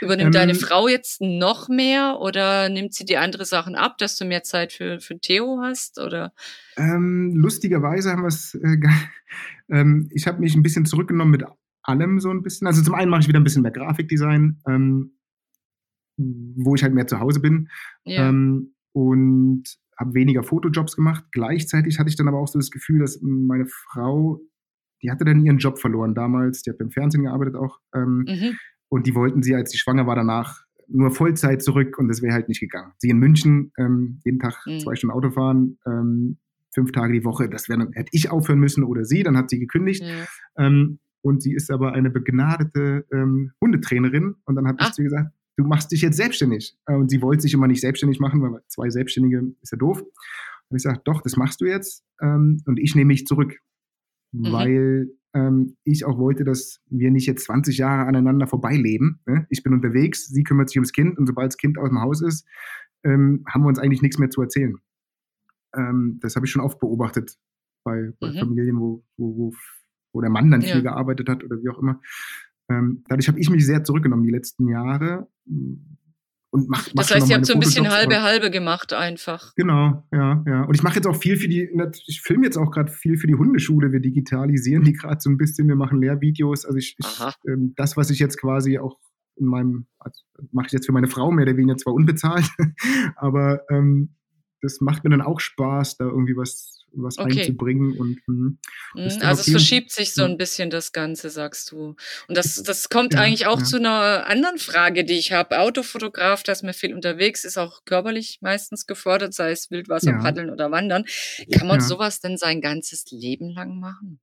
Übernimmt 0.01 0.35
ähm, 0.35 0.41
deine 0.41 0.55
Frau 0.55 0.87
jetzt 0.89 1.21
noch 1.21 1.69
mehr 1.69 2.19
oder 2.21 2.69
nimmt 2.69 2.95
sie 2.95 3.05
die 3.05 3.17
andere 3.17 3.45
Sachen 3.45 3.75
ab, 3.75 3.99
dass 3.99 4.17
du 4.17 4.25
mehr 4.25 4.43
Zeit 4.43 4.73
für, 4.73 5.01
für 5.01 5.19
Theo 5.19 5.61
hast? 5.63 5.99
Oder? 5.99 6.33
Ähm, 6.77 7.33
lustigerweise 7.35 8.13
haben 8.13 8.23
wir 8.23 8.29
es. 8.29 8.55
Äh, 8.55 8.79
ähm, 9.71 10.09
ich 10.13 10.27
habe 10.27 10.41
mich 10.41 10.55
ein 10.55 10.63
bisschen 10.63 10.87
zurückgenommen 10.87 11.33
mit 11.33 11.45
allem 11.83 12.21
so 12.21 12.31
ein 12.31 12.43
bisschen. 12.43 12.67
Also 12.67 12.83
zum 12.83 12.95
einen 12.95 13.11
mache 13.11 13.23
ich 13.23 13.29
wieder 13.29 13.41
ein 13.41 13.45
bisschen 13.45 13.63
mehr 13.63 13.73
Grafikdesign, 13.73 14.61
ähm, 14.69 15.19
wo 16.17 16.75
ich 16.75 16.83
halt 16.83 16.95
mehr 16.95 17.07
zu 17.07 17.19
Hause 17.19 17.41
bin. 17.41 17.69
Ja. 18.05 18.29
Ähm, 18.29 18.75
und 18.93 19.65
habe 19.99 20.15
weniger 20.15 20.43
Fotojobs 20.43 20.97
gemacht. 20.97 21.25
Gleichzeitig 21.33 21.99
hatte 21.99 22.09
ich 22.09 22.17
dann 22.17 22.29
aber 22.29 22.39
auch 22.39 22.49
so 22.49 22.59
das 22.59 22.71
Gefühl, 22.71 23.01
dass 23.01 23.21
meine 23.21 23.67
Frau, 23.67 24.41
die 25.03 25.11
hatte 25.11 25.25
dann 25.25 25.45
ihren 25.45 25.59
Job 25.59 25.79
verloren 25.79 26.15
damals, 26.15 26.63
die 26.63 26.71
hat 26.71 26.79
beim 26.79 26.91
Fernsehen 26.91 27.25
gearbeitet 27.25 27.57
auch. 27.57 27.79
Ähm, 27.95 28.25
mhm. 28.29 28.57
Und 28.89 29.07
die 29.07 29.15
wollten 29.15 29.43
sie, 29.43 29.55
als 29.55 29.71
sie 29.71 29.79
schwanger 29.79 30.07
war, 30.07 30.17
danach 30.17 30.65
nur 30.89 31.11
Vollzeit 31.11 31.63
zurück 31.63 31.99
und 31.99 32.09
das 32.09 32.23
wäre 32.23 32.33
halt 32.33 32.49
nicht 32.49 32.61
gegangen. 32.61 32.93
Sie 32.99 33.11
in 33.11 33.19
München, 33.19 33.73
ähm, 33.79 34.21
jeden 34.25 34.39
Tag 34.39 34.65
mhm. 34.67 34.81
zwei 34.81 34.95
Stunden 34.97 35.15
Auto 35.15 35.31
fahren, 35.31 35.79
ähm, 35.87 36.39
fünf 36.73 36.93
Tage 36.93 37.13
die 37.13 37.25
Woche, 37.25 37.49
das 37.49 37.69
wäre, 37.69 37.89
hätte 37.93 38.11
ich 38.13 38.31
aufhören 38.31 38.59
müssen 38.59 38.85
oder 38.85 39.05
sie, 39.05 39.23
dann 39.23 39.37
hat 39.37 39.51
sie 39.51 39.59
gekündigt. 39.59 40.03
Ja. 40.03 40.27
Ähm, 40.57 40.99
und 41.21 41.43
sie 41.43 41.53
ist 41.53 41.71
aber 41.71 41.93
eine 41.93 42.11
begnadete 42.11 43.05
ähm, 43.13 43.53
Hundetrainerin. 43.61 44.37
Und 44.45 44.55
dann 44.55 44.67
habe 44.67 44.79
ich 44.81 44.93
zu 44.93 45.03
ihr 45.03 45.11
gesagt, 45.11 45.33
du 45.57 45.65
machst 45.65 45.91
dich 45.91 46.01
jetzt 46.01 46.17
selbstständig. 46.17 46.77
Äh, 46.87 46.95
und 46.95 47.11
sie 47.11 47.21
wollte 47.21 47.43
sich 47.43 47.55
immer 47.55 47.67
nicht 47.67 47.81
selbstständig 47.81 48.21
machen, 48.21 48.41
weil 48.41 48.61
zwei 48.69 48.89
Selbstständige 48.89 49.43
ist 49.61 49.73
ja 49.73 49.79
doof. 49.79 50.03
Und 50.69 50.77
ich 50.77 50.83
sage, 50.83 51.01
doch, 51.05 51.21
das 51.21 51.37
machst 51.37 51.61
du 51.61 51.67
jetzt. 51.67 52.05
Ähm, 52.23 52.63
und 52.67 52.79
ich 52.79 52.95
nehme 52.95 53.09
mich 53.09 53.27
zurück. 53.27 53.59
Mhm. 54.33 54.53
Weil 54.53 55.09
ähm, 55.35 55.77
ich 55.85 56.05
auch 56.05 56.19
wollte, 56.19 56.45
dass 56.45 56.81
wir 56.87 57.11
nicht 57.11 57.27
jetzt 57.27 57.45
20 57.45 57.79
Jahre 57.79 58.07
aneinander 58.07 58.47
vorbeileben. 58.47 59.21
Ne? 59.27 59.47
Ich 59.51 59.63
bin 59.63 59.73
unterwegs, 59.73 60.27
sie 60.27 60.43
kümmert 60.43 60.69
sich 60.69 60.79
ums 60.79 60.93
Kind 60.93 61.19
und 61.19 61.27
sobald 61.27 61.49
das 61.49 61.57
Kind 61.57 61.79
aus 61.79 61.89
dem 61.89 62.01
Haus 62.01 62.23
ist, 62.23 62.47
ähm, 63.05 63.45
haben 63.49 63.63
wir 63.63 63.69
uns 63.69 63.79
eigentlich 63.79 64.03
nichts 64.03 64.19
mehr 64.19 64.31
zu 64.31 64.43
erzählen. 64.43 64.77
Ähm, 65.75 66.19
das 66.23 66.37
habe 66.37 66.47
ich 66.47 66.53
schon 66.53 66.63
oft 66.63 66.79
beobachtet 66.81 67.37
bei, 67.85 68.13
bei 68.21 68.31
mhm. 68.31 68.39
Familien, 68.39 68.81
wo, 68.81 69.05
wo, 69.17 69.37
wo, 69.37 69.55
wo, 70.13 70.21
der 70.21 70.31
Mann 70.31 70.51
dann 70.51 70.63
ja. 70.63 70.73
viel 70.73 70.83
gearbeitet 70.83 71.29
hat 71.29 71.45
oder 71.45 71.61
wie 71.63 71.69
auch 71.69 71.79
immer. 71.79 72.01
Ähm, 72.71 73.05
dadurch 73.09 73.29
habe 73.29 73.41
ich 73.41 73.51
mich 73.51 73.65
sehr 73.65 73.85
zurückgenommen 73.85 74.25
die 74.25 74.33
letzten 74.33 74.69
Jahre 74.69 75.29
und 76.59 76.69
mach, 76.69 76.87
mach 76.95 77.03
Das 77.03 77.15
heißt, 77.15 77.29
ihr 77.29 77.37
habt 77.37 77.47
so 77.47 77.55
ein 77.55 77.61
bisschen 77.61 77.91
halbe 77.91 78.23
halbe 78.23 78.51
gemacht 78.51 78.93
einfach. 78.93 79.55
Genau, 79.57 80.05
ja, 80.13 80.43
ja. 80.47 80.63
Und 80.63 80.75
ich 80.75 80.83
mache 80.83 80.97
jetzt 80.97 81.07
auch 81.07 81.17
viel 81.17 81.37
für 81.37 81.49
die, 81.49 81.69
ich 82.07 82.21
filme 82.21 82.45
jetzt 82.45 82.57
auch 82.57 82.71
gerade 82.71 82.91
viel 82.91 83.17
für 83.17 83.27
die 83.27 83.35
Hundeschule. 83.35 83.93
Wir 83.93 84.01
digitalisieren 84.01 84.85
die 84.85 84.93
gerade 84.93 85.21
so 85.21 85.31
ein 85.31 85.37
bisschen. 85.37 85.69
Wir 85.69 85.77
machen 85.77 86.01
Lehrvideos. 86.01 86.65
Also 86.65 86.79
ich, 86.79 86.97
ich 86.99 87.21
ähm, 87.47 87.75
das, 87.77 87.97
was 87.97 88.11
ich 88.11 88.19
jetzt 88.19 88.39
quasi 88.39 88.79
auch 88.79 88.99
in 89.37 89.47
meinem, 89.47 89.87
also 89.99 90.21
mache 90.53 90.67
ich 90.67 90.73
jetzt 90.73 90.87
für 90.87 90.93
meine 90.93 91.09
Frau 91.09 91.31
mehr 91.31 91.45
oder 91.45 91.57
weniger 91.57 91.77
zwar 91.77 91.95
unbezahlt, 91.95 92.49
aber 93.17 93.61
ähm, 93.71 94.17
das 94.61 94.81
macht 94.81 95.05
mir 95.05 95.11
dann 95.11 95.23
auch 95.23 95.41
Spaß, 95.41 95.97
da 95.97 96.05
irgendwie 96.05 96.37
was, 96.37 96.87
was 96.93 97.19
okay. 97.19 97.41
einzubringen. 97.41 97.99
Und, 97.99 98.21
hm, 98.27 98.59
also 99.21 99.41
es 99.41 99.51
verschiebt 99.51 99.93
sich 99.93 100.15
so 100.15 100.25
ein 100.25 100.37
bisschen 100.37 100.71
das 100.71 100.93
Ganze, 100.93 101.31
sagst 101.31 101.71
du. 101.73 101.97
Und 102.29 102.37
das, 102.37 102.63
das 102.63 102.89
kommt 102.89 103.15
ja, 103.15 103.21
eigentlich 103.21 103.47
auch 103.47 103.61
ja. 103.61 103.65
zu 103.65 103.77
einer 103.77 104.27
anderen 104.27 104.59
Frage, 104.59 105.05
die 105.05 105.19
ich 105.19 105.33
habe. 105.33 105.59
Autofotograf, 105.59 106.43
da 106.43 106.53
ist 106.53 106.63
mir 106.63 106.75
viel 106.75 106.95
unterwegs, 106.95 107.45
ist 107.45 107.59
auch 107.59 107.85
körperlich 107.85 108.39
meistens 108.41 108.87
gefordert, 108.87 109.35
sei 109.35 109.53
es 109.53 109.71
Wildwasser, 109.71 110.13
ja. 110.13 110.19
Paddeln 110.19 110.51
oder 110.51 110.71
Wandern. 110.71 111.05
Kann 111.53 111.69
man 111.69 111.81
sowas 111.81 112.21
denn 112.21 112.37
sein 112.37 112.61
ganzes 112.61 113.05
Leben 113.11 113.51
lang 113.51 113.79
machen? 113.79 114.21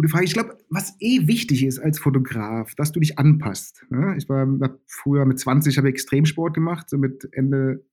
Gute 0.00 0.08
Frage. 0.08 0.24
Ich 0.24 0.32
glaube, 0.32 0.56
was 0.70 0.94
eh 1.00 1.26
wichtig 1.26 1.64
ist 1.64 1.78
als 1.78 1.98
Fotograf, 1.98 2.74
dass 2.76 2.92
du 2.92 3.00
dich 3.00 3.18
anpasst. 3.18 3.84
Ne? 3.90 4.14
Ich 4.16 4.28
war 4.28 4.46
früher 4.86 5.26
mit 5.26 5.38
20 5.38 5.76
habe 5.76 5.88
Extremsport 5.88 6.54
gemacht, 6.54 6.88
so 6.88 6.96
mit 6.96 7.28
Ende 7.32 7.84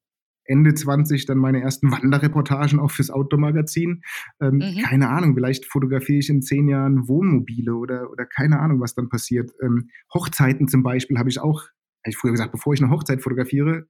Ende 0.47 0.73
20 0.73 1.25
dann 1.25 1.37
meine 1.37 1.61
ersten 1.61 1.91
Wanderreportagen 1.91 2.79
auch 2.79 2.91
fürs 2.91 3.09
Outdoor-Magazin. 3.09 4.01
Ähm, 4.41 4.55
mhm. 4.55 4.81
Keine 4.83 5.09
Ahnung, 5.09 5.35
vielleicht 5.35 5.65
fotografiere 5.65 6.19
ich 6.19 6.29
in 6.29 6.41
zehn 6.41 6.67
Jahren 6.67 7.07
Wohnmobile 7.07 7.75
oder, 7.75 8.09
oder 8.09 8.25
keine 8.25 8.59
Ahnung, 8.59 8.81
was 8.81 8.95
dann 8.95 9.09
passiert. 9.09 9.51
Ähm, 9.61 9.89
Hochzeiten 10.13 10.67
zum 10.67 10.83
Beispiel 10.83 11.17
habe 11.17 11.29
ich 11.29 11.39
auch, 11.39 11.63
habe 11.63 12.09
ich 12.09 12.17
früher 12.17 12.31
gesagt, 12.31 12.51
bevor 12.51 12.73
ich 12.73 12.81
eine 12.81 12.91
Hochzeit 12.91 13.21
fotografiere, 13.21 13.87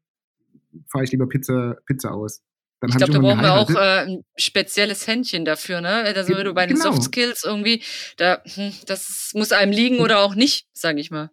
fahre 0.91 1.04
ich 1.04 1.12
lieber 1.12 1.28
Pizza, 1.28 1.78
Pizza 1.86 2.12
aus. 2.12 2.43
Dann 2.80 2.91
ich 2.91 2.98
glaube, 2.98 3.13
da 3.13 3.20
brauchen 3.20 3.41
wir 3.41 3.54
auch 3.54 3.70
äh, 3.72 4.06
ein 4.06 4.24
spezielles 4.36 5.08
Händchen 5.08 5.46
dafür, 5.46 5.82
ne? 5.82 5.89
Also 6.15 6.36
wenn 6.36 6.46
du 6.46 6.54
bei 6.54 6.67
den 6.67 6.78
genau. 6.78 6.91
Soft 6.91 7.04
Skills 7.04 7.43
irgendwie, 7.43 7.82
da, 8.17 8.43
hm, 8.46 8.72
das 8.86 9.32
muss 9.34 9.52
einem 9.52 9.72
liegen 9.72 9.98
oder 9.98 10.20
auch 10.20 10.36
nicht, 10.36 10.67
sage 10.74 11.00
ich 11.00 11.10
mal. 11.10 11.32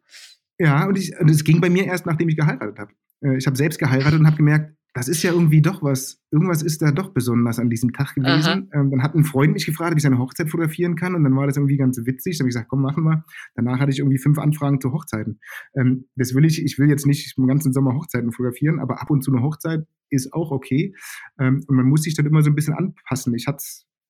Ja, 0.59 0.87
und 0.87 0.97
es 0.97 1.45
ging 1.45 1.61
bei 1.61 1.69
mir 1.69 1.85
erst, 1.85 2.07
nachdem 2.07 2.31
ich 2.31 2.37
geheiratet 2.37 2.79
habe. 2.79 2.93
Äh, 3.23 3.37
ich 3.37 3.47
habe 3.47 3.57
selbst 3.57 3.79
geheiratet 3.79 4.21
und 4.21 4.27
habe 4.27 4.37
gemerkt, 4.37 4.75
das 4.95 5.09
ist 5.09 5.25
ja 5.25 5.33
irgendwie 5.33 5.61
doch 5.61 5.83
was, 5.83 6.23
irgendwas 6.31 6.63
ist 6.63 6.81
da 6.81 6.93
doch 6.93 7.11
besonders 7.11 7.59
an 7.59 7.69
diesem 7.69 7.93
Tag 7.93 8.15
gewesen. 8.15 8.71
Ähm, 8.73 8.91
dann 8.93 9.03
hat 9.03 9.17
ein 9.17 9.25
Freund 9.25 9.53
mich 9.53 9.67
gefragt, 9.67 9.91
ob 9.91 9.97
ich 9.97 10.05
seine 10.05 10.19
Hochzeit 10.19 10.49
fotografieren 10.49 10.95
kann 10.95 11.17
und 11.17 11.25
dann 11.25 11.35
war 11.35 11.49
das 11.49 11.57
irgendwie 11.57 11.77
ganz 11.77 11.99
witzig. 11.99 12.39
Dann 12.39 12.45
habe 12.45 12.51
ich 12.51 12.55
gesagt, 12.55 12.69
komm, 12.69 12.81
machen 12.81 13.03
wir. 13.03 13.25
Danach 13.57 13.81
hatte 13.81 13.91
ich 13.91 13.99
irgendwie 13.99 14.19
fünf 14.19 14.39
Anfragen 14.39 14.81
zu 14.81 14.93
Hochzeiten. 14.93 15.41
Ähm, 15.75 16.07
das 16.15 16.35
will 16.35 16.45
ich, 16.45 16.63
ich 16.63 16.79
will 16.79 16.89
jetzt 16.89 17.07
nicht 17.07 17.37
den 17.37 17.49
ganzen 17.49 17.73
Sommer 17.73 17.95
Hochzeiten 17.95 18.31
fotografieren, 18.31 18.79
aber 18.79 19.03
ab 19.03 19.11
und 19.11 19.23
zu 19.23 19.33
eine 19.33 19.43
Hochzeit 19.43 19.85
ist 20.11 20.33
auch 20.33 20.53
okay. 20.53 20.95
Ähm, 21.41 21.65
und 21.67 21.75
man 21.75 21.87
muss 21.87 22.05
sich 22.05 22.15
dann 22.15 22.27
immer 22.27 22.43
so 22.43 22.51
ein 22.51 22.55
bisschen 22.55 22.75
anpassen. 22.75 23.35
Ich 23.35 23.49
hatte 23.49 23.65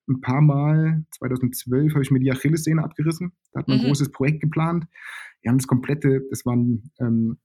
ein 0.07 0.20
paar 0.20 0.42
Mal, 0.42 1.07
2012 1.12 1.94
habe 1.94 2.03
ich 2.03 2.11
mir 2.11 2.20
die 2.20 2.31
Achillessehne 2.31 2.85
abgerissen. 2.85 3.33
Da 3.53 3.61
hat 3.61 3.68
man 3.68 3.79
mhm. 3.79 3.85
ein 3.85 3.87
großes 3.88 4.12
Projekt 4.12 4.42
geplant. 4.42 4.85
Wir 5.40 5.51
haben 5.51 5.59
das 5.59 5.66
komplette, 5.66 6.23
das 6.29 6.44
war 6.44 6.57
ein 6.57 6.90
ähm, 7.01 7.38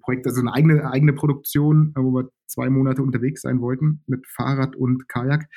Projekt, 0.00 0.26
also 0.26 0.40
eine 0.40 0.52
eigene, 0.52 0.90
eigene 0.90 1.12
Produktion, 1.12 1.92
wo 1.96 2.12
wir 2.12 2.30
zwei 2.46 2.70
Monate 2.70 3.02
unterwegs 3.02 3.42
sein 3.42 3.60
wollten 3.60 4.02
mit 4.06 4.26
Fahrrad 4.26 4.76
und 4.76 5.08
Kajak. 5.08 5.48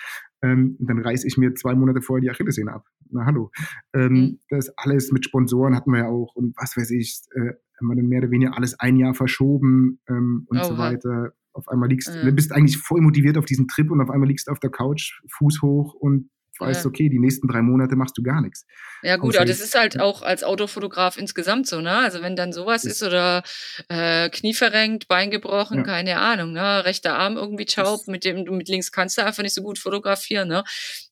Ähm, 0.42 0.78
dann 0.80 1.00
reiße 1.00 1.28
ich 1.28 1.38
mir 1.38 1.54
zwei 1.56 1.76
Monate 1.76 2.02
vorher 2.02 2.22
die 2.22 2.30
Achillessehne 2.30 2.74
ab. 2.74 2.86
Na 3.10 3.26
hallo. 3.26 3.52
Ähm, 3.94 4.14
mhm. 4.14 4.40
Das 4.50 4.70
alles 4.78 5.12
mit 5.12 5.26
Sponsoren 5.26 5.76
hatten 5.76 5.92
wir 5.92 6.00
ja 6.00 6.08
auch 6.08 6.36
und 6.36 6.56
was 6.58 6.76
weiß 6.78 6.92
ich, 6.92 7.22
äh, 7.36 7.54
haben 7.80 7.88
wir 7.88 7.96
dann 7.96 8.08
mehr 8.08 8.20
oder 8.20 8.32
weniger 8.32 8.56
alles 8.56 8.80
ein 8.80 8.98
Jahr 8.98 9.14
verschoben 9.14 10.00
ähm, 10.08 10.46
und 10.48 10.58
Oha. 10.58 10.66
so 10.66 10.78
weiter. 10.78 11.34
Auf 11.54 11.68
einmal 11.70 11.88
liegst 11.88 12.14
du, 12.14 12.32
bist 12.34 12.52
eigentlich 12.52 12.78
voll 12.78 13.00
motiviert 13.02 13.38
auf 13.38 13.46
diesen 13.46 13.68
Trip 13.68 13.90
und 13.90 14.02
auf 14.02 14.10
einmal 14.10 14.28
liegst 14.28 14.48
du 14.48 14.52
auf 14.52 14.60
der 14.60 14.72
Couch, 14.72 15.22
Fuß 15.38 15.62
hoch 15.62 15.94
und 15.94 16.30
weißt, 16.60 16.86
ja. 16.86 16.90
okay, 16.90 17.10
die 17.10 17.20
nächsten 17.20 17.48
drei 17.48 17.62
Monate 17.62 17.96
machst 17.96 18.18
du 18.18 18.24
gar 18.24 18.42
nichts. 18.42 18.66
Ja 19.04 19.18
gut, 19.18 19.36
aber 19.36 19.46
das 19.46 19.62
ist 19.62 19.76
halt 19.76 20.00
auch 20.00 20.22
als 20.22 20.44
Autofotograf 20.44 21.18
insgesamt 21.18 21.68
so, 21.68 21.82
ne? 21.82 21.98
Also 21.98 22.22
wenn 22.22 22.36
dann 22.36 22.54
sowas 22.54 22.86
ist, 22.86 23.02
ist 23.02 23.04
oder 23.04 23.44
äh, 23.90 24.30
Knie 24.30 24.54
verrenkt, 24.54 25.08
Bein 25.08 25.32
gebrochen, 25.32 25.78
ja. 25.78 25.84
keine 25.84 26.20
Ahnung, 26.20 26.54
ne? 26.54 26.86
Rechter 26.86 27.18
Arm 27.18 27.38
irgendwie 27.38 27.66
taub, 27.66 28.08
mit 28.08 28.26
dem 28.26 28.46
du 28.46 28.54
mit 28.54 28.70
links 28.70 28.92
kannst 28.92 29.18
du 29.18 29.24
einfach 29.24 29.44
nicht 29.44 29.54
so 29.54 29.62
gut 29.62 29.80
fotografieren, 29.80 30.48
ne? 30.48 30.64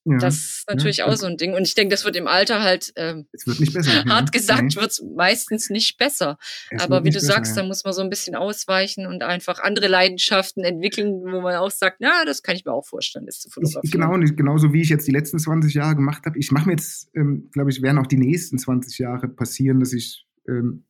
Ja, 0.06 0.18
das 0.18 0.36
ist 0.36 0.64
natürlich 0.68 0.98
ja, 0.98 1.06
auch 1.06 1.16
so 1.16 1.28
ein 1.28 1.38
Ding. 1.38 1.54
Und 1.54 1.66
ich 1.66 1.76
denke, 1.76 1.94
das 1.94 2.04
wird 2.04 2.18
im 2.18 2.28
Alter 2.28 2.62
halt, 2.62 2.92
ähm, 2.98 3.28
es 3.32 3.48
wird 3.48 3.62
nicht 3.62 3.74
besser, 3.74 3.92
hart 4.06 4.32
gesagt, 4.34 4.76
wird 4.76 4.92
es 4.92 5.02
meistens 5.16 5.70
nicht 5.70 5.98
besser. 5.98 6.38
Es 6.70 6.84
Aber 6.84 7.06
wie 7.06 7.10
du 7.10 7.16
besser, 7.16 7.34
sagst, 7.34 7.56
da 7.56 7.64
muss 7.64 7.84
man 7.86 7.94
so 7.94 8.02
ein 8.02 8.10
bisschen 8.10 8.36
ausweichen 8.36 9.08
und 9.08 9.24
einfach 9.24 9.60
andere 9.60 9.88
Leidenschaften 9.88 10.64
entwickeln, 10.66 11.22
wo 11.24 11.40
man 11.42 11.56
auch 11.56 11.72
sagt, 11.72 11.98
na, 12.00 12.26
das 12.26 12.44
kann 12.44 12.56
ich 12.56 12.66
mir 12.66 12.74
auch 12.74 12.86
vorstellen, 12.86 13.26
das 13.26 13.40
zu 13.40 13.50
fotografieren. 13.50 13.82
Ich, 13.84 13.92
genau, 13.92 14.14
und 14.14 14.36
genauso 14.36 14.74
wie 14.74 14.82
ich 14.82 14.90
jetzt 14.90 15.08
die 15.08 15.12
letzten 15.12 15.40
20 15.40 15.74
Jahre 15.74 15.96
gemacht 15.96 16.26
habe. 16.26 16.38
Ich 16.38 16.52
mache 16.52 16.68
mir 16.68 16.74
jetzt, 16.74 17.10
ähm, 17.16 17.50
glaube 17.54 17.72
ich, 17.72 17.82
werden 17.82 17.98
auch 17.98 18.08
die 18.08 18.18
nächsten 18.18 18.58
20 18.58 19.00
Jahre 19.00 19.30
passieren, 19.30 19.80
dass 19.80 19.94
ich 19.94 20.26
ähm, 20.50 20.84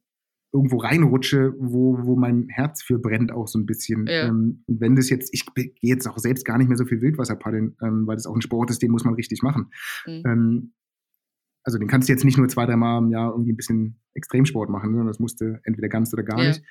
irgendwo 0.53 0.77
reinrutsche, 0.77 1.55
wo, 1.57 1.97
wo 2.03 2.15
mein 2.15 2.47
Herz 2.47 2.83
für 2.83 2.99
brennt 2.99 3.31
auch 3.31 3.47
so 3.47 3.57
ein 3.57 3.65
bisschen. 3.65 4.05
Ja. 4.05 4.27
Ähm, 4.27 4.63
und 4.67 4.79
wenn 4.79 4.95
das 4.95 5.09
jetzt, 5.09 5.33
ich 5.33 5.45
gehe 5.55 5.73
jetzt 5.81 6.07
auch 6.07 6.19
selbst 6.19 6.45
gar 6.45 6.59
nicht 6.59 6.67
mehr 6.67 6.77
so 6.77 6.85
viel 6.85 7.01
Wildwasser 7.01 7.35
paddeln, 7.35 7.75
ähm, 7.81 8.05
weil 8.05 8.15
das 8.15 8.27
auch 8.27 8.35
ein 8.35 8.41
Sport 8.41 8.69
ist, 8.69 8.81
den 8.83 8.91
muss 8.91 9.03
man 9.03 9.15
richtig 9.15 9.41
machen. 9.41 9.71
Mhm. 10.05 10.23
Ähm, 10.25 10.73
also 11.63 11.79
den 11.79 11.87
kannst 11.87 12.07
du 12.07 12.13
jetzt 12.13 12.23
nicht 12.23 12.37
nur 12.37 12.47
zwei, 12.49 12.67
drei 12.67 12.75
Mal 12.75 12.99
im 12.99 13.09
Jahr 13.09 13.31
irgendwie 13.31 13.53
ein 13.53 13.57
bisschen 13.57 13.99
Extremsport 14.13 14.69
machen, 14.69 14.91
sondern 14.91 15.07
das 15.07 15.19
musste 15.19 15.59
entweder 15.63 15.89
ganz 15.89 16.13
oder 16.13 16.23
gar 16.23 16.39
ja. 16.39 16.49
nicht. 16.49 16.63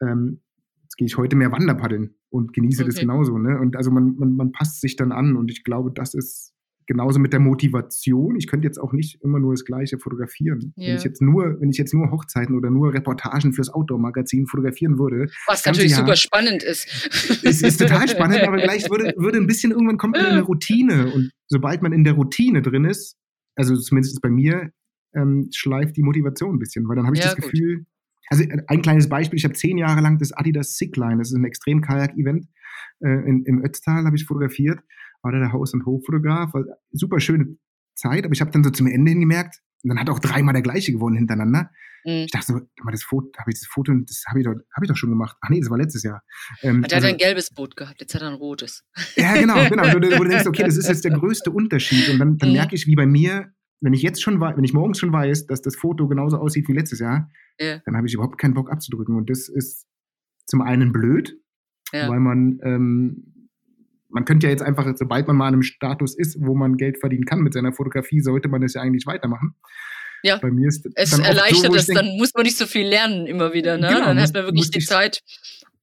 Ähm, 0.00 0.40
jetzt 0.84 0.96
gehe 0.96 1.06
ich 1.06 1.16
heute 1.16 1.34
mehr 1.34 1.50
Wanderpaddeln 1.50 2.14
und 2.30 2.52
genieße 2.52 2.82
okay. 2.82 2.92
das 2.92 3.00
genauso. 3.00 3.38
Ne? 3.38 3.58
Und 3.58 3.74
also 3.76 3.90
man, 3.90 4.16
man, 4.18 4.36
man 4.36 4.52
passt 4.52 4.80
sich 4.80 4.94
dann 4.94 5.10
an 5.10 5.36
und 5.36 5.50
ich 5.50 5.64
glaube, 5.64 5.90
das 5.90 6.14
ist 6.14 6.55
genauso 6.86 7.18
mit 7.18 7.32
der 7.32 7.40
Motivation. 7.40 8.36
Ich 8.36 8.46
könnte 8.46 8.66
jetzt 8.66 8.78
auch 8.78 8.92
nicht 8.92 9.22
immer 9.22 9.38
nur 9.38 9.52
das 9.52 9.64
Gleiche 9.64 9.98
fotografieren. 9.98 10.72
Yeah. 10.76 10.88
Wenn 10.88 10.96
ich 10.96 11.04
jetzt 11.04 11.20
nur, 11.20 11.60
wenn 11.60 11.70
ich 11.70 11.78
jetzt 11.78 11.92
nur 11.92 12.10
Hochzeiten 12.10 12.56
oder 12.56 12.70
nur 12.70 12.94
Reportagen 12.94 13.52
fürs 13.52 13.68
Outdoor-Magazin 13.68 14.46
fotografieren 14.46 14.98
würde. 14.98 15.30
Was 15.46 15.64
natürlich 15.66 15.92
Jahr, 15.92 16.00
super 16.00 16.16
spannend 16.16 16.62
ist. 16.62 16.86
Es 17.44 17.62
ist 17.62 17.78
total 17.78 18.08
spannend, 18.08 18.42
aber 18.42 18.58
gleich 18.58 18.88
würde, 18.90 19.14
würde 19.16 19.38
ein 19.38 19.46
bisschen 19.46 19.72
irgendwann 19.72 19.98
kommt 19.98 20.16
man 20.16 20.26
in 20.26 20.32
eine 20.32 20.42
Routine. 20.42 21.12
Und 21.12 21.30
sobald 21.48 21.82
man 21.82 21.92
in 21.92 22.04
der 22.04 22.14
Routine 22.14 22.62
drin 22.62 22.84
ist, 22.84 23.16
also 23.56 23.76
zumindest 23.76 24.20
bei 24.22 24.30
mir, 24.30 24.70
ähm, 25.14 25.48
schleift 25.52 25.96
die 25.96 26.02
Motivation 26.02 26.56
ein 26.56 26.58
bisschen, 26.58 26.88
weil 26.88 26.96
dann 26.96 27.06
habe 27.06 27.16
ich 27.16 27.22
ja, 27.22 27.30
das 27.30 27.36
gut. 27.36 27.50
Gefühl, 27.50 27.86
also 28.28 28.44
äh, 28.44 28.62
ein 28.66 28.82
kleines 28.82 29.08
Beispiel, 29.08 29.38
ich 29.38 29.44
habe 29.44 29.54
zehn 29.54 29.78
Jahre 29.78 30.00
lang 30.00 30.18
das 30.18 30.32
Adidas 30.32 30.76
Sickline, 30.76 31.18
das 31.18 31.30
ist 31.30 31.36
ein 31.36 31.44
Extrem-Kajak-Event 31.44 32.46
äh, 33.00 33.08
im 33.08 33.64
Ötztal, 33.64 34.04
habe 34.04 34.16
ich 34.16 34.24
fotografiert 34.24 34.80
war 35.26 35.32
der 35.32 35.52
Haus- 35.52 35.74
und 35.74 35.84
Hoffotograf. 35.84 36.52
super 36.92 37.20
schöne 37.20 37.56
Zeit, 37.94 38.24
aber 38.24 38.32
ich 38.32 38.40
habe 38.40 38.50
dann 38.50 38.64
so 38.64 38.70
zum 38.70 38.86
Ende 38.86 39.10
hin 39.10 39.20
gemerkt, 39.20 39.60
und 39.86 39.90
dann 39.90 40.00
hat 40.00 40.10
auch 40.10 40.18
dreimal 40.18 40.52
der 40.52 40.62
gleiche 40.62 40.90
gewonnen 40.90 41.16
hintereinander. 41.16 41.70
Mhm. 42.04 42.24
Ich 42.24 42.32
dachte 42.32 42.46
so, 42.52 42.60
das 42.90 43.04
Foto, 43.04 43.30
habe 43.38 43.52
ich 43.52 43.60
das 43.60 43.68
Foto, 43.68 43.92
das 43.94 44.24
habe 44.28 44.40
ich, 44.40 44.44
doch, 44.44 44.54
hab 44.74 44.82
ich 44.82 44.88
doch 44.88 44.96
schon 44.96 45.10
gemacht. 45.10 45.36
Ach 45.40 45.48
nee, 45.48 45.60
das 45.60 45.70
war 45.70 45.78
letztes 45.78 46.02
Jahr. 46.02 46.22
Ähm, 46.62 46.82
hat 46.82 46.90
er 46.90 46.96
also, 46.96 47.08
ein 47.08 47.16
gelbes 47.18 47.50
Boot 47.50 47.76
gehabt, 47.76 48.00
jetzt 48.00 48.12
hat 48.14 48.22
er 48.22 48.28
ein 48.28 48.34
rotes. 48.34 48.84
Ja, 49.16 49.34
genau, 49.34 49.68
genau. 49.68 49.84
Wo 49.94 49.98
du, 50.00 50.18
wo 50.18 50.24
du 50.24 50.30
denkst, 50.30 50.46
okay, 50.46 50.64
das 50.64 50.76
ist 50.76 50.88
jetzt 50.88 51.04
der 51.04 51.12
größte 51.18 51.50
Unterschied. 51.50 52.08
Und 52.08 52.18
dann, 52.18 52.36
dann 52.36 52.48
mhm. 52.48 52.56
merke 52.56 52.74
ich, 52.74 52.86
wie 52.86 52.96
bei 52.96 53.06
mir, 53.06 53.52
wenn 53.80 53.92
ich 53.92 54.02
jetzt 54.02 54.22
schon 54.22 54.40
wenn 54.40 54.64
ich 54.64 54.72
morgens 54.72 54.98
schon 54.98 55.12
weiß, 55.12 55.46
dass 55.46 55.62
das 55.62 55.76
Foto 55.76 56.08
genauso 56.08 56.38
aussieht 56.38 56.66
wie 56.68 56.72
letztes 56.72 56.98
Jahr, 56.98 57.30
ja. 57.60 57.80
dann 57.84 57.96
habe 57.96 58.08
ich 58.08 58.14
überhaupt 58.14 58.38
keinen 58.38 58.54
Bock 58.54 58.72
abzudrücken. 58.72 59.14
Und 59.14 59.30
das 59.30 59.48
ist 59.48 59.86
zum 60.46 60.62
einen 60.62 60.92
blöd, 60.92 61.38
ja. 61.92 62.08
weil 62.08 62.20
man 62.20 62.58
ähm, 62.62 63.35
man 64.08 64.24
könnte 64.24 64.46
ja 64.46 64.50
jetzt 64.50 64.62
einfach, 64.62 64.86
sobald 64.96 65.26
man 65.26 65.36
mal 65.36 65.48
an 65.48 65.54
einem 65.54 65.62
Status 65.62 66.16
ist, 66.16 66.36
wo 66.40 66.54
man 66.54 66.76
Geld 66.76 66.98
verdienen 66.98 67.24
kann 67.24 67.40
mit 67.40 67.54
seiner 67.54 67.72
Fotografie, 67.72 68.20
sollte 68.20 68.48
man 68.48 68.60
das 68.60 68.74
ja 68.74 68.82
eigentlich 68.82 69.06
weitermachen. 69.06 69.54
Ja, 70.22 70.38
Bei 70.38 70.50
mir 70.50 70.68
ist 70.68 70.88
es 70.94 71.18
erleichtert 71.18 71.72
so, 71.72 71.74
es, 71.74 71.86
dann 71.86 72.16
muss 72.16 72.32
man 72.34 72.44
nicht 72.44 72.56
so 72.56 72.66
viel 72.66 72.86
lernen 72.86 73.26
immer 73.26 73.52
wieder. 73.52 73.76
Ne? 73.78 73.88
Genau, 73.88 74.06
dann 74.06 74.20
hat 74.20 74.32
man 74.32 74.44
wirklich 74.44 74.70
die 74.70 74.80
Zeit, 74.80 75.22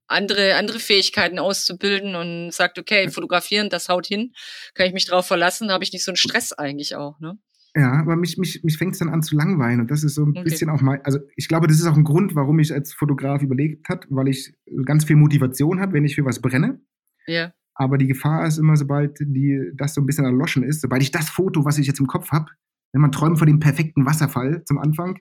andere, 0.08 0.56
andere 0.56 0.80
Fähigkeiten 0.80 1.40
auszubilden 1.40 2.16
und 2.16 2.52
sagt, 2.52 2.78
okay, 2.78 3.10
fotografieren, 3.10 3.70
das 3.70 3.90
haut 3.90 4.06
hin, 4.06 4.34
kann 4.74 4.88
ich 4.88 4.94
mich 4.94 5.06
drauf 5.06 5.26
verlassen, 5.26 5.68
da 5.68 5.76
habe 5.76 5.84
ich 5.84 5.94
nicht 5.94 6.04
so 6.04 6.12
einen 6.12 6.18
Stress 6.18 6.52
eigentlich 6.54 6.96
auch. 6.96 7.20
Ne? 7.20 7.38
Ja, 7.76 7.94
aber 7.94 8.16
mich, 8.16 8.38
mich, 8.38 8.64
mich 8.64 8.78
fängt 8.78 8.94
es 8.94 9.00
dann 9.00 9.10
an 9.10 9.24
zu 9.24 9.36
langweilen 9.36 9.80
und 9.80 9.90
das 9.90 10.04
ist 10.04 10.16
so 10.16 10.24
ein 10.24 10.32
okay. 10.32 10.44
bisschen 10.44 10.70
auch 10.70 10.82
mein, 10.82 11.02
also 11.04 11.20
ich 11.36 11.48
glaube, 11.48 11.68
das 11.68 11.78
ist 11.78 11.88
auch 11.88 11.96
ein 11.96 12.04
Grund, 12.04 12.36
warum 12.36 12.60
ich 12.60 12.72
als 12.72 12.94
Fotograf 12.94 13.42
überlegt 13.42 13.90
hat, 13.90 14.06
weil 14.10 14.28
ich 14.28 14.54
ganz 14.86 15.06
viel 15.06 15.16
Motivation 15.16 15.80
habe, 15.80 15.94
wenn 15.94 16.06
ich 16.06 16.16
für 16.16 16.26
was 16.26 16.40
brenne. 16.40 16.80
Ja. 17.26 17.54
Aber 17.76 17.98
die 17.98 18.08
Gefahr 18.08 18.46
ist 18.46 18.58
immer, 18.58 18.76
sobald 18.76 19.20
die, 19.20 19.72
das 19.76 19.94
so 19.94 20.02
ein 20.02 20.06
bisschen 20.06 20.26
erloschen 20.26 20.64
ist, 20.64 20.82
sobald 20.82 21.02
ich 21.02 21.12
das 21.12 21.30
Foto, 21.30 21.66
was 21.66 21.78
ich 21.78 21.88
jetzt 21.88 22.00
im 22.00 22.08
Kopf 22.08 22.32
habe, 22.32 22.52
wenn 22.92 23.02
man 23.02 23.12
träumt 23.12 23.40
von 23.40 23.48
dem 23.48 23.60
perfekten 23.60 24.06
Wasserfall 24.06 24.64
zum 24.66 24.78
Anfang, 24.78 25.20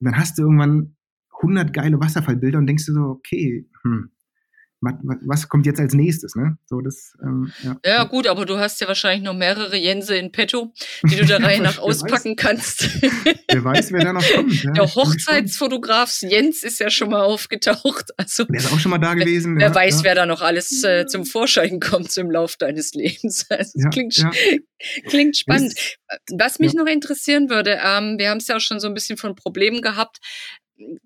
und 0.00 0.06
dann 0.06 0.16
hast 0.16 0.38
du 0.38 0.42
irgendwann 0.42 0.96
100 1.42 1.72
geile 1.72 2.00
Wasserfallbilder 2.00 2.58
und 2.58 2.66
denkst 2.66 2.86
du 2.86 2.92
so, 2.92 3.02
okay, 3.02 3.68
hm, 3.82 4.10
was 4.80 5.48
kommt 5.48 5.66
jetzt 5.66 5.78
als 5.78 5.92
nächstes, 5.92 6.34
ne? 6.36 6.56
So 6.66 6.80
das, 6.80 7.12
ähm, 7.22 7.52
ja. 7.62 7.76
ja. 7.84 8.04
gut, 8.04 8.26
aber 8.26 8.46
du 8.46 8.58
hast 8.58 8.80
ja 8.80 8.88
wahrscheinlich 8.88 9.22
noch 9.22 9.34
mehrere 9.34 9.76
Jense 9.76 10.16
in 10.16 10.32
petto, 10.32 10.72
die 11.04 11.16
du 11.16 11.26
der 11.26 11.42
Reihe 11.42 11.60
nach 11.60 11.78
auspacken 11.78 12.34
kannst. 12.34 12.88
wer 13.48 13.62
weiß, 13.62 13.92
wer 13.92 14.04
da 14.04 14.12
noch 14.14 14.26
kommt. 14.32 14.62
Ja. 14.62 14.72
Der 14.72 14.94
Hochzeitsfotograf 14.94 16.22
Jens 16.22 16.62
ist 16.62 16.80
ja 16.80 16.88
schon 16.88 17.10
mal 17.10 17.22
aufgetaucht. 17.22 18.10
Also, 18.16 18.44
der 18.44 18.60
ist 18.60 18.72
auch 18.72 18.78
schon 18.78 18.90
mal 18.90 18.98
da 18.98 19.14
gewesen. 19.14 19.56
Wer, 19.58 19.68
ja, 19.68 19.74
weiß, 19.74 20.02
wer 20.02 20.14
da 20.14 20.24
noch 20.24 20.40
alles 20.40 20.82
äh, 20.82 21.06
zum 21.06 21.26
Vorschein 21.26 21.78
kommt 21.78 22.16
im 22.16 22.30
Lauf 22.30 22.56
deines 22.56 22.94
Lebens. 22.94 23.46
Also, 23.60 23.72
das 23.74 23.90
klingt, 23.92 24.14
klingt 25.06 25.36
spannend. 25.36 25.74
Was 26.32 26.60
mich 26.60 26.72
noch 26.72 26.86
interessieren 26.86 27.50
würde, 27.50 27.80
ähm, 27.84 28.16
wir 28.16 28.30
haben 28.30 28.38
es 28.38 28.46
ja 28.46 28.56
auch 28.56 28.60
schon 28.60 28.80
so 28.80 28.86
ein 28.86 28.94
bisschen 28.94 29.18
von 29.18 29.34
Problemen 29.34 29.82
gehabt. 29.82 30.18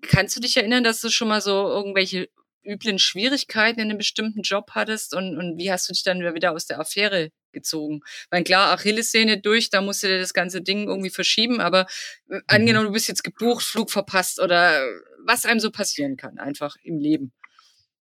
Kannst 0.01 0.35
du 0.35 0.39
dich 0.39 0.55
erinnern, 0.55 0.83
dass 0.83 1.01
du 1.01 1.09
schon 1.09 1.27
mal 1.27 1.41
so 1.41 1.51
irgendwelche 1.51 2.29
üblen 2.65 2.99
Schwierigkeiten 2.99 3.79
in 3.79 3.89
einem 3.89 3.97
bestimmten 3.97 4.41
Job 4.41 4.71
hattest 4.71 5.15
und, 5.15 5.37
und 5.37 5.57
wie 5.57 5.71
hast 5.71 5.87
du 5.87 5.93
dich 5.93 6.03
dann 6.03 6.19
wieder 6.19 6.51
aus 6.51 6.65
der 6.65 6.79
Affäre 6.79 7.31
gezogen? 7.51 8.01
Weil 8.29 8.43
klar, 8.43 8.71
Achillessehne 8.73 9.39
durch, 9.39 9.69
da 9.69 9.81
musst 9.81 10.03
du 10.03 10.07
dir 10.07 10.19
das 10.19 10.33
ganze 10.33 10.61
Ding 10.61 10.87
irgendwie 10.87 11.09
verschieben, 11.09 11.59
aber 11.61 11.87
äh, 12.29 12.35
mhm. 12.35 12.41
angenommen, 12.47 12.87
du 12.87 12.93
bist 12.93 13.07
jetzt 13.07 13.23
gebucht, 13.23 13.63
Flug 13.63 13.91
verpasst 13.91 14.41
oder 14.41 14.83
was 15.25 15.45
einem 15.45 15.59
so 15.59 15.71
passieren 15.71 16.17
kann, 16.17 16.37
einfach 16.37 16.75
im 16.83 16.99
Leben. 16.99 17.31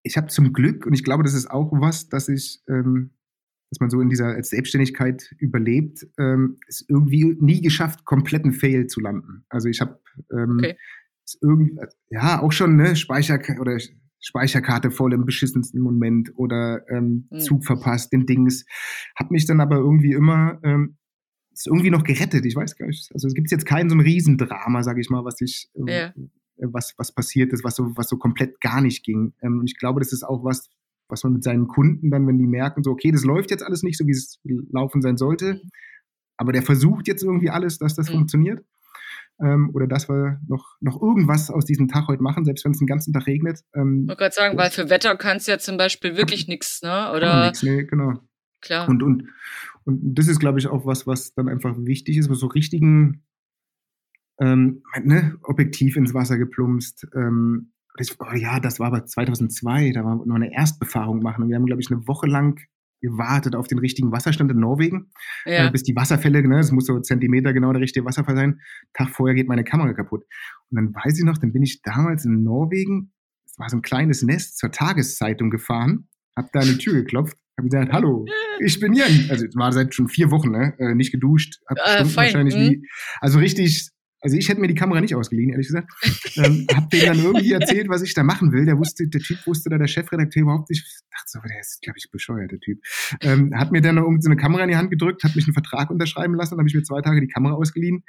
Ich 0.03 0.17
habe 0.17 0.27
zum 0.27 0.53
Glück, 0.53 0.85
und 0.87 0.93
ich 0.93 1.03
glaube, 1.03 1.23
das 1.23 1.35
ist 1.35 1.51
auch 1.51 1.71
was, 1.73 2.09
dass 2.09 2.29
ich, 2.29 2.61
ähm, 2.69 3.15
dass 3.71 3.81
man 3.81 3.91
so 3.91 4.01
in 4.01 4.11
dieser 4.11 4.41
Selbstständigkeit 4.43 5.35
überlebt, 5.39 6.07
ähm, 6.19 6.59
es 6.69 6.85
irgendwie 6.87 7.37
nie 7.41 7.63
geschafft, 7.63 8.05
kompletten 8.05 8.53
Fail 8.53 8.87
zu 8.87 9.01
landen. 9.01 9.47
Also 9.49 9.69
ich 9.69 9.81
habe 9.81 9.99
ähm, 10.31 10.59
okay. 10.59 10.77
irgendwie, 11.41 11.81
ja, 12.11 12.43
auch 12.43 12.53
schon, 12.53 12.77
ne, 12.77 12.97
Speicher 12.97 13.41
oder 13.59 13.79
Speicherkarte 14.25 14.91
voll 14.91 15.13
im 15.13 15.27
beschissensten 15.27 15.83
Moment 15.83 16.33
oder 16.37 16.81
ähm, 16.89 17.29
mhm. 17.31 17.41
Zug 17.41 17.65
verpasst, 17.65 18.13
den 18.13 18.25
Dings. 18.25 18.65
Hab 19.17 19.31
mich 19.31 19.47
dann 19.47 19.61
aber 19.61 19.77
irgendwie 19.77 20.13
immer 20.13 20.59
ähm, 20.63 20.97
ist 21.53 21.67
irgendwie 21.67 21.91
noch 21.91 22.05
gerettet. 22.05 22.45
Ich 22.47 22.57
weiß 22.57 22.77
gar 22.77 22.87
nicht. 22.87 23.11
Also 23.13 23.29
es 23.29 23.35
gibt 23.35 23.51
jetzt 23.51 23.67
kein 23.67 23.91
so 23.91 23.95
ein 23.95 24.01
Riesendrama, 24.01 24.83
sage 24.83 25.01
ich 25.01 25.11
mal, 25.11 25.25
was 25.25 25.41
ich 25.43 25.69
ähm, 25.77 25.87
ja. 25.87 26.13
was 26.57 26.95
was 26.97 27.13
passiert 27.13 27.53
ist, 27.53 27.65
was 27.65 27.77
so 27.77 27.93
was 27.97 28.09
so 28.09 28.17
komplett 28.17 28.61
gar 28.63 28.81
nicht 28.81 29.05
ging. 29.05 29.35
Ähm, 29.43 29.63
ich 29.67 29.77
glaube, 29.79 30.01
das 30.01 30.13
ist 30.13 30.23
auch 30.23 30.43
was, 30.43 30.71
was 31.09 31.23
man 31.23 31.35
mit 31.35 31.45
seinen 31.45 31.69
Kunden 31.69 32.11
dann, 32.11 32.27
wenn 32.27 32.39
die 32.39 32.47
merken, 32.47 32.83
so 32.83 32.93
okay, 32.93 33.13
das 33.13 33.25
läuft 33.25 33.51
jetzt 33.51 33.63
alles 33.63 33.83
nicht 33.83 33.99
so, 33.99 34.07
wie 34.07 34.13
es 34.13 34.41
laufen 34.73 35.03
sein 35.03 35.19
sollte, 35.19 35.55
mhm. 35.55 35.71
aber 36.39 36.53
der 36.53 36.63
versucht 36.63 37.09
jetzt 37.09 37.23
irgendwie 37.23 37.51
alles, 37.51 37.77
dass 37.77 37.95
das 37.95 38.09
mhm. 38.09 38.15
funktioniert 38.15 38.65
ähm, 39.41 39.71
oder 39.75 39.87
dass 39.87 40.09
wir 40.09 40.41
noch, 40.47 40.77
noch 40.81 41.01
irgendwas 41.01 41.51
aus 41.51 41.65
diesem 41.65 41.89
Tag 41.89 42.09
heute 42.09 42.23
machen, 42.23 42.45
selbst 42.45 42.65
wenn 42.65 42.73
es 42.73 42.79
den 42.79 42.87
ganzen 42.87 43.13
Tag 43.13 43.27
regnet. 43.27 43.61
Ähm, 43.75 44.03
ich 44.03 44.09
wollte 44.09 44.21
gerade 44.21 44.35
sagen, 44.35 44.59
weil 44.59 44.71
für 44.71 44.91
Wetter 44.91 45.17
kannst 45.17 45.49
du 45.49 45.53
ja 45.53 45.59
zum 45.59 45.77
Beispiel 45.77 46.17
wirklich 46.17 46.49
nichts, 46.49 46.83
ne? 46.83 47.13
Oder? 47.15 47.47
Nix, 47.47 47.63
nee, 47.63 47.85
genau. 47.85 48.15
Klar. 48.61 48.89
Und, 48.89 49.03
und, 49.03 49.29
und 49.85 50.15
das 50.15 50.29
ist, 50.29 50.41
glaube 50.41 50.59
ich, 50.59 50.69
auch 50.69 50.87
was, 50.87 51.07
was 51.07 51.35
dann 51.35 51.49
einfach 51.49 51.75
wichtig 51.79 52.17
ist, 52.17 52.31
was 52.31 52.39
so 52.39 52.47
richtigen 52.47 53.25
ähm, 54.41 54.83
ne, 55.03 55.37
Objektiv 55.43 55.97
ins 55.97 56.15
Wasser 56.15 56.39
geplumpst. 56.39 57.07
Ähm, 57.15 57.73
das, 57.97 58.17
oh 58.21 58.35
ja, 58.35 58.59
das 58.61 58.81
war 58.81 58.89
aber 58.89 59.05
2002, 59.05 59.93
da 59.93 60.05
war 60.05 60.17
noch 60.17 60.35
eine 60.35 60.53
Erstbefahrung 60.53 61.23
machen. 61.23 61.43
Und 61.43 61.49
wir 61.51 61.57
haben, 61.57 61.67
glaube 61.67 61.83
ich, 61.83 61.91
eine 61.91 62.07
Woche 62.09 62.27
lang 62.27 62.61
gewartet 63.05 63.55
auf 63.55 63.69
den 63.69 63.79
richtigen 63.79 64.13
Wasserstand 64.13 64.51
in 64.51 64.59
Norwegen, 64.59 65.11
ja. 65.45 65.67
äh, 65.67 65.71
bis 65.71 65.83
die 65.83 65.95
Wasserfälle, 65.95 66.47
ne, 66.47 66.59
es 66.59 66.73
muss 66.73 66.87
so 66.87 66.99
Zentimeter 67.01 67.53
genau 67.53 67.73
der 67.73 67.83
richtige 67.83 68.07
Wasserfall 68.07 68.37
sein. 68.37 68.61
Tag 68.95 69.11
vorher 69.11 69.35
geht 69.35 69.47
meine 69.47 69.65
Kamera 69.65 69.93
kaputt. 69.93 70.25
Und 70.71 70.77
dann 70.77 70.95
weiß 70.95 71.19
ich 71.19 71.25
noch, 71.25 71.39
dann 71.39 71.53
bin 71.53 71.63
ich 71.63 71.83
damals 71.83 72.25
in 72.25 72.43
Norwegen, 72.43 73.13
es 73.47 73.59
war 73.59 73.69
so 73.69 73.77
ein 73.77 73.83
kleines 73.83 74.23
Nest, 74.23 74.59
zur 74.59 74.71
Tageszeitung 74.71 75.51
gefahren, 75.51 76.09
hab 76.35 76.51
da 76.53 76.61
an 76.61 76.67
die 76.67 76.79
Tür 76.79 76.95
geklopft, 76.95 77.37
hab 77.59 77.65
gesagt, 77.65 77.93
hallo, 77.93 78.25
ich 78.61 78.81
bin 78.81 78.95
Jan. 78.95 79.27
Also 79.29 79.47
es 79.47 79.55
war 79.55 79.71
seit 79.73 79.95
schon 79.95 80.09
vier 80.09 80.31
Wochen, 80.31 80.51
ne, 80.51 80.75
äh, 80.79 80.95
nicht 80.95 81.13
geduscht, 81.13 81.61
hab 81.69 81.77
äh, 81.79 82.17
wahrscheinlich 82.17 82.57
mhm. 82.57 82.61
wie, 82.61 82.89
also 83.21 83.39
richtig 83.39 83.91
also 84.25 84.39
ich 84.39 84.49
hätte 84.49 84.59
mir 84.59 84.69
die 84.69 84.75
Kamera 84.75 85.03
nicht 85.03 85.15
ausgeliehen, 85.15 85.51
ehrlich 85.51 85.67
gesagt. 85.67 85.93
ähm, 86.39 86.67
hab 86.75 86.89
dem 86.89 87.05
dann 87.05 87.19
irgendwie 87.19 87.53
erzählt, 87.53 87.91
was 87.91 88.01
ich 88.01 88.15
da 88.15 88.23
machen 88.23 88.53
will. 88.53 88.65
Der 88.65 88.79
wusste, 88.79 89.07
der 89.07 89.21
Typ 89.21 89.47
wusste 89.47 89.69
da, 89.69 89.77
der 89.77 89.87
Chefredakteur 89.87 90.45
überhaupt 90.45 90.71
nicht. 90.71 90.83
Ich 90.83 91.01
dachte 91.11 91.27
so, 91.27 91.39
der 91.47 91.61
ist, 91.61 91.83
glaube 91.83 91.99
ich, 91.99 92.11
bescheuert, 92.11 92.51
der 92.51 92.59
Typ. 92.59 92.81
Ähm, 93.21 93.55
hat 93.55 93.71
mir 93.71 93.83
dann 93.83 93.97
noch 93.97 94.05
irgendeine 94.05 94.37
Kamera 94.37 94.63
in 94.63 94.71
die 94.71 94.77
Hand 94.77 94.91
gedrückt, 94.91 95.25
hat 95.25 95.37
mich 95.37 95.47
einen 95.47 95.53
Vertrag 95.53 95.91
unterschreiben 95.91 96.35
lassen, 96.35 96.53
dann 96.53 96.61
habe 96.61 96.69
ich 96.69 96.75
mir 96.75 96.83
zwei 96.83 97.03
Tage 97.03 97.21
die 97.21 97.29
Kamera 97.29 97.53
ausgeliehen, 97.53 98.03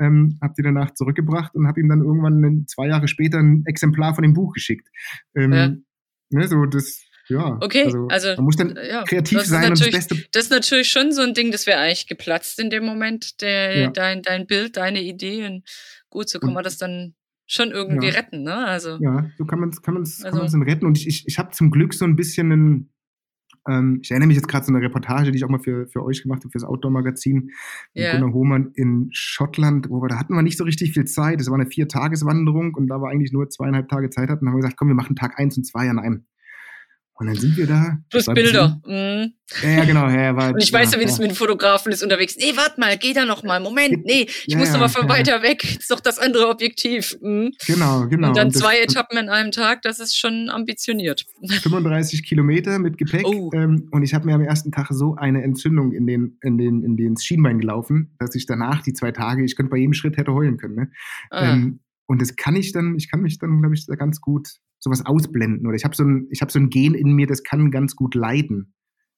ähm, 0.00 0.38
habe 0.40 0.54
die 0.56 0.62
danach 0.62 0.94
zurückgebracht 0.94 1.54
und 1.54 1.66
habe 1.66 1.80
ihm 1.80 1.88
dann 1.90 2.00
irgendwann 2.00 2.64
zwei 2.66 2.88
Jahre 2.88 3.06
später 3.06 3.38
ein 3.38 3.64
Exemplar 3.66 4.14
von 4.14 4.22
dem 4.22 4.32
Buch 4.32 4.54
geschickt. 4.54 4.88
Ähm, 5.36 5.52
ja. 5.52 5.68
ne, 6.30 6.48
so 6.48 6.64
das 6.64 7.07
ja, 7.28 7.58
okay, 7.60 7.84
also, 7.84 8.08
also 8.08 8.28
man 8.36 8.44
muss 8.44 8.56
dann 8.56 8.78
ja, 8.88 9.04
kreativ 9.04 9.40
sein 9.42 9.70
und 9.70 9.80
das 9.80 9.90
Beste. 9.90 10.16
Das 10.32 10.44
ist 10.44 10.50
natürlich 10.50 10.90
schon 10.90 11.12
so 11.12 11.22
ein 11.22 11.34
Ding, 11.34 11.50
das 11.50 11.66
wäre 11.66 11.78
eigentlich 11.78 12.06
geplatzt 12.06 12.58
in 12.58 12.70
dem 12.70 12.84
Moment, 12.84 13.40
der, 13.40 13.78
ja. 13.78 13.90
dein, 13.90 14.22
dein 14.22 14.46
Bild, 14.46 14.76
deine 14.76 15.02
Ideen. 15.02 15.64
Gut, 16.10 16.28
so 16.28 16.38
kann 16.38 16.54
man 16.54 16.64
das 16.64 16.78
dann 16.78 17.14
schon 17.48 17.70
irgendwie 17.70 18.08
ja. 18.08 18.12
retten, 18.14 18.42
ne? 18.42 18.66
Also, 18.66 18.98
ja, 19.00 19.30
so 19.38 19.44
kann 19.46 19.58
man 19.58 19.70
es 19.70 19.82
kann 19.82 19.94
man's, 19.94 20.22
also, 20.22 20.38
kann 20.38 20.50
dann 20.50 20.62
retten. 20.62 20.86
Und 20.86 20.98
ich, 20.98 21.06
ich, 21.06 21.24
ich 21.26 21.38
habe 21.38 21.50
zum 21.50 21.70
Glück 21.70 21.94
so 21.94 22.04
ein 22.04 22.14
bisschen 22.14 22.52
einen, 22.52 22.92
ähm, 23.66 24.00
ich 24.02 24.10
erinnere 24.10 24.28
mich 24.28 24.36
jetzt 24.36 24.48
gerade 24.48 24.66
so 24.66 24.72
eine 24.72 24.84
Reportage, 24.84 25.32
die 25.32 25.38
ich 25.38 25.44
auch 25.44 25.48
mal 25.48 25.58
für, 25.58 25.86
für 25.88 26.04
euch 26.04 26.22
gemacht 26.22 26.40
habe, 26.40 26.50
für 26.50 26.58
das 26.58 26.68
Outdoor-Magazin 26.68 27.50
mit 27.94 28.04
yeah. 28.04 28.12
Gunnar 28.12 28.34
Hohmann 28.34 28.72
in 28.74 29.08
Schottland, 29.12 29.88
wo 29.88 30.02
wir, 30.02 30.08
da 30.08 30.18
hatten 30.18 30.34
wir 30.34 30.42
nicht 30.42 30.58
so 30.58 30.64
richtig 30.64 30.92
viel 30.92 31.06
Zeit. 31.06 31.40
Es 31.40 31.48
war 31.48 31.58
eine 31.58 31.66
Vier-Tages-Wanderung 31.70 32.74
und 32.74 32.86
da 32.88 32.98
wir 32.98 33.08
eigentlich 33.08 33.32
nur 33.32 33.48
zweieinhalb 33.48 33.88
Tage 33.88 34.10
Zeit 34.10 34.28
hatten, 34.28 34.46
haben 34.46 34.54
wir 34.54 34.60
gesagt, 34.60 34.76
komm, 34.76 34.88
wir 34.88 34.94
machen 34.94 35.16
Tag 35.16 35.38
eins 35.38 35.56
und 35.56 35.64
zwei 35.64 35.88
an 35.88 35.98
einem. 35.98 36.26
Und 37.18 37.26
dann 37.26 37.34
sind 37.34 37.56
wir 37.56 37.66
da. 37.66 37.98
Plus 38.10 38.26
Bilder. 38.26 38.80
Mhm. 38.86 39.32
Ja, 39.62 39.70
ja, 39.70 39.84
genau. 39.84 40.08
Ja, 40.08 40.36
war, 40.36 40.50
und 40.54 40.62
ich 40.62 40.72
weiß 40.72 40.92
ja, 40.92 40.98
wie 40.98 41.02
ja. 41.02 41.08
das 41.08 41.18
mit 41.18 41.30
den 41.30 41.34
Fotografen 41.34 41.90
ist 41.90 42.04
unterwegs. 42.04 42.36
Nee, 42.36 42.52
warte 42.54 42.78
mal, 42.78 42.96
geh 42.96 43.12
da 43.12 43.24
noch 43.24 43.42
mal. 43.42 43.58
Moment, 43.58 44.04
nee, 44.04 44.22
ich 44.28 44.46
ja, 44.46 44.56
muss 44.56 44.70
noch 44.70 44.78
mal 44.78 44.88
von 44.88 45.08
weiter 45.08 45.42
weg. 45.42 45.62
Das 45.62 45.78
ist 45.78 45.90
doch 45.90 45.98
das 45.98 46.20
andere 46.20 46.48
Objektiv. 46.48 47.16
Mhm. 47.20 47.54
Genau, 47.66 48.06
genau. 48.06 48.28
Und 48.28 48.36
dann 48.36 48.46
und 48.48 48.52
zwei 48.52 48.78
Etappen 48.78 49.18
in 49.18 49.28
einem 49.28 49.50
Tag, 49.50 49.82
das 49.82 49.98
ist 49.98 50.16
schon 50.16 50.48
ambitioniert. 50.48 51.26
35 51.48 52.24
Kilometer 52.24 52.78
mit 52.78 52.98
Gepäck. 52.98 53.26
Oh. 53.26 53.50
Ähm, 53.52 53.88
und 53.90 54.04
ich 54.04 54.14
habe 54.14 54.24
mir 54.24 54.34
am 54.34 54.42
ersten 54.42 54.70
Tag 54.70 54.86
so 54.90 55.16
eine 55.16 55.42
Entzündung 55.42 55.90
in 55.92 56.06
den, 56.06 56.38
in 56.42 56.56
den, 56.56 56.84
in 56.84 56.96
den 56.96 57.16
Schienbein 57.16 57.58
gelaufen, 57.58 58.14
dass 58.20 58.36
ich 58.36 58.46
danach 58.46 58.82
die 58.82 58.92
zwei 58.92 59.10
Tage, 59.10 59.44
ich 59.44 59.56
könnte 59.56 59.70
bei 59.70 59.78
jedem 59.78 59.94
Schritt 59.94 60.16
hätte 60.18 60.32
heulen 60.34 60.56
können. 60.56 60.76
Ne? 60.76 60.90
Ah. 61.30 61.54
Ähm, 61.54 61.80
und 62.06 62.22
das 62.22 62.36
kann 62.36 62.54
ich 62.54 62.70
dann, 62.70 62.94
ich 62.94 63.10
kann 63.10 63.22
mich 63.22 63.38
dann, 63.38 63.60
glaube 63.60 63.74
ich, 63.74 63.86
da 63.86 63.96
ganz 63.96 64.20
gut 64.20 64.60
sowas 64.88 65.06
ausblenden. 65.06 65.66
Oder 65.66 65.76
ich 65.76 65.84
habe 65.84 65.94
so 65.94 66.04
ein, 66.04 66.28
ich 66.30 66.40
habe 66.40 66.50
so 66.50 66.58
ein 66.58 66.70
Gen 66.70 66.94
in 66.94 67.12
mir, 67.12 67.26
das 67.26 67.42
kann 67.42 67.70
ganz 67.70 67.96
gut 67.96 68.14
leiden 68.14 68.74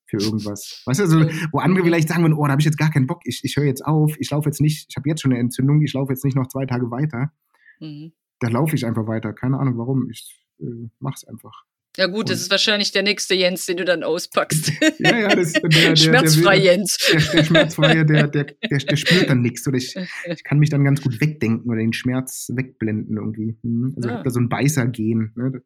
für 0.06 0.18
irgendwas. 0.18 0.82
Weißt 0.86 1.00
du, 1.00 1.04
also, 1.04 1.20
wo 1.52 1.58
andere 1.58 1.84
vielleicht 1.84 2.08
sagen 2.08 2.22
würden, 2.22 2.34
oh, 2.34 2.44
da 2.44 2.52
habe 2.52 2.60
ich 2.60 2.66
jetzt 2.66 2.78
gar 2.78 2.90
keinen 2.90 3.06
Bock, 3.06 3.20
ich, 3.24 3.40
ich 3.44 3.56
höre 3.56 3.64
jetzt 3.64 3.84
auf, 3.84 4.14
ich 4.18 4.30
laufe 4.30 4.48
jetzt 4.48 4.60
nicht, 4.60 4.86
ich 4.88 4.96
habe 4.96 5.08
jetzt 5.08 5.22
schon 5.22 5.32
eine 5.32 5.40
Entzündung, 5.40 5.82
ich 5.82 5.92
laufe 5.92 6.12
jetzt 6.12 6.24
nicht 6.24 6.36
noch 6.36 6.48
zwei 6.48 6.66
Tage 6.66 6.90
weiter. 6.90 7.32
Mhm. 7.78 8.12
Da 8.40 8.48
laufe 8.48 8.74
ich 8.74 8.86
einfach 8.86 9.06
weiter. 9.06 9.32
Keine 9.32 9.58
Ahnung 9.58 9.78
warum. 9.78 10.10
Ich 10.10 10.44
äh, 10.60 10.88
mach's 10.98 11.24
einfach. 11.24 11.64
Ja 11.97 12.07
gut, 12.07 12.20
und 12.20 12.30
das 12.30 12.41
ist 12.41 12.51
wahrscheinlich 12.51 12.93
der 12.93 13.03
nächste 13.03 13.34
Jens, 13.34 13.66
den 13.66 13.76
du 13.76 13.84
dann 13.84 14.05
auspackst. 14.05 14.72
ja, 14.99 15.18
ja, 15.18 15.28
das 15.28 15.49
ist 15.49 15.62
der, 15.62 15.68
der, 15.68 15.97
Schmerzfrei 15.97 16.57
der, 16.57 16.64
Jens. 16.64 16.99
Der, 17.11 17.20
der 17.20 17.45
Schmerzfreie, 17.45 18.07
der, 18.07 18.28
der, 18.28 18.45
der, 18.45 18.97
spürt 18.97 19.28
dann 19.28 19.43
nichts. 19.43 19.66
Oder 19.66 19.78
ich, 19.78 19.97
ich 20.26 20.45
kann 20.45 20.59
mich 20.59 20.70
dann 20.70 20.84
ganz 20.84 21.03
gut 21.03 21.20
wegdenken 21.20 21.68
oder 21.68 21.78
den 21.78 21.93
Schmerz 21.93 22.49
wegblenden 22.55 23.16
irgendwie. 23.16 23.59
Hm, 23.62 23.95
also 23.97 24.09
ah. 24.09 24.12
ich 24.12 24.14
habe 24.18 24.24
da 24.24 24.30
so 24.30 24.41
ein 24.41 24.49
Beißer-Gen. 24.49 25.32
Ne? 25.34 25.62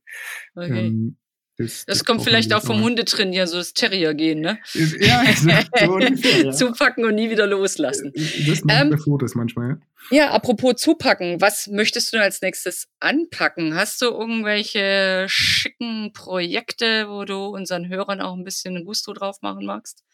Okay. 0.54 0.86
Ähm, 0.86 1.16
das, 1.56 1.84
das, 1.86 2.04
kommt 2.04 2.22
vielleicht 2.22 2.52
auch 2.52 2.62
vom 2.62 2.80
Hundetrainieren, 2.82 3.46
so 3.46 3.58
das 3.58 3.74
Terrier-Gehen, 3.74 4.40
ne? 4.40 4.58
Ja, 4.72 5.24
so, 5.34 5.92
ungefähr, 5.92 6.46
ja. 6.46 6.52
Zupacken 6.52 7.04
und 7.04 7.14
nie 7.14 7.30
wieder 7.30 7.46
loslassen. 7.46 8.12
Das 8.46 8.64
machen 8.64 8.92
ähm, 8.92 8.98
Fotos 8.98 9.34
manchmal, 9.34 9.68
ja. 9.68 9.78
Ja, 10.10 10.30
apropos 10.32 10.74
zupacken, 10.76 11.40
was 11.40 11.68
möchtest 11.68 12.12
du 12.12 12.20
als 12.20 12.42
nächstes 12.42 12.88
anpacken? 13.00 13.74
Hast 13.74 14.02
du 14.02 14.06
irgendwelche 14.06 15.26
schicken 15.28 16.12
Projekte, 16.12 17.08
wo 17.08 17.24
du 17.24 17.46
unseren 17.46 17.88
Hörern 17.88 18.20
auch 18.20 18.34
ein 18.34 18.44
bisschen 18.44 18.84
Gusto 18.84 19.12
drauf 19.12 19.40
machen 19.40 19.64
magst? 19.64 20.04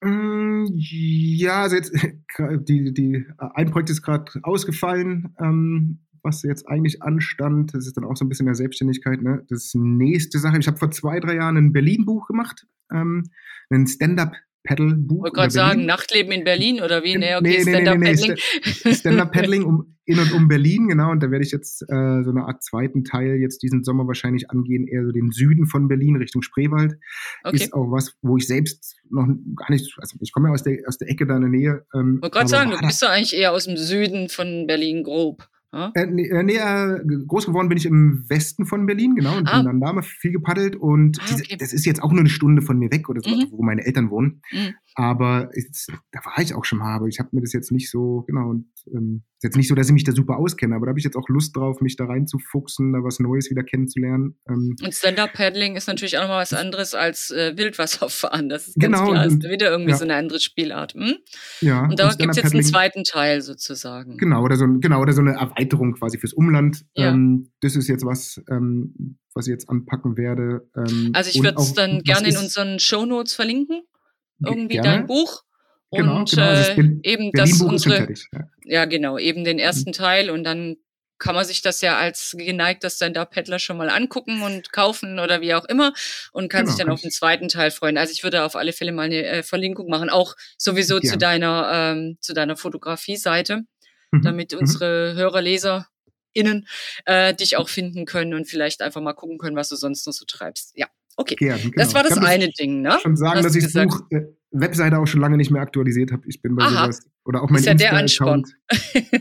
Mm, 0.00 0.66
ja, 0.74 1.62
also 1.62 1.76
jetzt, 1.76 1.92
die, 2.38 2.92
die, 2.92 3.24
ein 3.38 3.70
Projekt 3.70 3.90
ist 3.90 4.02
gerade 4.02 4.30
ausgefallen. 4.42 5.34
Ähm, 5.40 6.00
was 6.22 6.42
jetzt 6.42 6.68
eigentlich 6.68 7.02
anstand, 7.02 7.74
das 7.74 7.86
ist 7.86 7.96
dann 7.96 8.04
auch 8.04 8.16
so 8.16 8.24
ein 8.24 8.28
bisschen 8.28 8.46
der 8.46 8.54
Selbstständigkeit, 8.54 9.22
ne? 9.22 9.44
Das 9.48 9.72
nächste 9.74 10.38
Sache, 10.38 10.58
ich 10.58 10.66
habe 10.66 10.78
vor 10.78 10.90
zwei, 10.90 11.20
drei 11.20 11.36
Jahren 11.36 11.56
ein 11.56 11.72
Berlin-Buch 11.72 12.26
gemacht, 12.26 12.66
ähm, 12.92 13.24
ein 13.70 13.86
Stand-up 13.86 14.34
Paddle-Buch. 14.64 15.16
Ich 15.16 15.22
wollte 15.22 15.34
gerade 15.34 15.50
sagen, 15.50 15.86
Nachtleben 15.86 16.32
in 16.32 16.44
Berlin 16.44 16.80
oder 16.82 17.02
wie? 17.02 17.16
Nee, 17.16 17.36
okay, 17.36 17.40
nee, 17.42 17.62
Stand-Up-Paddling. 17.62 18.36
Nee, 18.84 18.94
Stand-Up-Paddling 18.94 19.64
um, 19.64 19.96
in 20.04 20.18
und 20.18 20.32
um 20.32 20.48
Berlin, 20.48 20.88
genau. 20.88 21.10
Und 21.10 21.22
da 21.22 21.30
werde 21.30 21.44
ich 21.44 21.52
jetzt 21.52 21.82
äh, 21.82 22.22
so 22.22 22.30
eine 22.30 22.44
Art 22.44 22.62
zweiten 22.62 23.04
Teil 23.04 23.36
jetzt 23.36 23.62
diesen 23.62 23.84
Sommer 23.84 24.06
wahrscheinlich 24.06 24.50
angehen, 24.50 24.86
eher 24.86 25.04
so 25.04 25.12
den 25.12 25.30
Süden 25.30 25.66
von 25.66 25.88
Berlin 25.88 26.16
Richtung 26.16 26.42
Spreewald. 26.42 26.98
Okay. 27.44 27.56
Ist 27.56 27.72
auch 27.72 27.90
was, 27.90 28.16
wo 28.20 28.36
ich 28.36 28.46
selbst 28.46 28.96
noch 29.10 29.26
gar 29.56 29.70
nicht, 29.70 29.94
also 29.98 30.16
ich 30.20 30.32
komme 30.32 30.48
ja 30.48 30.54
aus 30.54 30.62
der, 30.62 30.78
aus 30.86 30.98
der 30.98 31.08
Ecke 31.08 31.26
da 31.26 31.36
in 31.36 31.42
der 31.42 31.50
Nähe. 31.50 31.86
Ähm, 31.94 32.16
ich 32.16 32.22
wollte 32.22 32.36
gerade 32.36 32.48
sagen, 32.48 32.70
du 32.70 32.78
bist 32.78 33.00
ja 33.00 33.08
eigentlich 33.08 33.34
eher 33.34 33.52
aus 33.52 33.64
dem 33.64 33.76
Süden 33.76 34.28
von 34.28 34.66
Berlin 34.66 35.02
grob. 35.02 35.48
Äh, 35.72 36.06
nee, 36.06 36.28
äh, 36.28 36.42
nee, 36.42 36.56
äh, 36.56 37.00
groß 37.26 37.46
geworden 37.46 37.68
bin 37.68 37.76
ich 37.76 37.84
im 37.84 38.24
Westen 38.28 38.64
von 38.64 38.86
Berlin, 38.86 39.14
genau, 39.14 39.36
und 39.36 39.46
ah. 39.48 39.62
bin 39.62 39.80
dann 39.80 39.96
da 39.96 40.02
viel 40.02 40.32
gepaddelt. 40.32 40.76
Und 40.76 41.18
ah, 41.20 41.24
okay. 41.24 41.42
diese, 41.44 41.56
das 41.58 41.72
ist 41.72 41.84
jetzt 41.84 42.02
auch 42.02 42.10
nur 42.10 42.20
eine 42.20 42.30
Stunde 42.30 42.62
von 42.62 42.78
mir 42.78 42.90
weg 42.90 43.08
oder 43.08 43.20
so, 43.20 43.30
mhm. 43.30 43.48
wo 43.50 43.62
meine 43.62 43.84
Eltern 43.84 44.10
wohnen. 44.10 44.40
Mhm. 44.50 44.74
Aber 44.94 45.50
jetzt, 45.54 45.92
da 46.12 46.20
war 46.24 46.38
ich 46.38 46.54
auch 46.54 46.64
schon 46.64 46.78
mal, 46.78 46.94
aber 46.94 47.06
ich 47.06 47.18
habe 47.18 47.28
mir 47.32 47.42
das 47.42 47.52
jetzt 47.52 47.70
nicht 47.70 47.90
so, 47.90 48.24
genau, 48.26 48.50
und 48.50 48.66
ähm, 48.92 49.22
ist 49.38 49.44
jetzt 49.44 49.56
nicht 49.56 49.68
so, 49.68 49.76
dass 49.76 49.86
ich 49.86 49.92
mich 49.92 50.02
da 50.02 50.10
super 50.10 50.36
auskenne, 50.36 50.74
aber 50.74 50.86
da 50.86 50.90
habe 50.90 50.98
ich 50.98 51.04
jetzt 51.04 51.16
auch 51.16 51.28
Lust 51.28 51.56
drauf, 51.56 51.80
mich 51.80 51.94
da 51.94 52.06
reinzufuchsen, 52.06 52.92
da 52.92 53.04
was 53.04 53.20
Neues 53.20 53.48
wieder 53.50 53.62
kennenzulernen. 53.62 54.36
Ähm, 54.48 54.74
und 54.82 54.92
Stand-Up-Paddling 54.92 55.76
ist 55.76 55.86
natürlich 55.86 56.18
auch 56.18 56.22
nochmal 56.22 56.42
was 56.42 56.52
anderes 56.52 56.94
als 56.94 57.30
äh, 57.30 57.56
Wildwasserfahren. 57.56 58.48
Das 58.48 58.66
ist 58.66 58.80
ganz 58.80 58.98
genau, 58.98 59.12
klar. 59.12 59.26
Und, 59.26 59.44
ist 59.44 59.48
wieder 59.48 59.70
irgendwie 59.70 59.92
ja. 59.92 59.96
so 59.96 60.02
eine 60.02 60.16
andere 60.16 60.40
Spielart. 60.40 60.94
Hm? 60.94 61.18
Ja. 61.60 61.82
Und 61.84 62.00
da 62.00 62.12
gibt 62.14 62.30
es 62.30 62.36
jetzt 62.36 62.52
einen 62.52 62.64
zweiten 62.64 63.04
Teil 63.04 63.40
sozusagen. 63.40 64.16
Genau, 64.16 64.42
oder 64.42 64.56
so, 64.56 64.66
genau, 64.80 65.00
oder 65.00 65.12
so 65.12 65.20
eine 65.20 65.38
Erweiterung 65.58 65.94
quasi 65.94 66.18
fürs 66.18 66.32
Umland. 66.32 66.84
Ja. 66.94 67.08
Ähm, 67.08 67.50
das 67.60 67.76
ist 67.76 67.88
jetzt 67.88 68.04
was, 68.04 68.40
ähm, 68.50 69.18
was 69.34 69.46
ich 69.46 69.52
jetzt 69.52 69.68
anpacken 69.68 70.16
werde. 70.16 70.68
Ähm, 70.76 71.10
also 71.14 71.30
ich 71.30 71.42
würde 71.42 71.60
es 71.60 71.74
dann 71.74 72.02
gerne 72.02 72.28
in 72.28 72.36
unseren 72.36 72.78
Show 72.78 73.04
Notes 73.06 73.34
verlinken. 73.34 73.82
Irgendwie 74.44 74.74
gerne. 74.74 74.88
dein 74.88 75.06
Buch. 75.06 75.42
Genau, 75.90 76.18
und 76.18 76.30
genau. 76.30 76.42
Also 76.42 76.74
bin, 76.74 77.00
eben 77.02 77.32
das 77.32 77.60
unsere, 77.60 78.12
ja. 78.32 78.40
ja. 78.64 78.84
genau, 78.84 79.18
eben 79.18 79.44
den 79.44 79.58
ersten 79.58 79.90
mhm. 79.90 79.94
Teil 79.94 80.30
und 80.30 80.44
dann 80.44 80.76
kann 81.18 81.34
man 81.34 81.44
sich 81.44 81.62
das 81.62 81.80
ja 81.80 81.98
als 81.98 82.34
geneigter 82.38 82.90
Stand-Up-Paddler 82.90 83.58
schon 83.58 83.76
mal 83.76 83.90
angucken 83.90 84.42
und 84.42 84.72
kaufen 84.72 85.18
oder 85.18 85.40
wie 85.40 85.54
auch 85.54 85.64
immer 85.64 85.92
und 86.32 86.48
kann 86.48 86.64
genau, 86.64 86.70
sich 86.70 86.84
dann 86.84 86.92
auf 86.92 87.00
den 87.00 87.10
zweiten 87.10 87.48
Teil 87.48 87.70
freuen. 87.70 87.98
Also 87.98 88.12
ich 88.12 88.22
würde 88.22 88.44
auf 88.44 88.54
alle 88.54 88.72
Fälle 88.72 88.92
mal 88.92 89.06
eine 89.06 89.24
äh, 89.24 89.42
Verlinkung 89.42 89.88
machen, 89.88 90.10
auch 90.10 90.36
sowieso 90.56 91.00
ja. 91.00 91.10
zu 91.10 91.18
deiner 91.18 91.70
ähm, 91.72 92.18
zu 92.20 92.34
deiner 92.34 92.56
Fotografie-Seite. 92.56 93.64
Damit 94.22 94.52
mhm. 94.52 94.58
unsere 94.58 95.14
Hörer, 95.14 95.40
Leser 95.40 95.88
innen 96.32 96.66
äh, 97.04 97.34
dich 97.34 97.56
auch 97.56 97.68
finden 97.68 98.04
können 98.04 98.34
und 98.34 98.46
vielleicht 98.46 98.82
einfach 98.82 99.00
mal 99.00 99.14
gucken 99.14 99.38
können, 99.38 99.56
was 99.56 99.68
du 99.68 99.76
sonst 99.76 100.06
noch 100.06 100.12
so 100.12 100.24
treibst. 100.24 100.72
Ja. 100.76 100.86
Okay, 101.16 101.34
Gern, 101.34 101.60
genau. 101.60 101.72
das 101.76 101.94
war 101.94 102.04
das 102.04 102.16
eine 102.18 102.48
Ding, 102.50 102.80
ne? 102.80 102.96
Schon 103.02 103.16
sagen, 103.16 103.42
dass 103.42 103.56
ich 103.56 103.64
das 103.64 103.72
Buch, 103.72 104.02
äh, 104.10 104.26
Webseite 104.52 104.98
auch 104.98 105.06
schon 105.06 105.20
lange 105.20 105.36
nicht 105.36 105.50
mehr 105.50 105.62
aktualisiert 105.62 106.12
habe. 106.12 106.22
Ich 106.28 106.40
bin 106.40 106.54
bei 106.54 106.62
Aha. 106.62 106.84
sowas. 106.84 107.00
Oder 107.24 107.42
auch 107.42 107.50
mein 107.50 107.62
Instagram-Account. 107.62 108.54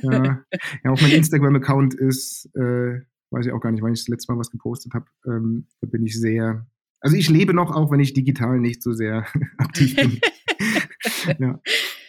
ja, 0.04 0.44
ja, 0.84 0.92
auch 0.92 1.02
mein 1.02 1.12
Instagram-Account 1.12 1.96
ist, 1.96 2.50
äh, 2.56 3.02
weiß 3.32 3.48
ich 3.48 3.52
auch 3.52 3.60
gar 3.60 3.72
nicht, 3.72 3.82
wann 3.82 3.94
ich 3.94 4.02
das 4.02 4.08
letzte 4.08 4.32
Mal 4.32 4.40
was 4.40 4.52
gepostet 4.52 4.94
habe. 4.94 5.06
Ähm, 5.26 5.68
da 5.82 5.88
bin 5.88 6.06
ich 6.06 6.20
sehr. 6.20 6.68
Also 7.00 7.18
ich 7.18 7.30
lebe 7.30 7.54
noch, 7.54 7.76
auch 7.76 7.92
wenn 7.92 8.00
ich 8.00 8.14
digital 8.14 8.60
nicht 8.60 8.82
so 8.82 8.94
sehr 8.94 9.26
aktiv 9.58 9.96
bin. 9.96 10.20
ja, 11.40 11.60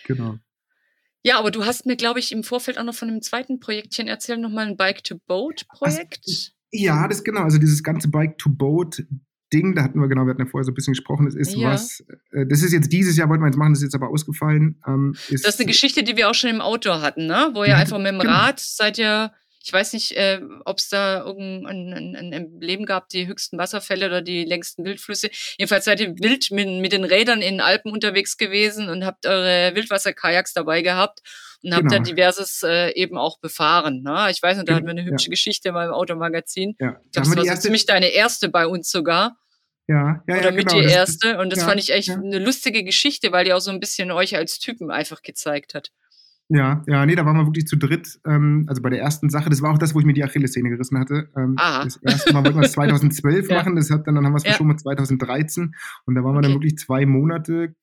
genau. 0.07 0.39
Ja, 1.23 1.39
aber 1.39 1.51
du 1.51 1.65
hast 1.65 1.87
mir, 1.87 1.97
glaube 1.97 2.21
ich, 2.21 2.33
im 2.33 2.45
Vorfeld 2.45 2.79
auch 2.79 2.85
noch 2.85 2.95
von 2.95 3.09
einem 3.09 3.23
zweiten 3.23 3.61
Projektchen 3.61 4.09
erzählt, 4.09 4.41
nochmal 4.41 4.67
ein 4.67 4.77
Bike-to-Boat-Projekt. 4.77 6.25
Also, 6.27 6.51
ja, 6.71 7.09
das 7.09 7.25
genau. 7.25 7.43
Also 7.43 7.59
dieses 7.59 7.83
ganze 7.83 8.09
Bike-to-Boat 8.09 9.05
Ding, 9.53 9.75
da 9.75 9.83
hatten 9.83 9.99
wir 9.99 10.09
genau, 10.09 10.25
wir 10.25 10.31
hatten 10.31 10.43
ja 10.43 10.47
vorher 10.47 10.65
so 10.65 10.73
ein 10.73 10.75
bisschen 10.75 10.93
gesprochen, 10.93 11.25
das 11.25 11.35
ist 11.35 11.57
ja. 11.57 11.71
was, 11.71 12.05
äh, 12.33 12.45
das 12.47 12.63
ist 12.63 12.73
jetzt 12.73 12.93
dieses 12.93 13.17
Jahr, 13.17 13.31
wollten 13.31 13.43
wir 13.43 13.49
jetzt 13.49 13.57
machen, 13.57 13.73
das 13.73 13.81
ist 13.81 13.85
jetzt 13.85 13.95
aber 13.95 14.11
ausgefallen. 14.11 14.81
Ähm, 14.87 15.15
ist, 15.31 15.47
das 15.47 15.55
ist 15.55 15.61
eine 15.61 15.67
Geschichte, 15.67 16.03
die 16.03 16.17
wir 16.17 16.29
auch 16.29 16.35
schon 16.35 16.51
im 16.51 16.61
Outdoor 16.61 17.01
hatten, 17.01 17.27
ne? 17.27 17.51
Wo 17.55 17.63
ihr 17.63 17.71
ja, 17.71 17.77
einfach 17.77 17.99
mit 17.99 18.09
dem 18.09 18.19
genau. 18.19 18.31
Rad 18.31 18.61
seid 18.61 18.99
ihr 18.99 19.33
Ich 19.63 19.73
weiß 19.73 19.93
nicht, 19.93 20.17
äh, 20.17 20.41
ob 20.65 20.79
es 20.79 20.89
da 20.89 21.25
irgendein 21.25 21.95
ein, 21.95 22.17
ein 22.17 22.33
Emblem 22.33 22.87
gab, 22.87 23.09
die 23.09 23.27
höchsten 23.27 23.59
Wasserfälle 23.59 24.07
oder 24.07 24.23
die 24.23 24.45
längsten 24.45 24.85
Wildflüsse. 24.85 25.31
Jedenfalls 25.59 25.85
seid 25.85 26.01
ihr 26.01 26.19
wild 26.19 26.51
mit, 26.51 26.69
mit 26.69 26.93
den 26.93 27.05
Rädern 27.05 27.43
in 27.43 27.55
den 27.55 27.61
Alpen 27.61 27.93
unterwegs 27.93 28.37
gewesen 28.37 28.89
und 28.89 29.05
habt 29.05 29.27
eure 29.27 29.75
Wildwasserkajaks 29.75 30.53
dabei 30.53 30.83
gehabt 30.83 31.21
und 31.63 31.73
habt 31.73 31.83
genau. 31.83 31.95
dann 31.97 32.05
diverses 32.05 32.63
äh, 32.63 32.93
eben 32.93 33.19
auch 33.19 33.41
befahren. 33.41 34.03
Ne? 34.03 34.29
Ich 34.31 34.43
weiß 34.43 34.57
nicht, 34.57 34.69
da 34.69 34.75
hatten 34.75 34.87
wir 34.87 34.93
eine 34.93 35.05
hübsche 35.05 35.27
ja. 35.27 35.31
Geschichte 35.31 35.73
mal 35.73 35.87
im 35.87 35.93
Automagazin. 35.93 36.77
Ja. 36.79 37.01
Das 37.13 37.35
war 37.35 37.45
so 37.45 37.55
ziemlich 37.55 37.87
deine 37.87 38.09
erste 38.09 38.49
bei 38.49 38.67
uns 38.67 38.91
sogar. 38.91 39.37
Ja, 39.89 40.23
ja, 40.29 40.37
Oder 40.37 40.51
ja, 40.51 40.51
mit 40.51 40.69
genau. 40.69 40.83
die 40.83 40.87
erste. 40.87 41.39
Und 41.39 41.51
das 41.51 41.61
ja, 41.61 41.67
fand 41.67 41.81
ich 41.81 41.91
echt 41.93 42.09
ja. 42.09 42.15
eine 42.15 42.39
lustige 42.39 42.85
Geschichte, 42.85 43.33
weil 43.33 43.47
die 43.47 43.55
auch 43.55 43.61
so 43.61 43.71
ein 43.71 43.81
bisschen 43.81 44.11
euch 44.11 44.37
als 44.37 44.59
Typen 44.59 44.91
einfach 44.91 45.23
gezeigt 45.23 45.75
hat. 45.75 45.91
Ja, 46.51 46.83
ja, 46.87 47.05
nee, 47.05 47.15
da 47.15 47.27
waren 47.27 47.37
wir 47.37 47.47
wirklich 47.47 47.67
zu 47.67 47.77
dritt. 47.77 48.19
Ähm, 48.27 48.65
also 48.69 48.81
bei 48.81 48.89
der 48.89 49.01
ersten 49.01 49.29
Sache, 49.29 49.51
das 49.51 49.61
war 49.61 49.73
auch 49.73 49.79
das, 49.79 49.95
wo 49.95 50.01
ich 50.01 50.07
mir 50.07 50.15
die 50.15 50.25
Achillessehne 50.25 50.71
gerissen 50.71 50.99
hatte. 50.99 51.29
Ähm, 51.37 51.55
Aha. 51.59 51.85
Das 51.85 51.97
erste 51.97 52.33
Mal 52.33 52.45
wollten 52.45 52.59
wir 52.59 52.65
es 52.65 52.73
2012 52.79 53.51
machen, 53.51 53.77
das 53.77 53.91
hat 53.91 54.07
dann, 54.07 54.15
dann 54.15 54.25
haben 54.25 54.33
wir 54.33 54.39
es 54.39 54.45
verschoben 54.45 54.71
mit 54.71 54.81
2013. 54.81 55.75
Und 56.07 56.15
da 56.15 56.23
waren 56.23 56.33
wir 56.33 56.39
okay. 56.39 56.47
dann 56.47 56.55
wirklich 56.55 56.79
zwei 56.79 57.05
Monate 57.05 57.75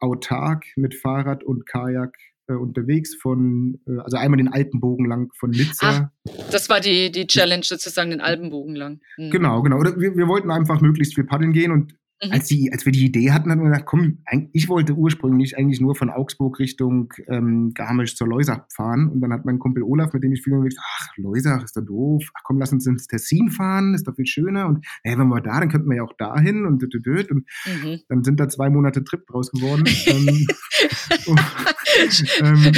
autark 0.00 0.64
mit 0.76 0.94
Fahrrad 0.94 1.44
und 1.44 1.66
Kajak 1.66 2.14
äh, 2.50 2.54
unterwegs 2.54 3.14
von, 3.14 3.78
äh, 3.86 3.98
also 4.00 4.16
einmal 4.16 4.38
den 4.38 4.48
Alpenbogen 4.48 5.06
lang 5.06 5.30
von 5.38 5.50
Nizza. 5.50 6.12
Ah, 6.26 6.32
das 6.50 6.68
war 6.68 6.80
die, 6.80 7.10
die 7.10 7.26
Challenge 7.26 7.64
sozusagen, 7.64 8.10
den 8.10 8.20
Alpenbogen 8.20 8.74
lang. 8.74 9.00
Mhm. 9.16 9.30
Genau, 9.30 9.62
genau. 9.62 9.78
Oder 9.78 9.98
wir, 9.98 10.16
wir 10.16 10.28
wollten 10.28 10.50
einfach 10.50 10.80
möglichst 10.80 11.14
viel 11.14 11.24
paddeln 11.24 11.52
gehen 11.52 11.70
und 11.70 11.94
Mhm. 12.22 12.32
Als, 12.32 12.48
die, 12.48 12.70
als 12.70 12.84
wir 12.84 12.92
die 12.92 13.06
Idee 13.06 13.32
hatten, 13.32 13.50
haben 13.50 13.62
wir 13.62 13.70
gesagt, 13.70 13.86
komm, 13.86 14.18
ich 14.52 14.68
wollte 14.68 14.92
ursprünglich 14.94 15.56
eigentlich 15.56 15.80
nur 15.80 15.94
von 15.94 16.10
Augsburg 16.10 16.58
Richtung 16.58 17.12
ähm, 17.28 17.72
Garmisch 17.74 18.14
zur 18.16 18.28
Leusach 18.28 18.64
fahren. 18.74 19.08
Und 19.08 19.22
dann 19.22 19.32
hat 19.32 19.46
mein 19.46 19.58
Kumpel 19.58 19.82
Olaf, 19.82 20.12
mit 20.12 20.22
dem 20.22 20.32
ich 20.32 20.42
viel 20.42 20.52
gesagt, 20.60 20.84
ach, 20.84 21.16
Leusach 21.16 21.64
ist 21.64 21.76
doch 21.76 21.84
doof. 21.84 22.24
Ach 22.34 22.42
komm, 22.44 22.58
lass 22.58 22.72
uns 22.72 22.86
ins 22.86 23.06
Tessin 23.06 23.50
fahren, 23.50 23.94
ist 23.94 24.06
doch 24.06 24.14
viel 24.14 24.26
schöner. 24.26 24.66
Und 24.66 24.86
hey, 25.02 25.18
wenn 25.18 25.28
wir 25.28 25.40
da, 25.40 25.60
dann 25.60 25.70
könnten 25.70 25.88
wir 25.88 25.96
ja 25.96 26.02
auch 26.02 26.16
dahin 26.16 26.66
und 26.66 26.82
und, 26.82 26.94
und. 26.94 27.30
und 27.30 27.44
mhm. 27.66 28.00
dann 28.08 28.24
sind 28.24 28.38
da 28.38 28.48
zwei 28.48 28.68
Monate 28.68 29.02
Trip 29.02 29.26
draus 29.26 29.50
geworden. 29.50 29.84
ähm, 30.06 30.46
und, 31.26 31.40
ähm, 32.40 32.72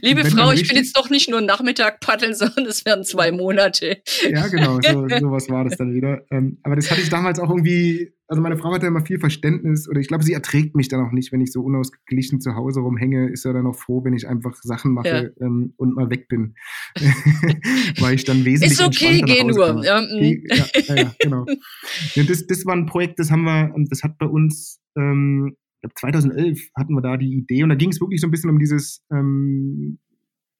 Liebe 0.00 0.24
Frau, 0.24 0.52
ich 0.52 0.66
bin 0.68 0.76
jetzt 0.76 0.96
doch 0.96 1.10
nicht 1.10 1.28
nur 1.28 1.40
Nachmittag 1.40 2.00
paddeln, 2.00 2.34
sondern 2.34 2.66
es 2.66 2.84
werden 2.84 3.04
zwei 3.04 3.32
Monate. 3.32 4.02
ja, 4.28 4.46
genau, 4.48 4.80
so, 4.80 5.08
sowas 5.20 5.48
war 5.48 5.64
das 5.64 5.76
dann 5.76 5.94
wieder. 5.94 6.22
Ähm, 6.30 6.58
aber 6.62 6.76
das 6.76 6.90
hatte 6.90 7.00
ich 7.00 7.08
damals 7.08 7.38
auch 7.38 7.50
irgendwie 7.50 8.14
also 8.26 8.40
meine 8.40 8.56
Frau 8.56 8.72
hat 8.72 8.82
ja 8.82 8.88
immer 8.88 9.04
viel 9.04 9.18
Verständnis 9.18 9.88
oder 9.88 10.00
ich 10.00 10.08
glaube, 10.08 10.24
sie 10.24 10.32
erträgt 10.32 10.74
mich 10.74 10.88
dann 10.88 11.06
auch 11.06 11.12
nicht, 11.12 11.30
wenn 11.30 11.42
ich 11.42 11.52
so 11.52 11.60
unausgeglichen 11.60 12.40
zu 12.40 12.54
Hause 12.54 12.80
rumhänge, 12.80 13.30
ist 13.30 13.44
er 13.44 13.52
dann 13.52 13.66
auch 13.66 13.76
froh, 13.76 14.02
wenn 14.02 14.14
ich 14.14 14.26
einfach 14.26 14.56
Sachen 14.62 14.92
mache 14.92 15.34
ja. 15.38 15.46
ähm, 15.46 15.74
und 15.76 15.94
mal 15.94 16.08
weg 16.08 16.28
bin. 16.28 16.54
Weil 18.00 18.14
ich 18.14 18.24
dann 18.24 18.44
wesentlich 18.44 18.72
Ist 18.72 18.82
okay, 18.82 19.20
geh 19.20 19.44
nur. 19.44 19.84
Ja, 19.84 20.00
mm. 20.00 20.42
ja, 20.48 20.66
ja, 20.86 20.94
ja, 20.96 21.14
genau. 21.18 21.44
Ja, 22.14 22.22
das, 22.22 22.46
das 22.46 22.64
war 22.64 22.74
ein 22.74 22.86
Projekt, 22.86 23.18
das 23.18 23.30
haben 23.30 23.42
wir, 23.42 23.74
das 23.90 24.02
hat 24.02 24.16
bei 24.16 24.26
uns, 24.26 24.80
ähm, 24.96 25.56
glaube 25.84 25.94
2011 25.94 26.70
hatten 26.76 26.94
wir 26.94 27.02
da 27.02 27.16
die 27.16 27.34
Idee 27.34 27.62
und 27.62 27.68
da 27.68 27.74
ging 27.74 27.90
es 27.90 28.00
wirklich 28.00 28.20
so 28.20 28.26
ein 28.26 28.30
bisschen 28.30 28.50
um 28.50 28.58
dieses 28.58 29.02
ähm, 29.12 29.98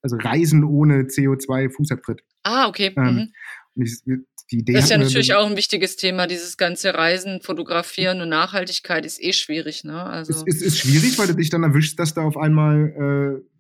also 0.03 0.17
Reisen 0.17 0.65
ohne 0.65 1.05
CO2-Fußabtritt. 1.05 2.21
Ah, 2.43 2.69
okay. 2.69 2.93
Ähm, 2.97 3.33
mhm. 3.75 3.83
ich, 3.83 4.03
die 4.51 4.59
Idee 4.59 4.75
das 4.75 4.85
ist 4.85 4.91
ja 4.91 4.99
natürlich 4.99 5.35
auch 5.35 5.49
ein 5.49 5.57
wichtiges 5.57 5.97
Thema, 5.97 6.27
dieses 6.27 6.59
ganze 6.59 6.95
Reisen, 6.95 7.41
Fotografieren 7.41 8.21
und 8.21 8.29
Nachhaltigkeit 8.29 9.07
ist 9.07 9.23
eh 9.23 9.33
schwierig, 9.33 9.85
ne? 9.85 10.03
Also 10.03 10.33
es, 10.33 10.45
es 10.47 10.63
ist 10.63 10.79
schwierig, 10.79 11.19
weil 11.19 11.29
du 11.29 11.35
dich 11.35 11.49
dann 11.49 11.63
erwischst, 11.63 11.99
dass 11.99 12.13
da 12.13 12.23
auf 12.23 12.37
einmal, 12.37 13.41
äh, 13.41 13.54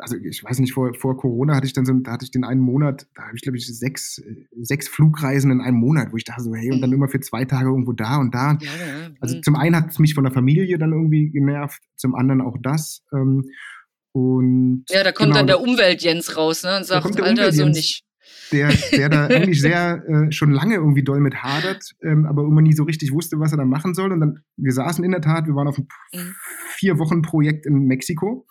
also 0.00 0.16
ich 0.16 0.42
weiß 0.44 0.58
nicht, 0.58 0.72
vor, 0.72 0.94
vor 0.94 1.16
Corona 1.16 1.54
hatte 1.54 1.66
ich 1.66 1.72
dann 1.72 1.84
so, 1.84 1.92
da 1.92 2.12
hatte 2.12 2.24
ich 2.24 2.30
den 2.30 2.44
einen 2.44 2.60
Monat, 2.60 3.06
da 3.14 3.22
habe 3.22 3.36
ich 3.36 3.42
glaube 3.42 3.58
ich 3.58 3.66
sechs, 3.66 4.22
sechs 4.60 4.88
Flugreisen 4.88 5.50
in 5.50 5.60
einem 5.60 5.78
Monat, 5.78 6.12
wo 6.12 6.16
ich 6.16 6.24
dachte 6.24 6.42
so, 6.42 6.54
hey, 6.54 6.70
und 6.70 6.80
dann 6.80 6.90
mhm. 6.90 6.96
immer 6.96 7.08
für 7.08 7.20
zwei 7.20 7.44
Tage 7.44 7.68
irgendwo 7.68 7.92
da 7.92 8.18
und 8.18 8.34
da. 8.34 8.58
Ja, 8.60 8.70
ja. 8.70 9.10
Also 9.20 9.36
mhm. 9.36 9.42
zum 9.42 9.56
einen 9.56 9.76
hat 9.76 9.90
es 9.90 9.98
mich 9.98 10.14
von 10.14 10.24
der 10.24 10.32
Familie 10.32 10.78
dann 10.78 10.92
irgendwie 10.92 11.30
genervt, 11.30 11.82
zum 11.96 12.14
anderen 12.14 12.40
auch 12.40 12.56
das. 12.60 13.02
Ähm, 13.12 13.44
und 14.12 14.84
ja, 14.90 15.04
da 15.04 15.12
kommt 15.12 15.28
genau, 15.28 15.38
dann 15.38 15.46
der 15.46 15.60
Umwelt 15.60 16.02
Jens 16.02 16.36
raus 16.36 16.64
ne, 16.64 16.78
und 16.78 16.86
sagt, 16.86 17.20
Alter, 17.20 17.52
so 17.52 17.66
nicht 17.66 18.04
der, 18.52 18.72
der 18.92 19.08
da 19.08 19.26
eigentlich 19.26 19.60
sehr 19.60 20.02
äh, 20.08 20.32
schon 20.32 20.50
lange 20.50 20.76
irgendwie 20.76 21.02
doll 21.02 21.20
mit 21.20 21.36
hadert, 21.42 21.92
ähm, 22.02 22.26
aber 22.26 22.42
immer 22.42 22.62
nie 22.62 22.72
so 22.72 22.84
richtig 22.84 23.12
wusste, 23.12 23.38
was 23.38 23.52
er 23.52 23.58
da 23.58 23.64
machen 23.64 23.94
soll. 23.94 24.12
Und 24.12 24.20
dann, 24.20 24.38
wir 24.56 24.72
saßen 24.72 25.04
in 25.04 25.10
der 25.10 25.20
Tat, 25.20 25.46
wir 25.46 25.54
waren 25.54 25.68
auf 25.68 25.78
einem 25.78 25.88
mhm. 26.12 26.34
vier 26.76 26.98
Wochen 26.98 27.22
Projekt 27.22 27.66
in 27.66 27.86
Mexiko, 27.86 28.46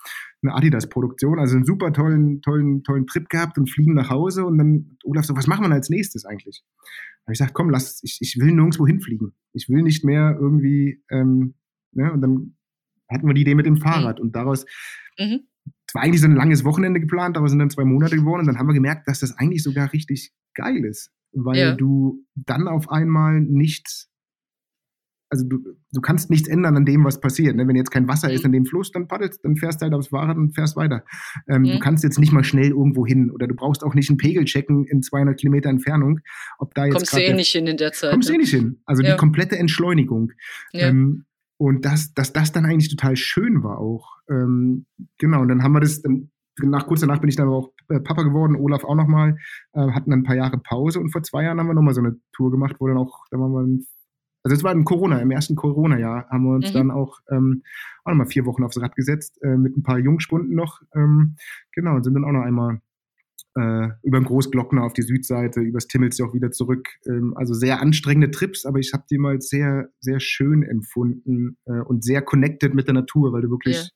eine 0.47 0.55
Adidas-Produktion, 0.55 1.39
also 1.39 1.55
einen 1.55 1.65
super 1.65 1.93
tollen, 1.93 2.41
tollen, 2.41 2.83
tollen 2.83 3.05
Trip 3.07 3.29
gehabt 3.29 3.57
und 3.57 3.69
fliegen 3.69 3.93
nach 3.93 4.09
Hause. 4.09 4.45
Und 4.45 4.57
dann 4.57 4.97
Olaf 5.03 5.25
so, 5.25 5.35
was 5.35 5.47
machen 5.47 5.67
wir 5.67 5.71
als 5.73 5.89
nächstes 5.89 6.25
eigentlich? 6.25 6.63
Da 6.65 7.27
habe 7.27 7.33
ich 7.33 7.39
gesagt, 7.39 7.53
komm, 7.53 7.69
lass, 7.69 8.01
ich, 8.03 8.19
ich 8.21 8.37
will 8.39 8.53
nirgendwo 8.53 8.87
hinfliegen. 8.87 9.33
Ich 9.53 9.69
will 9.69 9.83
nicht 9.83 10.03
mehr 10.03 10.37
irgendwie, 10.39 11.03
ähm, 11.11 11.55
ne? 11.91 12.11
und 12.11 12.21
dann 12.21 12.55
hatten 13.09 13.27
wir 13.27 13.33
die 13.33 13.41
Idee 13.41 13.55
mit 13.55 13.65
dem 13.65 13.75
mhm. 13.75 13.81
Fahrrad 13.81 14.19
und 14.19 14.35
daraus 14.35 14.65
mhm 15.17 15.41
es 15.87 15.95
war 15.95 16.03
eigentlich 16.03 16.21
so 16.21 16.27
ein 16.27 16.35
langes 16.35 16.65
Wochenende 16.65 16.99
geplant, 16.99 17.37
aber 17.37 17.45
es 17.45 17.51
sind 17.51 17.59
dann 17.59 17.69
zwei 17.69 17.85
Monate 17.85 18.15
geworden 18.15 18.41
und 18.41 18.47
dann 18.47 18.57
haben 18.57 18.67
wir 18.67 18.73
gemerkt, 18.73 19.07
dass 19.07 19.19
das 19.19 19.37
eigentlich 19.37 19.63
sogar 19.63 19.93
richtig 19.93 20.33
geil 20.53 20.83
ist, 20.83 21.11
weil 21.31 21.57
ja. 21.57 21.75
du 21.75 22.25
dann 22.35 22.67
auf 22.67 22.89
einmal 22.89 23.39
nichts, 23.39 24.11
also 25.30 25.45
du, 25.45 25.59
du 25.91 26.01
kannst 26.01 26.30
nichts 26.30 26.47
ändern 26.47 26.78
an 26.78 26.86
dem, 26.86 27.03
was 27.03 27.19
passiert. 27.19 27.55
Ne? 27.55 27.67
Wenn 27.67 27.75
jetzt 27.75 27.91
kein 27.91 28.07
Wasser 28.07 28.30
mhm. 28.30 28.34
ist 28.36 28.45
in 28.45 28.51
dem 28.51 28.65
Fluss, 28.65 28.91
dann 28.91 29.07
paddelst, 29.07 29.43
dann 29.43 29.57
fährst 29.57 29.82
du 29.82 29.86
halt 29.86 29.93
aufs 29.93 30.07
Fahrrad 30.07 30.38
und 30.38 30.55
fährst 30.55 30.75
weiter. 30.75 31.03
Ähm, 31.47 31.63
mhm. 31.63 31.65
Du 31.73 31.80
kannst 31.80 32.03
jetzt 32.03 32.19
nicht 32.19 32.32
mal 32.32 32.43
schnell 32.43 32.69
irgendwo 32.69 33.05
hin 33.05 33.32
oder 33.32 33.47
du 33.47 33.55
brauchst 33.55 33.84
auch 33.84 33.93
nicht 33.93 34.09
einen 34.09 34.17
Pegel 34.17 34.45
checken 34.45 34.86
in 34.86 35.01
200 35.01 35.38
Kilometer 35.38 35.69
Entfernung, 35.69 36.19
ob 36.59 36.73
da 36.73 36.86
jetzt 36.86 36.95
kommst 36.95 37.13
du 37.13 37.21
eh 37.21 37.34
nicht 37.34 37.51
hin 37.51 37.67
in 37.67 37.78
der 37.78 37.91
Zeit. 37.91 38.11
Kommst 38.11 38.30
du 38.30 38.34
eh 38.34 38.38
nicht 38.38 38.53
hin. 38.53 38.82
Also 38.86 39.03
ja. 39.03 39.11
die 39.11 39.17
komplette 39.17 39.57
Entschleunigung. 39.57 40.32
Ja. 40.71 40.88
Ähm, 40.88 41.25
und 41.57 41.86
dass, 41.86 42.13
dass 42.13 42.34
das 42.34 42.51
dann 42.51 42.65
eigentlich 42.65 42.89
total 42.89 43.15
schön 43.15 43.63
war 43.63 43.80
auch. 43.80 44.17
Ähm, 44.30 44.86
genau, 45.17 45.41
und 45.41 45.49
dann 45.49 45.63
haben 45.63 45.73
wir 45.73 45.80
das, 45.80 46.01
dann, 46.01 46.30
nach 46.61 46.88
kurz 46.88 47.01
danach 47.01 47.19
bin 47.19 47.30
ich 47.30 47.36
dann 47.36 47.47
aber 47.47 47.57
auch 47.57 47.71
äh, 47.89 47.99
Papa 47.99 48.23
geworden, 48.23 48.55
Olaf 48.55 48.84
auch 48.84 48.95
nochmal, 48.95 49.38
äh, 49.73 49.91
hatten 49.91 50.11
dann 50.11 50.19
ein 50.19 50.23
paar 50.23 50.36
Jahre 50.36 50.59
Pause 50.59 50.99
und 50.99 51.09
vor 51.09 51.23
zwei 51.23 51.43
Jahren 51.43 51.59
haben 51.59 51.67
wir 51.67 51.73
nochmal 51.73 51.93
so 51.93 52.01
eine 52.01 52.15
Tour 52.34 52.51
gemacht, 52.51 52.75
wo 52.80 52.88
dann 52.88 52.97
auch, 52.97 53.25
da 53.32 53.38
waren 53.38 53.51
wir, 53.51 53.84
also 54.47 54.55
es 54.55 54.63
war 54.63 54.71
in 54.71 54.85
Corona, 54.85 55.19
im 55.19 55.31
ersten 55.31 55.55
Corona-Jahr 55.55 56.29
haben 56.29 56.45
wir 56.45 56.55
uns 56.55 56.69
mhm. 56.69 56.73
dann 56.73 56.91
auch, 56.91 57.19
ähm, 57.29 57.63
auch 58.05 58.11
nochmal 58.11 58.27
vier 58.27 58.45
Wochen 58.45 58.63
aufs 58.63 58.79
Rad 58.79 58.95
gesetzt, 58.95 59.37
äh, 59.43 59.57
mit 59.57 59.75
ein 59.75 59.83
paar 59.83 59.99
Jungspunden 59.99 60.55
noch, 60.55 60.81
ähm, 60.95 61.35
genau, 61.73 61.95
und 61.95 62.03
sind 62.03 62.13
dann 62.13 62.23
auch 62.23 62.31
noch 62.31 62.43
einmal 62.43 62.79
äh, 63.57 63.89
über 64.03 64.19
den 64.19 64.25
Großglockner 64.25 64.83
auf 64.83 64.93
die 64.93 65.01
Südseite, 65.01 65.59
übers 65.59 65.87
Timmelsjoch 65.87 66.33
wieder 66.33 66.51
zurück. 66.51 66.87
Ähm, 67.07 67.33
also 67.35 67.53
sehr 67.53 67.81
anstrengende 67.81 68.31
Trips, 68.31 68.65
aber 68.65 68.79
ich 68.79 68.93
habe 68.93 69.03
die 69.11 69.17
mal 69.17 69.41
sehr, 69.41 69.89
sehr 69.99 70.21
schön 70.21 70.63
empfunden 70.63 71.57
äh, 71.65 71.81
und 71.81 72.05
sehr 72.05 72.21
connected 72.21 72.73
mit 72.73 72.87
der 72.87 72.93
Natur, 72.93 73.33
weil 73.33 73.41
du 73.41 73.49
wirklich 73.49 73.75
ja. 73.75 73.89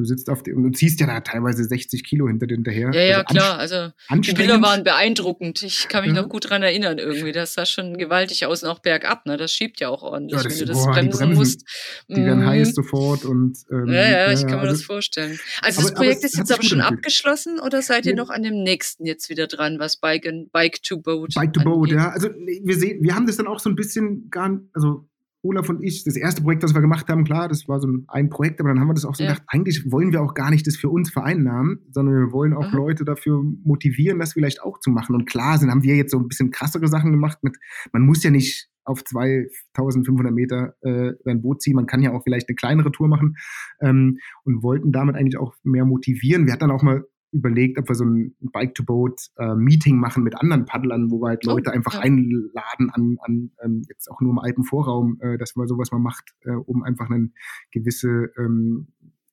Du 0.00 0.06
sitzt 0.06 0.30
auf 0.30 0.42
dem 0.42 0.64
und 0.64 0.78
ziehst 0.78 0.98
ja 1.00 1.06
da 1.06 1.20
teilweise 1.20 1.62
60 1.62 2.04
Kilo 2.04 2.26
hinter 2.26 2.46
dir 2.46 2.54
hinterher. 2.54 2.90
Ja, 2.94 3.02
ja, 3.02 3.16
also 3.18 3.34
klar. 3.34 3.58
Also 3.58 3.92
die 4.14 4.32
Bilder 4.32 4.62
waren 4.62 4.82
beeindruckend. 4.82 5.62
Ich 5.62 5.88
kann 5.88 6.06
mich 6.06 6.14
ja. 6.14 6.22
noch 6.22 6.30
gut 6.30 6.48
dran 6.48 6.62
erinnern 6.62 6.96
irgendwie. 6.96 7.32
Das 7.32 7.52
sah 7.52 7.66
schon 7.66 7.98
gewaltig 7.98 8.46
aus, 8.46 8.62
und 8.62 8.70
auch 8.70 8.78
bergab. 8.78 9.26
Ne? 9.26 9.36
Das 9.36 9.52
schiebt 9.52 9.78
ja 9.78 9.90
auch 9.90 10.02
ordentlich, 10.02 10.38
ja, 10.38 10.42
das, 10.42 10.52
wenn 10.58 10.66
du 10.66 10.72
das 10.72 10.84
boah, 10.84 10.92
bremsen, 10.92 11.18
Bremsen, 11.18 11.34
musst. 11.36 11.68
Die 12.08 12.16
werden 12.16 12.46
heiß 12.46 12.74
sofort 12.74 13.26
und 13.26 13.58
ähm, 13.70 13.88
ja, 13.88 14.08
ja, 14.08 14.32
ich 14.32 14.40
kann 14.40 14.52
mir 14.52 14.60
also, 14.60 14.72
das 14.72 14.84
vorstellen. 14.84 15.38
Also 15.60 15.82
das 15.82 15.92
Projekt 15.92 16.24
ist 16.24 16.38
jetzt 16.38 16.50
aber 16.50 16.62
schon 16.62 16.80
abgeschlossen 16.80 17.60
oder 17.60 17.82
seid 17.82 18.06
ihr 18.06 18.14
noch 18.14 18.30
an 18.30 18.42
dem 18.42 18.62
nächsten 18.62 19.04
jetzt 19.04 19.28
wieder 19.28 19.48
dran, 19.48 19.78
was 19.78 19.98
Bike, 19.98 20.26
Bike 20.50 20.82
to 20.82 20.96
Boat? 20.96 21.34
Bike 21.34 21.52
to 21.52 21.62
Boat, 21.62 21.90
ja. 21.90 22.08
Also 22.08 22.30
wir 22.30 22.76
sehen, 22.76 23.02
wir 23.02 23.14
haben 23.14 23.26
das 23.26 23.36
dann 23.36 23.48
auch 23.48 23.60
so 23.60 23.68
ein 23.68 23.76
bisschen 23.76 24.30
gar, 24.30 24.58
also 24.72 25.09
Olaf 25.42 25.68
und 25.68 25.82
ich, 25.82 26.04
das 26.04 26.16
erste 26.16 26.42
Projekt, 26.42 26.62
das 26.62 26.74
wir 26.74 26.80
gemacht 26.80 27.08
haben, 27.08 27.24
klar, 27.24 27.48
das 27.48 27.66
war 27.66 27.80
so 27.80 27.88
ein, 28.08 28.28
Projekt, 28.28 28.60
aber 28.60 28.68
dann 28.68 28.80
haben 28.80 28.88
wir 28.88 28.94
das 28.94 29.04
auch 29.04 29.14
so 29.14 29.24
ja. 29.24 29.30
gedacht, 29.30 29.46
eigentlich 29.48 29.90
wollen 29.90 30.12
wir 30.12 30.22
auch 30.22 30.34
gar 30.34 30.50
nicht 30.50 30.66
das 30.66 30.76
für 30.76 30.90
uns 30.90 31.10
vereinnahmen, 31.10 31.80
sondern 31.90 32.14
wir 32.14 32.32
wollen 32.32 32.52
auch 32.52 32.70
mhm. 32.70 32.76
Leute 32.76 33.04
dafür 33.04 33.42
motivieren, 33.64 34.18
das 34.18 34.34
vielleicht 34.34 34.62
auch 34.62 34.78
zu 34.80 34.90
machen. 34.90 35.14
Und 35.14 35.26
klar 35.26 35.58
sind, 35.58 35.70
haben 35.70 35.82
wir 35.82 35.96
jetzt 35.96 36.10
so 36.10 36.18
ein 36.18 36.28
bisschen 36.28 36.50
krassere 36.50 36.88
Sachen 36.88 37.10
gemacht 37.10 37.38
mit, 37.42 37.56
man 37.92 38.02
muss 38.02 38.22
ja 38.22 38.30
nicht 38.30 38.68
auf 38.84 39.04
2500 39.04 40.32
Meter 40.32 40.74
äh, 40.82 41.12
sein 41.24 41.42
Boot 41.42 41.62
ziehen, 41.62 41.76
man 41.76 41.86
kann 41.86 42.02
ja 42.02 42.12
auch 42.12 42.22
vielleicht 42.22 42.48
eine 42.48 42.56
kleinere 42.56 42.92
Tour 42.92 43.08
machen 43.08 43.36
ähm, 43.80 44.18
und 44.44 44.62
wollten 44.62 44.92
damit 44.92 45.16
eigentlich 45.16 45.38
auch 45.38 45.54
mehr 45.62 45.84
motivieren. 45.84 46.46
Wir 46.46 46.52
hatten 46.52 46.68
dann 46.68 46.70
auch 46.70 46.82
mal 46.82 47.04
überlegt, 47.32 47.78
ob 47.78 47.88
wir 47.88 47.94
so 47.94 48.04
ein 48.04 48.34
Bike-to-Boat-Meeting 48.40 49.94
äh, 49.94 49.98
machen 49.98 50.22
mit 50.22 50.36
anderen 50.36 50.64
Paddlern, 50.64 51.10
wo 51.10 51.20
wir 51.20 51.28
halt 51.28 51.46
oh, 51.46 51.50
Leute 51.52 51.70
oh, 51.70 51.72
einfach 51.72 51.94
ja. 51.94 52.00
einladen 52.00 52.90
an, 52.90 53.18
an 53.20 53.50
ähm, 53.62 53.82
jetzt 53.88 54.10
auch 54.10 54.20
nur 54.20 54.32
im 54.32 54.38
Alpenvorraum, 54.38 55.18
äh, 55.20 55.38
dass 55.38 55.56
man 55.56 55.68
sowas 55.68 55.92
mal 55.92 55.98
macht, 55.98 56.34
äh, 56.44 56.50
um 56.50 56.82
einfach 56.82 57.08
einen 57.10 57.34
gewisse 57.70 58.32
ähm, 58.38 58.88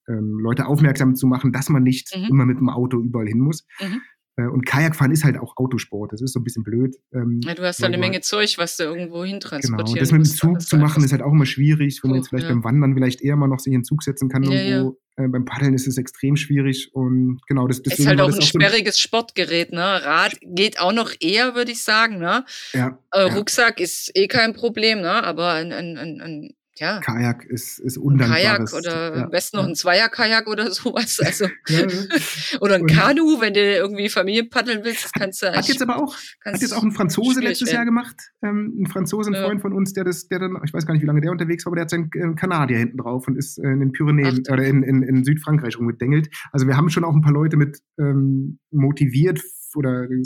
ähm, 0.07 0.39
Leute 0.39 0.67
aufmerksam 0.67 1.15
zu 1.15 1.27
machen, 1.27 1.51
dass 1.51 1.69
man 1.69 1.83
nicht 1.83 2.15
mhm. 2.15 2.25
immer 2.29 2.45
mit 2.45 2.59
dem 2.59 2.69
Auto 2.69 2.99
überall 2.99 3.27
hin 3.27 3.39
muss. 3.39 3.65
Mhm. 3.81 4.01
Äh, 4.37 4.47
und 4.47 4.65
Kajakfahren 4.65 5.11
ist 5.11 5.23
halt 5.23 5.37
auch 5.37 5.57
Autosport. 5.57 6.13
Das 6.13 6.21
ist 6.21 6.33
so 6.33 6.39
ein 6.39 6.43
bisschen 6.43 6.63
blöd. 6.63 6.95
Ähm, 7.13 7.41
ja, 7.43 7.55
du 7.55 7.63
hast 7.63 7.81
da 7.81 7.87
eine 7.87 7.97
Menge 7.97 8.21
Zeug, 8.21 8.57
was 8.57 8.77
du 8.77 8.83
irgendwo 8.83 9.23
hintransportieren 9.23 9.85
Genau, 9.85 9.99
das 9.99 10.11
mit 10.11 10.21
dem 10.21 10.25
Zug 10.25 10.61
zu 10.61 10.77
machen 10.77 11.03
ist 11.03 11.11
halt 11.11 11.23
auch 11.23 11.31
immer 11.31 11.45
schwierig, 11.45 12.01
wenn 12.03 12.11
man 12.11 12.19
jetzt 12.19 12.29
vielleicht 12.29 12.45
ja. 12.45 12.53
beim 12.53 12.63
Wandern 12.63 12.93
vielleicht 12.93 13.21
eher 13.21 13.35
mal 13.35 13.47
noch 13.47 13.59
sich 13.59 13.73
in 13.73 13.79
den 13.79 13.83
Zug 13.83 14.03
setzen 14.03 14.29
kann. 14.29 14.43
Ja, 14.43 14.51
irgendwo. 14.51 14.97
Ja. 15.17 15.25
Äh, 15.25 15.27
beim 15.29 15.45
Paddeln 15.45 15.73
ist 15.73 15.87
es 15.87 15.97
extrem 15.97 16.35
schwierig 16.35 16.91
und 16.93 17.41
genau 17.47 17.67
das. 17.67 17.79
Ist 17.79 18.05
halt 18.05 18.21
auch 18.21 18.31
ein 18.31 18.41
sperriges 18.41 18.97
so 18.97 19.01
Sportgerät, 19.01 19.71
ne? 19.71 20.05
Rad 20.05 20.37
geht 20.43 20.79
auch 20.79 20.93
noch 20.93 21.11
eher, 21.19 21.55
würde 21.55 21.71
ich 21.71 21.83
sagen, 21.83 22.19
ne? 22.19 22.45
Ja. 22.73 22.99
Äh, 23.11 23.21
Rucksack 23.21 23.79
ist 23.79 24.11
eh 24.13 24.27
kein 24.27 24.53
Problem, 24.53 25.01
ne? 25.01 25.23
Aber 25.23 25.53
ein, 25.53 25.71
ein, 25.71 25.97
ein, 25.97 26.21
ein 26.21 26.53
ja. 26.79 26.99
Kajak 26.99 27.45
ist, 27.45 27.79
ist 27.79 27.97
undankbar. 27.97 28.37
Kajak 28.37 28.73
oder 28.73 29.15
ja. 29.15 29.23
am 29.23 29.29
besten 29.29 29.57
noch 29.57 29.67
ein 29.67 29.75
Zweier-Kajak 29.75 30.47
oder 30.47 30.71
sowas. 30.71 31.19
Also, 31.27 31.47
oder 32.61 32.75
ein 32.75 32.85
Kanu, 32.85 33.41
wenn 33.41 33.53
du 33.53 33.59
irgendwie 33.59 34.07
Familie 34.07 34.45
paddeln 34.45 34.83
willst, 34.83 35.05
das 35.05 35.11
kannst 35.11 35.41
du. 35.41 35.51
Hat 35.51 35.67
jetzt 35.67 35.81
aber 35.81 35.97
auch, 35.97 36.15
hat 36.45 36.61
jetzt 36.61 36.71
auch 36.71 36.83
ein 36.83 36.91
Franzose 36.91 37.41
letztes 37.41 37.67
werden. 37.67 37.75
Jahr 37.75 37.85
gemacht. 37.85 38.15
Ähm, 38.41 38.81
ein 38.81 38.85
Franzose, 38.87 39.29
ein 39.29 39.33
ja. 39.33 39.43
Freund 39.43 39.61
von 39.61 39.73
uns, 39.73 39.93
der 39.93 40.05
das, 40.05 40.27
der 40.27 40.39
dann, 40.39 40.57
ich 40.63 40.73
weiß 40.73 40.85
gar 40.85 40.93
nicht, 40.93 41.03
wie 41.03 41.07
lange 41.07 41.21
der 41.21 41.31
unterwegs 41.31 41.65
war, 41.65 41.71
aber 41.71 41.75
der 41.77 41.83
hat 41.83 41.89
seinen 41.89 42.09
äh, 42.13 42.35
Kanadier 42.35 42.77
hinten 42.77 42.97
drauf 42.97 43.27
und 43.27 43.35
ist 43.37 43.57
äh, 43.57 43.67
in 43.67 43.79
den 43.79 43.91
Pyrenäen 43.91 44.43
Ach, 44.47 44.53
oder 44.53 44.63
in, 44.63 44.83
in, 44.83 45.03
in 45.03 45.23
Südfrankreich 45.23 45.77
rumgedengelt. 45.77 46.29
Also 46.51 46.67
wir 46.67 46.77
haben 46.77 46.89
schon 46.89 47.03
auch 47.03 47.13
ein 47.13 47.21
paar 47.21 47.33
Leute 47.33 47.57
mit 47.57 47.79
ähm, 47.99 48.59
motiviert 48.71 49.41
oder 49.75 50.03
äh, 50.03 50.23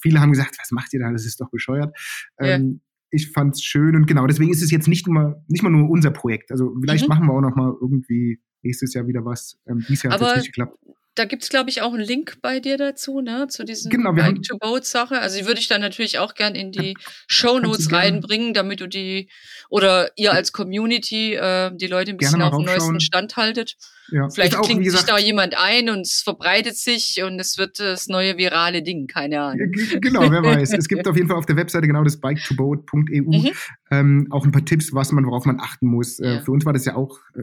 viele 0.00 0.20
haben 0.20 0.30
gesagt, 0.30 0.56
was 0.58 0.70
macht 0.72 0.92
ihr 0.92 1.00
da? 1.00 1.12
Das 1.12 1.24
ist 1.24 1.40
doch 1.40 1.50
bescheuert. 1.50 1.96
Ähm, 2.38 2.80
ich 3.10 3.30
fand 3.32 3.54
es 3.54 3.62
schön 3.62 3.96
und 3.96 4.06
genau, 4.06 4.26
deswegen 4.26 4.50
ist 4.50 4.62
es 4.62 4.70
jetzt 4.70 4.88
nicht 4.88 5.06
nur, 5.06 5.42
nicht 5.48 5.62
mal 5.62 5.70
nur 5.70 5.90
unser 5.90 6.10
Projekt. 6.10 6.50
Also 6.50 6.74
vielleicht 6.80 7.04
mhm. 7.04 7.08
machen 7.08 7.26
wir 7.26 7.32
auch 7.32 7.40
noch 7.40 7.56
mal 7.56 7.74
irgendwie 7.80 8.40
nächstes 8.62 8.94
Jahr 8.94 9.06
wieder 9.06 9.24
was. 9.24 9.58
Ähm, 9.66 9.84
dieses 9.88 10.02
Jahr 10.02 10.14
hat 10.14 10.20
es 10.20 10.36
nicht 10.36 10.46
geklappt 10.46 10.78
da 11.20 11.26
gibt 11.26 11.42
es, 11.42 11.50
glaube 11.50 11.68
ich, 11.68 11.82
auch 11.82 11.92
einen 11.92 12.02
Link 12.02 12.38
bei 12.40 12.60
dir 12.60 12.78
dazu, 12.78 13.20
ne? 13.20 13.46
Zu 13.48 13.64
diesem 13.64 13.90
genau, 13.90 14.14
Bike 14.14 14.42
to 14.42 14.56
Boat 14.56 14.86
Sache. 14.86 15.20
Also 15.20 15.38
die 15.38 15.46
würde 15.46 15.60
ich 15.60 15.68
dann 15.68 15.82
natürlich 15.82 16.18
auch 16.18 16.34
gern 16.34 16.54
in 16.54 16.72
die 16.72 16.96
Show 17.28 17.58
Notes 17.58 17.92
reinbringen, 17.92 18.54
damit 18.54 18.80
du 18.80 18.88
die 18.88 19.28
oder 19.68 20.12
ihr 20.16 20.32
als 20.32 20.52
Community 20.52 21.34
äh, 21.34 21.72
die 21.76 21.88
Leute 21.88 22.12
ein 22.12 22.16
bisschen 22.16 22.40
auf 22.40 22.56
dem 22.56 22.64
neuesten 22.64 23.00
Stand 23.00 23.36
haltet. 23.36 23.76
Ja. 24.10 24.30
Vielleicht 24.30 24.56
auch, 24.56 24.62
klingt 24.62 24.82
gesagt, 24.82 25.06
sich 25.06 25.14
da 25.14 25.18
jemand 25.18 25.54
ein 25.58 25.90
und 25.90 26.00
es 26.00 26.22
verbreitet 26.24 26.76
sich 26.76 27.22
und 27.22 27.38
es 27.38 27.58
wird 27.58 27.78
das 27.78 28.08
neue 28.08 28.38
virale 28.38 28.82
Ding, 28.82 29.06
keine 29.06 29.42
Ahnung. 29.42 29.72
Genau, 30.00 30.30
wer 30.30 30.42
weiß. 30.42 30.72
es 30.72 30.88
gibt 30.88 31.06
auf 31.06 31.16
jeden 31.16 31.28
Fall 31.28 31.36
auf 31.36 31.46
der 31.46 31.56
Webseite 31.56 31.86
genau 31.86 32.02
das 32.02 32.18
biketoboat.eu 32.18 33.22
mhm. 33.22 33.50
ähm, 33.90 34.26
auch 34.30 34.46
ein 34.46 34.52
paar 34.52 34.64
Tipps, 34.64 34.94
was 34.94 35.12
man, 35.12 35.26
worauf 35.26 35.44
man 35.44 35.60
achten 35.60 35.86
muss. 35.86 36.18
Äh, 36.18 36.26
ja. 36.26 36.34
Äh, 36.36 36.40
für 36.40 36.50
uns 36.50 36.64
war 36.64 36.72
das 36.72 36.86
ja 36.86 36.96
auch 36.96 37.18
äh, 37.36 37.42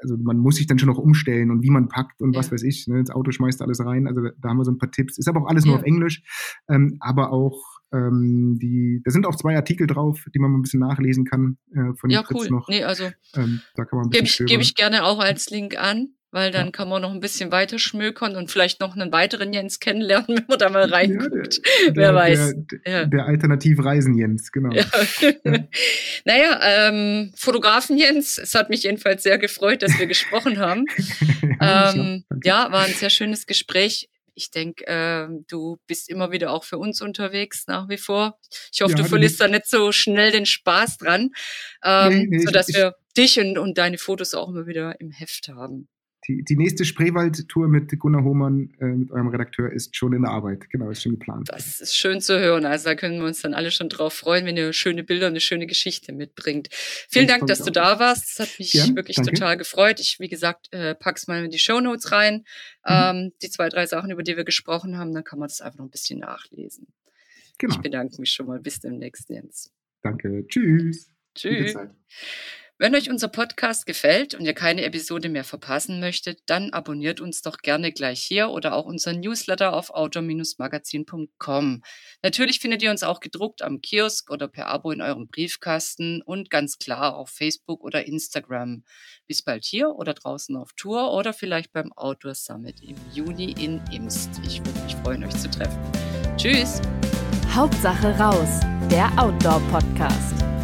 also 0.00 0.16
man 0.16 0.38
muss 0.38 0.56
sich 0.56 0.66
dann 0.66 0.78
schon 0.78 0.88
noch 0.88 0.98
umstellen 0.98 1.50
und 1.50 1.62
wie 1.62 1.70
man 1.70 1.88
packt 1.88 2.20
und 2.22 2.32
ja. 2.32 2.38
was 2.38 2.52
weiß 2.52 2.62
ich. 2.62 2.86
Ne? 2.86 2.98
Ins 2.98 3.10
Auto 3.10 3.30
schmeißt 3.30 3.62
alles 3.62 3.84
rein. 3.84 4.06
Also 4.06 4.22
da 4.38 4.48
haben 4.48 4.58
wir 4.58 4.64
so 4.64 4.70
ein 4.70 4.78
paar 4.78 4.90
Tipps. 4.90 5.18
Ist 5.18 5.28
aber 5.28 5.42
auch 5.42 5.48
alles 5.48 5.64
nur 5.64 5.76
auf 5.76 5.82
Englisch. 5.82 6.22
Ähm, 6.68 6.96
aber 7.00 7.32
auch 7.32 7.62
ähm, 7.92 8.58
die, 8.60 9.00
da 9.04 9.10
sind 9.10 9.26
auch 9.26 9.36
zwei 9.36 9.56
Artikel 9.56 9.86
drauf, 9.86 10.24
die 10.34 10.38
man 10.38 10.50
mal 10.50 10.58
ein 10.58 10.62
bisschen 10.62 10.80
nachlesen 10.80 11.24
kann 11.24 11.58
äh, 11.72 11.94
von 11.94 12.10
Ja, 12.10 12.24
cool. 12.32 12.48
Noch. 12.50 12.68
Nee, 12.68 12.84
also 12.84 13.04
ähm, 13.34 13.60
da 13.74 13.84
kann 13.84 13.98
man 13.98 14.10
gebe 14.10 14.24
ich, 14.24 14.38
geb 14.38 14.60
ich 14.60 14.74
gerne 14.74 15.04
auch 15.04 15.20
als 15.20 15.50
Link 15.50 15.76
an 15.78 16.08
weil 16.30 16.50
dann 16.50 16.66
ja. 16.66 16.70
kann 16.72 16.88
man 16.88 17.02
noch 17.02 17.12
ein 17.12 17.20
bisschen 17.20 17.52
weiter 17.52 17.78
schmökern 17.78 18.36
und 18.36 18.50
vielleicht 18.50 18.80
noch 18.80 18.94
einen 18.94 19.12
weiteren 19.12 19.52
Jens 19.52 19.80
kennenlernen, 19.80 20.26
wenn 20.28 20.44
man 20.48 20.58
da 20.58 20.68
mal 20.68 20.84
reinguckt. 20.84 21.60
Ja, 21.64 21.84
der, 21.86 21.96
Wer 21.96 22.14
weiß. 22.14 22.54
Der, 22.84 22.92
ja. 22.92 23.04
der 23.04 23.26
Alternativ-Reisen-Jens, 23.26 24.52
genau. 24.52 24.70
naja, 26.24 26.60
ähm, 26.62 27.32
Fotografen 27.36 27.96
Jens, 27.96 28.38
es 28.38 28.54
hat 28.54 28.70
mich 28.70 28.82
jedenfalls 28.82 29.22
sehr 29.22 29.38
gefreut, 29.38 29.82
dass 29.82 29.98
wir 29.98 30.06
gesprochen 30.06 30.58
haben. 30.58 30.84
ähm, 31.60 32.24
ja, 32.42 32.70
war 32.72 32.84
ein 32.84 32.92
sehr 32.92 33.10
schönes 33.10 33.46
Gespräch 33.46 34.08
ich 34.38 34.50
denke, 34.50 34.86
äh, 34.86 35.28
du 35.48 35.78
bist 35.86 36.10
immer 36.10 36.30
wieder 36.30 36.50
auch 36.50 36.64
für 36.64 36.76
uns 36.76 37.00
unterwegs 37.00 37.64
nach 37.68 37.88
wie 37.88 37.96
vor. 37.96 38.38
Ich 38.70 38.82
hoffe, 38.82 38.92
ja, 38.92 38.98
du 38.98 39.04
verlierst 39.06 39.40
da 39.40 39.48
nicht 39.48 39.66
so 39.66 39.92
schnell 39.92 40.30
den 40.30 40.44
Spaß 40.44 40.98
dran, 40.98 41.30
ähm, 41.82 42.18
nee, 42.18 42.26
nee, 42.28 42.38
sodass 42.40 42.68
ich, 42.68 42.76
wir 42.76 42.96
dich 43.16 43.40
und, 43.40 43.56
und 43.56 43.78
deine 43.78 43.96
Fotos 43.96 44.34
auch 44.34 44.50
immer 44.50 44.66
wieder 44.66 45.00
im 45.00 45.10
Heft 45.10 45.48
haben 45.48 45.88
die, 46.28 46.42
die 46.42 46.56
nächste 46.56 46.84
Spreewald-Tour 46.84 47.68
mit 47.68 47.96
Gunnar 47.98 48.24
Hohmann, 48.24 48.74
äh, 48.80 48.86
mit 48.86 49.10
eurem 49.10 49.28
Redakteur, 49.28 49.72
ist 49.72 49.96
schon 49.96 50.12
in 50.12 50.22
der 50.22 50.30
Arbeit. 50.30 50.68
Genau, 50.70 50.90
ist 50.90 51.02
schon 51.02 51.12
geplant. 51.12 51.48
Das 51.50 51.80
ist 51.80 51.96
schön 51.96 52.20
zu 52.20 52.38
hören. 52.38 52.64
Also 52.64 52.86
da 52.86 52.94
können 52.94 53.18
wir 53.18 53.26
uns 53.26 53.42
dann 53.42 53.54
alle 53.54 53.70
schon 53.70 53.88
drauf 53.88 54.14
freuen, 54.14 54.46
wenn 54.46 54.56
ihr 54.56 54.72
schöne 54.72 55.04
Bilder 55.04 55.26
und 55.26 55.32
eine 55.32 55.40
schöne 55.40 55.66
Geschichte 55.66 56.12
mitbringt. 56.12 56.68
Vielen 56.72 57.26
ich 57.26 57.30
Dank, 57.30 57.46
dass 57.46 57.62
du 57.62 57.70
da 57.70 57.98
warst. 57.98 58.38
Das 58.38 58.48
hat 58.48 58.58
mich 58.58 58.72
ja, 58.72 58.86
wirklich 58.94 59.16
danke. 59.16 59.32
total 59.32 59.56
gefreut. 59.56 60.00
Ich, 60.00 60.18
wie 60.18 60.28
gesagt, 60.28 60.72
äh, 60.72 60.94
pack's 60.94 61.26
mal 61.26 61.44
in 61.44 61.50
die 61.50 61.58
Show 61.58 61.80
Notes 61.80 62.12
rein. 62.12 62.44
Mhm. 62.86 62.88
Ähm, 62.88 63.32
die 63.42 63.50
zwei, 63.50 63.68
drei 63.68 63.86
Sachen, 63.86 64.10
über 64.10 64.22
die 64.22 64.36
wir 64.36 64.44
gesprochen 64.44 64.98
haben, 64.98 65.14
dann 65.14 65.24
kann 65.24 65.38
man 65.38 65.48
das 65.48 65.60
einfach 65.60 65.78
noch 65.78 65.86
ein 65.86 65.90
bisschen 65.90 66.18
nachlesen. 66.18 66.88
Genau. 67.58 67.74
Ich 67.74 67.80
bedanke 67.80 68.20
mich 68.20 68.32
schon 68.32 68.46
mal. 68.46 68.60
Bis 68.60 68.80
demnächst, 68.80 69.28
Jens. 69.30 69.72
Danke. 70.02 70.46
Tschüss. 70.48 71.10
Tschüss. 71.34 71.76
Wenn 72.78 72.94
euch 72.94 73.08
unser 73.08 73.28
Podcast 73.28 73.86
gefällt 73.86 74.34
und 74.34 74.44
ihr 74.44 74.52
keine 74.52 74.84
Episode 74.84 75.30
mehr 75.30 75.44
verpassen 75.44 75.98
möchtet, 75.98 76.40
dann 76.44 76.74
abonniert 76.74 77.22
uns 77.22 77.40
doch 77.40 77.56
gerne 77.56 77.90
gleich 77.90 78.20
hier 78.20 78.50
oder 78.50 78.74
auch 78.74 78.84
unseren 78.84 79.20
Newsletter 79.20 79.72
auf 79.72 79.88
outdoor-magazin.com. 79.88 81.82
Natürlich 82.22 82.60
findet 82.60 82.82
ihr 82.82 82.90
uns 82.90 83.02
auch 83.02 83.20
gedruckt 83.20 83.62
am 83.62 83.80
Kiosk 83.80 84.30
oder 84.30 84.46
per 84.46 84.66
Abo 84.66 84.90
in 84.90 85.00
eurem 85.00 85.26
Briefkasten 85.26 86.20
und 86.20 86.50
ganz 86.50 86.76
klar 86.76 87.16
auf 87.16 87.30
Facebook 87.30 87.82
oder 87.82 88.06
Instagram. 88.06 88.84
Bis 89.26 89.42
bald 89.42 89.64
hier 89.64 89.92
oder 89.96 90.12
draußen 90.12 90.54
auf 90.54 90.74
Tour 90.74 91.14
oder 91.14 91.32
vielleicht 91.32 91.72
beim 91.72 91.94
Outdoor 91.94 92.34
Summit 92.34 92.82
im 92.82 92.96
Juni 93.14 93.54
in 93.58 93.80
Imst. 93.90 94.28
Ich 94.44 94.58
würde 94.58 94.78
mich 94.80 94.96
freuen, 94.96 95.24
euch 95.24 95.34
zu 95.34 95.50
treffen. 95.50 95.80
Tschüss! 96.36 96.82
Hauptsache 97.54 98.08
raus, 98.18 98.60
der 98.90 99.10
Outdoor 99.18 99.60
Podcast. 99.70 100.55